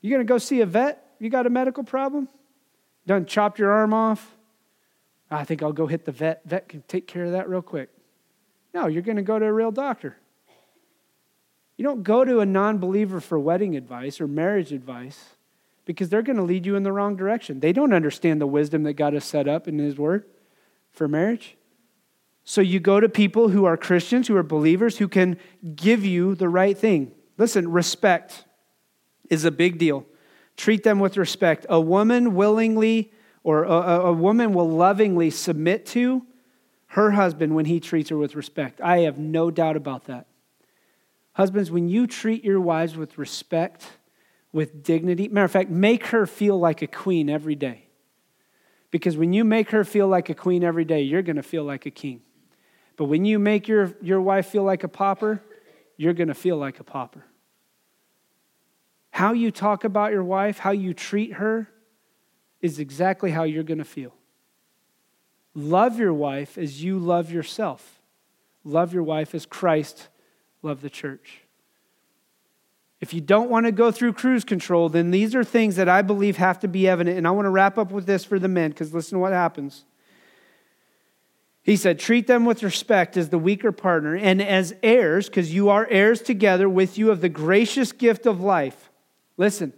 You 0.00 0.10
going 0.10 0.26
to 0.26 0.30
go 0.30 0.38
see 0.38 0.60
a 0.60 0.66
vet? 0.66 1.04
You 1.18 1.30
got 1.30 1.46
a 1.46 1.50
medical 1.50 1.84
problem? 1.84 2.28
Done 3.06 3.26
chopped 3.26 3.58
your 3.58 3.70
arm 3.70 3.94
off? 3.94 4.36
I 5.30 5.44
think 5.44 5.62
I'll 5.62 5.72
go 5.72 5.86
hit 5.86 6.04
the 6.04 6.12
vet. 6.12 6.42
Vet 6.44 6.68
can 6.68 6.82
take 6.88 7.06
care 7.06 7.24
of 7.24 7.32
that 7.32 7.48
real 7.48 7.62
quick. 7.62 7.88
No, 8.74 8.86
you're 8.86 9.02
going 9.02 9.16
to 9.16 9.22
go 9.22 9.38
to 9.38 9.46
a 9.46 9.52
real 9.52 9.70
doctor. 9.70 10.16
You 11.76 11.84
don't 11.84 12.02
go 12.02 12.24
to 12.24 12.40
a 12.40 12.46
non 12.46 12.78
believer 12.78 13.20
for 13.20 13.38
wedding 13.38 13.76
advice 13.76 14.20
or 14.20 14.26
marriage 14.26 14.72
advice 14.72 15.36
because 15.84 16.08
they're 16.08 16.22
going 16.22 16.36
to 16.36 16.42
lead 16.42 16.66
you 16.66 16.76
in 16.76 16.82
the 16.82 16.92
wrong 16.92 17.16
direction. 17.16 17.60
They 17.60 17.72
don't 17.72 17.92
understand 17.92 18.40
the 18.40 18.46
wisdom 18.46 18.82
that 18.84 18.94
God 18.94 19.14
has 19.14 19.24
set 19.24 19.48
up 19.48 19.66
in 19.66 19.78
His 19.78 19.96
Word 19.96 20.24
for 20.90 21.08
marriage. 21.08 21.56
So 22.44 22.60
you 22.60 22.80
go 22.80 22.98
to 22.98 23.08
people 23.08 23.48
who 23.48 23.64
are 23.64 23.76
Christians, 23.76 24.28
who 24.28 24.36
are 24.36 24.42
believers, 24.42 24.98
who 24.98 25.08
can 25.08 25.38
give 25.76 26.04
you 26.04 26.34
the 26.34 26.48
right 26.48 26.76
thing. 26.76 27.12
Listen, 27.38 27.70
respect 27.70 28.44
is 29.30 29.44
a 29.44 29.50
big 29.50 29.78
deal. 29.78 30.06
Treat 30.56 30.82
them 30.82 30.98
with 30.98 31.16
respect. 31.16 31.66
A 31.68 31.80
woman 31.80 32.34
willingly 32.34 33.12
or 33.44 33.64
a, 33.64 33.70
a, 33.70 34.12
woman 34.12 34.54
will 34.54 34.68
lovingly 34.68 35.30
submit 35.30 35.86
to 35.86 36.24
her 36.88 37.10
husband 37.12 37.54
when 37.54 37.64
he 37.64 37.80
treats 37.80 38.10
her 38.10 38.16
with 38.16 38.36
respect. 38.36 38.80
I 38.80 38.98
have 38.98 39.18
no 39.18 39.50
doubt 39.50 39.76
about 39.76 40.04
that. 40.04 40.26
Husbands, 41.32 41.70
when 41.70 41.88
you 41.88 42.06
treat 42.06 42.44
your 42.44 42.60
wives 42.60 42.96
with 42.96 43.18
respect, 43.18 43.86
with 44.52 44.82
dignity, 44.82 45.28
matter 45.28 45.46
of 45.46 45.50
fact, 45.50 45.70
make 45.70 46.06
her 46.08 46.26
feel 46.26 46.58
like 46.58 46.82
a 46.82 46.86
queen 46.86 47.30
every 47.30 47.54
day. 47.54 47.86
Because 48.90 49.16
when 49.16 49.32
you 49.32 49.42
make 49.42 49.70
her 49.70 49.84
feel 49.84 50.06
like 50.06 50.28
a 50.28 50.34
queen 50.34 50.62
every 50.62 50.84
day, 50.84 51.00
you're 51.00 51.22
going 51.22 51.36
to 51.36 51.42
feel 51.42 51.64
like 51.64 51.86
a 51.86 51.90
king. 51.90 52.20
But 52.96 53.06
when 53.06 53.24
you 53.24 53.38
make 53.38 53.68
your, 53.68 53.94
your 54.00 54.20
wife 54.20 54.46
feel 54.46 54.64
like 54.64 54.84
a 54.84 54.88
pauper, 54.88 55.42
you're 55.96 56.12
going 56.12 56.28
to 56.28 56.34
feel 56.34 56.56
like 56.56 56.80
a 56.80 56.84
pauper. 56.84 57.24
How 59.10 59.32
you 59.32 59.50
talk 59.50 59.84
about 59.84 60.12
your 60.12 60.24
wife, 60.24 60.58
how 60.58 60.70
you 60.70 60.94
treat 60.94 61.34
her, 61.34 61.68
is 62.60 62.78
exactly 62.78 63.30
how 63.30 63.42
you're 63.42 63.62
going 63.62 63.78
to 63.78 63.84
feel. 63.84 64.14
Love 65.54 65.98
your 65.98 66.14
wife 66.14 66.56
as 66.56 66.82
you 66.82 66.98
love 66.98 67.30
yourself. 67.30 68.00
Love 68.64 68.94
your 68.94 69.02
wife 69.02 69.34
as 69.34 69.44
Christ 69.44 70.08
loved 70.62 70.82
the 70.82 70.90
church. 70.90 71.40
If 73.00 73.12
you 73.12 73.20
don't 73.20 73.50
want 73.50 73.66
to 73.66 73.72
go 73.72 73.90
through 73.90 74.12
cruise 74.12 74.44
control, 74.44 74.88
then 74.88 75.10
these 75.10 75.34
are 75.34 75.42
things 75.42 75.74
that 75.76 75.88
I 75.88 76.02
believe 76.02 76.36
have 76.36 76.60
to 76.60 76.68
be 76.68 76.86
evident. 76.86 77.18
And 77.18 77.26
I 77.26 77.32
want 77.32 77.46
to 77.46 77.50
wrap 77.50 77.76
up 77.76 77.90
with 77.90 78.06
this 78.06 78.24
for 78.24 78.38
the 78.38 78.48
men, 78.48 78.70
because 78.70 78.94
listen 78.94 79.16
to 79.16 79.18
what 79.18 79.32
happens. 79.32 79.84
He 81.62 81.76
said, 81.76 82.00
treat 82.00 82.26
them 82.26 82.44
with 82.44 82.64
respect 82.64 83.16
as 83.16 83.28
the 83.28 83.38
weaker 83.38 83.70
partner 83.70 84.16
and 84.16 84.42
as 84.42 84.74
heirs, 84.82 85.28
because 85.28 85.54
you 85.54 85.68
are 85.68 85.86
heirs 85.88 86.20
together 86.20 86.68
with 86.68 86.98
you 86.98 87.10
of 87.10 87.20
the 87.20 87.28
gracious 87.28 87.92
gift 87.92 88.26
of 88.26 88.40
life. 88.40 88.90
Listen, 89.36 89.72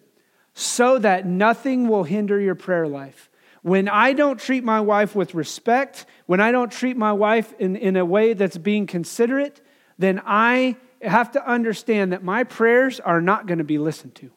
so 0.54 0.98
that 0.98 1.26
nothing 1.26 1.88
will 1.88 2.04
hinder 2.04 2.40
your 2.40 2.54
prayer 2.54 2.88
life. 2.88 3.28
When 3.60 3.88
I 3.88 4.12
don't 4.14 4.40
treat 4.40 4.64
my 4.64 4.80
wife 4.80 5.14
with 5.14 5.34
respect, 5.34 6.06
when 6.26 6.40
I 6.40 6.52
don't 6.52 6.72
treat 6.72 6.96
my 6.96 7.12
wife 7.12 7.52
in, 7.58 7.76
in 7.76 7.96
a 7.96 8.04
way 8.04 8.32
that's 8.32 8.56
being 8.56 8.86
considerate, 8.86 9.60
then 9.98 10.22
I 10.24 10.76
have 11.02 11.32
to 11.32 11.46
understand 11.46 12.12
that 12.12 12.22
my 12.22 12.44
prayers 12.44 12.98
are 13.00 13.20
not 13.20 13.46
going 13.46 13.58
to 13.58 13.64
be 13.64 13.78
listened 13.78 14.14
to. 14.16 14.30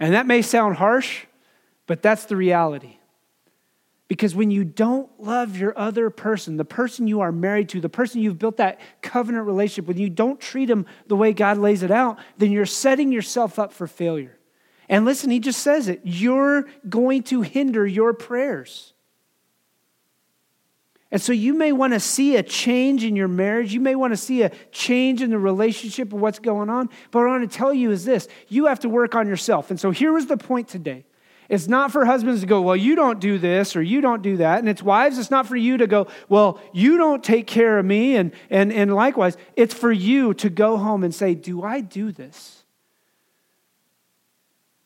And 0.00 0.14
that 0.14 0.26
may 0.26 0.42
sound 0.42 0.76
harsh, 0.76 1.24
but 1.86 2.02
that's 2.02 2.26
the 2.26 2.36
reality. 2.36 2.95
Because 4.08 4.36
when 4.36 4.52
you 4.52 4.64
don't 4.64 5.10
love 5.18 5.56
your 5.56 5.76
other 5.76 6.10
person, 6.10 6.56
the 6.56 6.64
person 6.64 7.08
you 7.08 7.20
are 7.20 7.32
married 7.32 7.68
to, 7.70 7.80
the 7.80 7.88
person 7.88 8.20
you've 8.20 8.38
built 8.38 8.58
that 8.58 8.80
covenant 9.02 9.46
relationship 9.46 9.88
with, 9.88 9.98
you 9.98 10.08
don't 10.08 10.40
treat 10.40 10.66
them 10.66 10.86
the 11.08 11.16
way 11.16 11.32
God 11.32 11.58
lays 11.58 11.82
it 11.82 11.90
out, 11.90 12.18
then 12.38 12.52
you're 12.52 12.66
setting 12.66 13.10
yourself 13.10 13.58
up 13.58 13.72
for 13.72 13.88
failure. 13.88 14.38
And 14.88 15.04
listen, 15.04 15.30
he 15.30 15.40
just 15.40 15.60
says 15.60 15.88
it 15.88 16.00
you're 16.04 16.66
going 16.88 17.24
to 17.24 17.42
hinder 17.42 17.84
your 17.84 18.12
prayers. 18.12 18.92
And 21.10 21.22
so 21.22 21.32
you 21.32 21.54
may 21.54 21.72
want 21.72 21.92
to 21.92 22.00
see 22.00 22.36
a 22.36 22.42
change 22.42 23.04
in 23.04 23.16
your 23.16 23.28
marriage. 23.28 23.72
You 23.72 23.80
may 23.80 23.94
want 23.94 24.12
to 24.12 24.16
see 24.16 24.42
a 24.42 24.50
change 24.70 25.22
in 25.22 25.30
the 25.30 25.38
relationship 25.38 26.12
of 26.12 26.20
what's 26.20 26.40
going 26.40 26.68
on. 26.68 26.90
But 27.10 27.20
what 27.20 27.28
I 27.28 27.38
want 27.38 27.50
to 27.50 27.56
tell 27.56 27.72
you 27.72 27.90
is 27.90 28.04
this 28.04 28.28
you 28.48 28.66
have 28.66 28.80
to 28.80 28.88
work 28.88 29.14
on 29.14 29.26
yourself. 29.26 29.70
And 29.70 29.80
so 29.80 29.90
here 29.90 30.12
was 30.12 30.26
the 30.26 30.36
point 30.36 30.68
today 30.68 31.06
it's 31.48 31.68
not 31.68 31.92
for 31.92 32.04
husbands 32.04 32.40
to 32.40 32.46
go, 32.46 32.60
well, 32.62 32.76
you 32.76 32.96
don't 32.96 33.20
do 33.20 33.38
this 33.38 33.76
or 33.76 33.82
you 33.82 34.00
don't 34.00 34.22
do 34.22 34.38
that. 34.38 34.58
And 34.58 34.68
it's 34.68 34.82
wives, 34.82 35.18
it's 35.18 35.30
not 35.30 35.46
for 35.46 35.56
you 35.56 35.76
to 35.76 35.86
go, 35.86 36.08
well, 36.28 36.60
you 36.72 36.96
don't 36.96 37.22
take 37.22 37.46
care 37.46 37.78
of 37.78 37.86
me. 37.86 38.16
And, 38.16 38.32
and, 38.50 38.72
and 38.72 38.94
likewise, 38.94 39.36
it's 39.54 39.74
for 39.74 39.92
you 39.92 40.34
to 40.34 40.50
go 40.50 40.76
home 40.76 41.04
and 41.04 41.14
say, 41.14 41.34
do 41.34 41.62
I 41.62 41.80
do 41.80 42.12
this? 42.12 42.64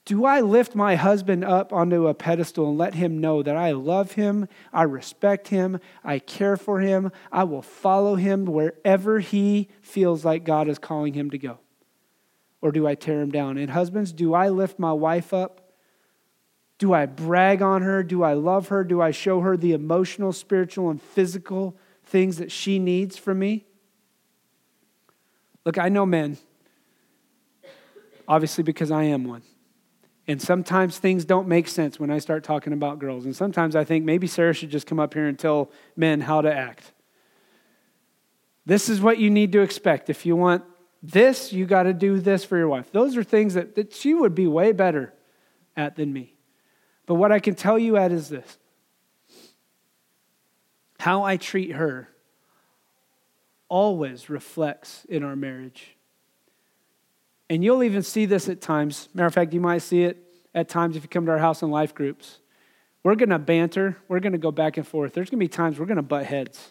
Do 0.04 0.24
I 0.24 0.40
lift 0.40 0.74
my 0.74 0.96
husband 0.96 1.44
up 1.44 1.72
onto 1.72 2.08
a 2.08 2.14
pedestal 2.14 2.70
and 2.70 2.78
let 2.78 2.94
him 2.94 3.20
know 3.20 3.42
that 3.42 3.56
I 3.56 3.70
love 3.70 4.12
him, 4.12 4.48
I 4.72 4.82
respect 4.82 5.48
him, 5.48 5.78
I 6.02 6.18
care 6.18 6.56
for 6.56 6.80
him, 6.80 7.12
I 7.30 7.44
will 7.44 7.62
follow 7.62 8.16
him 8.16 8.44
wherever 8.46 9.20
he 9.20 9.68
feels 9.82 10.24
like 10.24 10.42
God 10.42 10.68
is 10.68 10.80
calling 10.80 11.14
him 11.14 11.30
to 11.30 11.38
go? 11.38 11.58
Or 12.60 12.72
do 12.72 12.88
I 12.88 12.96
tear 12.96 13.20
him 13.20 13.30
down? 13.30 13.56
And 13.56 13.70
husbands, 13.70 14.12
do 14.12 14.34
I 14.34 14.48
lift 14.48 14.78
my 14.78 14.92
wife 14.92 15.32
up 15.32 15.69
do 16.80 16.94
I 16.94 17.04
brag 17.04 17.60
on 17.60 17.82
her? 17.82 18.02
Do 18.02 18.22
I 18.22 18.32
love 18.32 18.68
her? 18.68 18.82
Do 18.84 19.02
I 19.02 19.10
show 19.10 19.40
her 19.40 19.54
the 19.54 19.74
emotional, 19.74 20.32
spiritual, 20.32 20.88
and 20.88 21.00
physical 21.00 21.76
things 22.04 22.38
that 22.38 22.50
she 22.50 22.78
needs 22.78 23.18
from 23.18 23.38
me? 23.38 23.66
Look, 25.66 25.76
I 25.76 25.90
know 25.90 26.06
men, 26.06 26.38
obviously, 28.26 28.64
because 28.64 28.90
I 28.90 29.04
am 29.04 29.24
one. 29.24 29.42
And 30.26 30.40
sometimes 30.40 30.98
things 30.98 31.26
don't 31.26 31.46
make 31.46 31.68
sense 31.68 32.00
when 32.00 32.10
I 32.10 32.18
start 32.18 32.44
talking 32.44 32.72
about 32.72 32.98
girls. 32.98 33.26
And 33.26 33.36
sometimes 33.36 33.76
I 33.76 33.84
think 33.84 34.06
maybe 34.06 34.26
Sarah 34.26 34.54
should 34.54 34.70
just 34.70 34.86
come 34.86 34.98
up 34.98 35.12
here 35.12 35.26
and 35.26 35.38
tell 35.38 35.70
men 35.96 36.22
how 36.22 36.40
to 36.40 36.52
act. 36.52 36.92
This 38.64 38.88
is 38.88 39.02
what 39.02 39.18
you 39.18 39.28
need 39.28 39.52
to 39.52 39.60
expect. 39.60 40.08
If 40.08 40.24
you 40.24 40.34
want 40.34 40.64
this, 41.02 41.52
you 41.52 41.66
got 41.66 41.82
to 41.82 41.92
do 41.92 42.20
this 42.20 42.42
for 42.42 42.56
your 42.56 42.68
wife. 42.68 42.90
Those 42.90 43.18
are 43.18 43.24
things 43.24 43.52
that, 43.52 43.74
that 43.74 43.92
she 43.92 44.14
would 44.14 44.34
be 44.34 44.46
way 44.46 44.72
better 44.72 45.12
at 45.76 45.96
than 45.96 46.10
me. 46.10 46.36
But 47.10 47.16
what 47.16 47.32
I 47.32 47.40
can 47.40 47.56
tell 47.56 47.76
you 47.76 47.96
at 47.96 48.12
is 48.12 48.28
this 48.28 48.56
how 51.00 51.24
I 51.24 51.38
treat 51.38 51.72
her 51.72 52.08
always 53.68 54.30
reflects 54.30 55.04
in 55.08 55.24
our 55.24 55.34
marriage. 55.34 55.96
And 57.48 57.64
you'll 57.64 57.82
even 57.82 58.04
see 58.04 58.26
this 58.26 58.48
at 58.48 58.60
times. 58.60 59.08
Matter 59.12 59.26
of 59.26 59.34
fact, 59.34 59.52
you 59.52 59.60
might 59.60 59.78
see 59.78 60.04
it 60.04 60.18
at 60.54 60.68
times 60.68 60.94
if 60.94 61.02
you 61.02 61.08
come 61.08 61.26
to 61.26 61.32
our 61.32 61.38
house 61.38 61.62
and 61.62 61.72
life 61.72 61.96
groups. 61.96 62.38
We're 63.02 63.16
going 63.16 63.30
to 63.30 63.40
banter. 63.40 63.96
We're 64.06 64.20
going 64.20 64.30
to 64.30 64.38
go 64.38 64.52
back 64.52 64.76
and 64.76 64.86
forth. 64.86 65.12
There's 65.12 65.30
going 65.30 65.40
to 65.40 65.44
be 65.44 65.48
times 65.48 65.80
we're 65.80 65.86
going 65.86 65.96
to 65.96 66.02
butt 66.02 66.26
heads. 66.26 66.70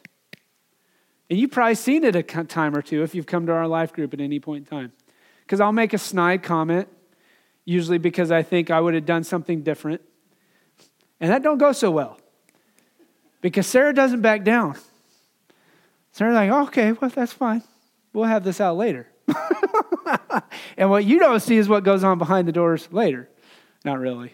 And 1.29 1.37
you've 1.37 1.51
probably 1.51 1.75
seen 1.75 2.05
it 2.05 2.15
a 2.15 2.23
time 2.23 2.77
or 2.77 2.81
two 2.81 3.03
if 3.03 3.13
you've 3.13 3.27
come 3.27 3.45
to 3.47 3.51
our 3.51 3.67
life 3.67 3.91
group 3.91 4.13
at 4.13 4.21
any 4.21 4.39
point 4.39 4.69
in 4.71 4.77
time. 4.77 4.93
Because 5.41 5.59
I'll 5.59 5.73
make 5.73 5.91
a 5.91 5.97
snide 5.97 6.43
comment, 6.43 6.87
usually 7.65 7.97
because 7.97 8.31
I 8.31 8.41
think 8.41 8.71
I 8.71 8.79
would 8.79 8.93
have 8.93 9.05
done 9.05 9.25
something 9.25 9.63
different. 9.63 9.99
And 11.19 11.31
that 11.31 11.43
don't 11.43 11.57
go 11.57 11.71
so 11.71 11.91
well. 11.91 12.17
Because 13.41 13.67
Sarah 13.67 13.93
doesn't 13.93 14.21
back 14.21 14.43
down. 14.43 14.75
Sarah's 16.11 16.35
like, 16.35 16.67
okay, 16.67 16.91
well, 16.93 17.09
that's 17.09 17.33
fine. 17.33 17.63
We'll 18.13 18.25
have 18.25 18.43
this 18.43 18.59
out 18.59 18.77
later. 18.77 19.07
and 20.77 20.89
what 20.89 21.05
you 21.05 21.19
don't 21.19 21.39
see 21.39 21.57
is 21.57 21.69
what 21.69 21.83
goes 21.83 22.03
on 22.03 22.17
behind 22.17 22.47
the 22.47 22.51
doors 22.51 22.89
later. 22.91 23.29
Not 23.85 23.99
really. 23.99 24.33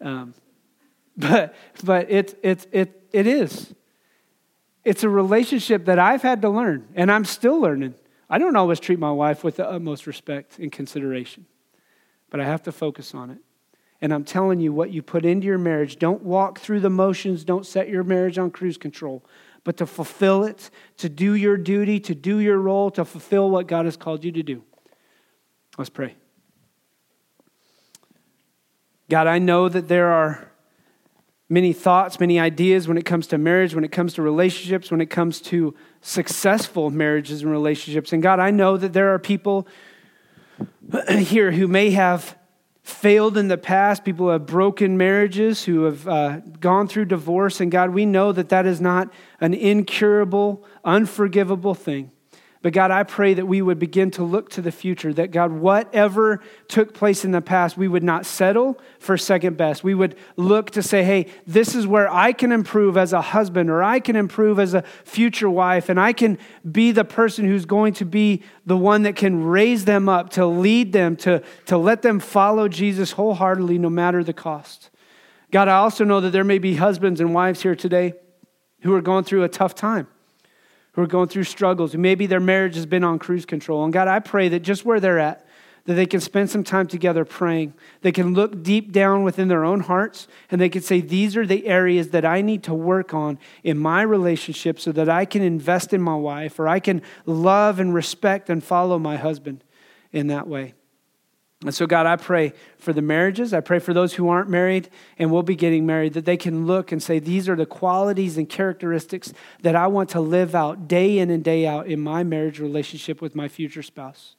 Um, 0.00 0.34
but 1.16 1.54
but 1.82 2.10
it, 2.10 2.38
it, 2.42 2.66
it, 2.72 3.08
it 3.12 3.26
is. 3.26 3.74
It's 4.84 5.02
a 5.02 5.08
relationship 5.08 5.86
that 5.86 5.98
I've 5.98 6.22
had 6.22 6.42
to 6.42 6.48
learn, 6.48 6.86
and 6.94 7.10
I'm 7.10 7.24
still 7.24 7.60
learning. 7.60 7.94
I 8.28 8.38
don't 8.38 8.56
always 8.56 8.80
treat 8.80 8.98
my 8.98 9.10
wife 9.10 9.42
with 9.42 9.56
the 9.56 9.68
utmost 9.68 10.06
respect 10.06 10.58
and 10.58 10.70
consideration, 10.70 11.46
but 12.30 12.40
I 12.40 12.44
have 12.44 12.62
to 12.64 12.72
focus 12.72 13.14
on 13.14 13.30
it. 13.30 13.38
And 14.00 14.12
I'm 14.12 14.24
telling 14.24 14.60
you, 14.60 14.72
what 14.72 14.90
you 14.90 15.02
put 15.02 15.24
into 15.24 15.46
your 15.46 15.58
marriage, 15.58 15.98
don't 15.98 16.22
walk 16.22 16.58
through 16.58 16.80
the 16.80 16.90
motions, 16.90 17.44
don't 17.44 17.64
set 17.64 17.88
your 17.88 18.04
marriage 18.04 18.38
on 18.38 18.50
cruise 18.50 18.76
control, 18.76 19.24
but 19.64 19.76
to 19.78 19.86
fulfill 19.86 20.44
it, 20.44 20.70
to 20.98 21.08
do 21.08 21.34
your 21.34 21.56
duty, 21.56 21.98
to 22.00 22.14
do 22.14 22.38
your 22.38 22.58
role, 22.58 22.90
to 22.90 23.04
fulfill 23.04 23.50
what 23.50 23.66
God 23.66 23.86
has 23.86 23.96
called 23.96 24.24
you 24.24 24.32
to 24.32 24.42
do. 24.42 24.62
Let's 25.78 25.90
pray. 25.90 26.14
God, 29.08 29.26
I 29.26 29.38
know 29.38 29.68
that 29.68 29.88
there 29.88 30.08
are 30.08 30.50
many 31.48 31.72
thoughts, 31.72 32.18
many 32.18 32.40
ideas 32.40 32.88
when 32.88 32.98
it 32.98 33.04
comes 33.04 33.28
to 33.28 33.38
marriage, 33.38 33.74
when 33.74 33.84
it 33.84 33.92
comes 33.92 34.14
to 34.14 34.22
relationships, 34.22 34.90
when 34.90 35.00
it 35.00 35.10
comes 35.10 35.40
to 35.40 35.74
successful 36.00 36.90
marriages 36.90 37.42
and 37.42 37.50
relationships. 37.50 38.12
And 38.12 38.22
God, 38.22 38.40
I 38.40 38.50
know 38.50 38.76
that 38.76 38.92
there 38.92 39.14
are 39.14 39.18
people 39.18 39.66
here 41.08 41.52
who 41.52 41.68
may 41.68 41.90
have 41.90 42.35
failed 42.86 43.36
in 43.36 43.48
the 43.48 43.58
past, 43.58 44.04
people 44.04 44.26
who 44.26 44.32
have 44.32 44.46
broken 44.46 44.96
marriages, 44.96 45.64
who 45.64 45.82
have 45.82 46.06
uh, 46.06 46.38
gone 46.60 46.86
through 46.86 47.04
divorce. 47.04 47.60
And 47.60 47.68
God, 47.68 47.90
we 47.90 48.06
know 48.06 48.30
that 48.30 48.48
that 48.50 48.64
is 48.64 48.80
not 48.80 49.12
an 49.40 49.54
incurable, 49.54 50.64
unforgivable 50.84 51.74
thing. 51.74 52.12
But 52.66 52.72
God, 52.72 52.90
I 52.90 53.04
pray 53.04 53.32
that 53.34 53.46
we 53.46 53.62
would 53.62 53.78
begin 53.78 54.10
to 54.10 54.24
look 54.24 54.50
to 54.50 54.60
the 54.60 54.72
future, 54.72 55.12
that 55.12 55.30
God, 55.30 55.52
whatever 55.52 56.42
took 56.66 56.94
place 56.94 57.24
in 57.24 57.30
the 57.30 57.40
past, 57.40 57.78
we 57.78 57.86
would 57.86 58.02
not 58.02 58.26
settle 58.26 58.80
for 58.98 59.16
second 59.16 59.56
best. 59.56 59.84
We 59.84 59.94
would 59.94 60.16
look 60.34 60.72
to 60.72 60.82
say, 60.82 61.04
hey, 61.04 61.26
this 61.46 61.76
is 61.76 61.86
where 61.86 62.12
I 62.12 62.32
can 62.32 62.50
improve 62.50 62.96
as 62.96 63.12
a 63.12 63.20
husband, 63.20 63.70
or 63.70 63.84
I 63.84 64.00
can 64.00 64.16
improve 64.16 64.58
as 64.58 64.74
a 64.74 64.82
future 65.04 65.48
wife, 65.48 65.88
and 65.88 66.00
I 66.00 66.12
can 66.12 66.38
be 66.68 66.90
the 66.90 67.04
person 67.04 67.44
who's 67.44 67.66
going 67.66 67.94
to 67.94 68.04
be 68.04 68.42
the 68.64 68.76
one 68.76 69.04
that 69.04 69.14
can 69.14 69.44
raise 69.44 69.84
them 69.84 70.08
up, 70.08 70.30
to 70.30 70.44
lead 70.44 70.92
them, 70.92 71.14
to, 71.18 71.44
to 71.66 71.78
let 71.78 72.02
them 72.02 72.18
follow 72.18 72.66
Jesus 72.66 73.12
wholeheartedly, 73.12 73.78
no 73.78 73.90
matter 73.90 74.24
the 74.24 74.32
cost. 74.32 74.90
God, 75.52 75.68
I 75.68 75.76
also 75.76 76.02
know 76.02 76.20
that 76.20 76.30
there 76.30 76.42
may 76.42 76.58
be 76.58 76.74
husbands 76.74 77.20
and 77.20 77.32
wives 77.32 77.62
here 77.62 77.76
today 77.76 78.14
who 78.80 78.92
are 78.92 79.02
going 79.02 79.22
through 79.22 79.44
a 79.44 79.48
tough 79.48 79.76
time 79.76 80.08
who 80.96 81.02
are 81.02 81.06
going 81.06 81.28
through 81.28 81.44
struggles, 81.44 81.92
who 81.92 81.98
maybe 81.98 82.26
their 82.26 82.40
marriage 82.40 82.74
has 82.74 82.86
been 82.86 83.04
on 83.04 83.18
cruise 83.18 83.44
control. 83.44 83.84
And 83.84 83.92
God, 83.92 84.08
I 84.08 84.18
pray 84.18 84.48
that 84.48 84.60
just 84.60 84.86
where 84.86 84.98
they're 84.98 85.18
at, 85.18 85.46
that 85.84 85.92
they 85.94 86.06
can 86.06 86.20
spend 86.20 86.48
some 86.50 86.64
time 86.64 86.86
together 86.86 87.24
praying. 87.26 87.74
They 88.00 88.12
can 88.12 88.32
look 88.32 88.62
deep 88.62 88.92
down 88.92 89.22
within 89.22 89.48
their 89.48 89.62
own 89.62 89.80
hearts 89.80 90.26
and 90.50 90.58
they 90.58 90.70
can 90.70 90.80
say, 90.80 91.02
These 91.02 91.36
are 91.36 91.46
the 91.46 91.66
areas 91.66 92.08
that 92.08 92.24
I 92.24 92.40
need 92.40 92.62
to 92.64 92.74
work 92.74 93.12
on 93.12 93.38
in 93.62 93.76
my 93.78 94.00
relationship 94.00 94.80
so 94.80 94.90
that 94.92 95.08
I 95.10 95.26
can 95.26 95.42
invest 95.42 95.92
in 95.92 96.00
my 96.00 96.16
wife 96.16 96.58
or 96.58 96.66
I 96.66 96.80
can 96.80 97.02
love 97.26 97.78
and 97.78 97.94
respect 97.94 98.48
and 98.48 98.64
follow 98.64 98.98
my 98.98 99.16
husband 99.16 99.62
in 100.12 100.28
that 100.28 100.48
way. 100.48 100.72
And 101.62 101.74
so, 101.74 101.86
God, 101.86 102.04
I 102.04 102.16
pray 102.16 102.52
for 102.76 102.92
the 102.92 103.00
marriages. 103.00 103.54
I 103.54 103.60
pray 103.60 103.78
for 103.78 103.94
those 103.94 104.14
who 104.14 104.28
aren't 104.28 104.50
married 104.50 104.90
and 105.18 105.30
will 105.30 105.42
be 105.42 105.56
getting 105.56 105.86
married 105.86 106.12
that 106.12 106.26
they 106.26 106.36
can 106.36 106.66
look 106.66 106.92
and 106.92 107.02
say, 107.02 107.18
These 107.18 107.48
are 107.48 107.56
the 107.56 107.64
qualities 107.64 108.36
and 108.36 108.46
characteristics 108.46 109.32
that 109.62 109.74
I 109.74 109.86
want 109.86 110.10
to 110.10 110.20
live 110.20 110.54
out 110.54 110.86
day 110.86 111.18
in 111.18 111.30
and 111.30 111.42
day 111.42 111.66
out 111.66 111.86
in 111.86 111.98
my 111.98 112.22
marriage 112.24 112.60
relationship 112.60 113.22
with 113.22 113.34
my 113.34 113.48
future 113.48 113.82
spouse. 113.82 114.36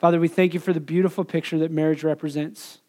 Father, 0.00 0.18
we 0.18 0.26
thank 0.26 0.54
you 0.54 0.60
for 0.60 0.72
the 0.72 0.80
beautiful 0.80 1.24
picture 1.24 1.58
that 1.58 1.70
marriage 1.70 2.02
represents. 2.02 2.80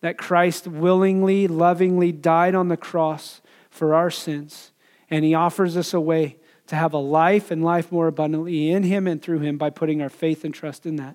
That 0.00 0.18
Christ 0.18 0.66
willingly, 0.66 1.46
lovingly 1.46 2.10
died 2.10 2.56
on 2.56 2.66
the 2.66 2.76
cross 2.76 3.40
for 3.70 3.94
our 3.94 4.10
sins, 4.10 4.72
and 5.08 5.24
he 5.24 5.34
offers 5.34 5.76
us 5.76 5.94
a 5.94 6.00
way 6.00 6.36
to 6.66 6.74
have 6.74 6.92
a 6.92 6.98
life 6.98 7.52
and 7.52 7.62
life 7.62 7.92
more 7.92 8.08
abundantly 8.08 8.70
in 8.70 8.82
him 8.82 9.06
and 9.06 9.22
through 9.22 9.38
him 9.38 9.56
by 9.56 9.70
putting 9.70 10.02
our 10.02 10.08
faith 10.08 10.44
and 10.44 10.52
trust 10.52 10.84
in 10.84 10.96
that. 10.96 11.14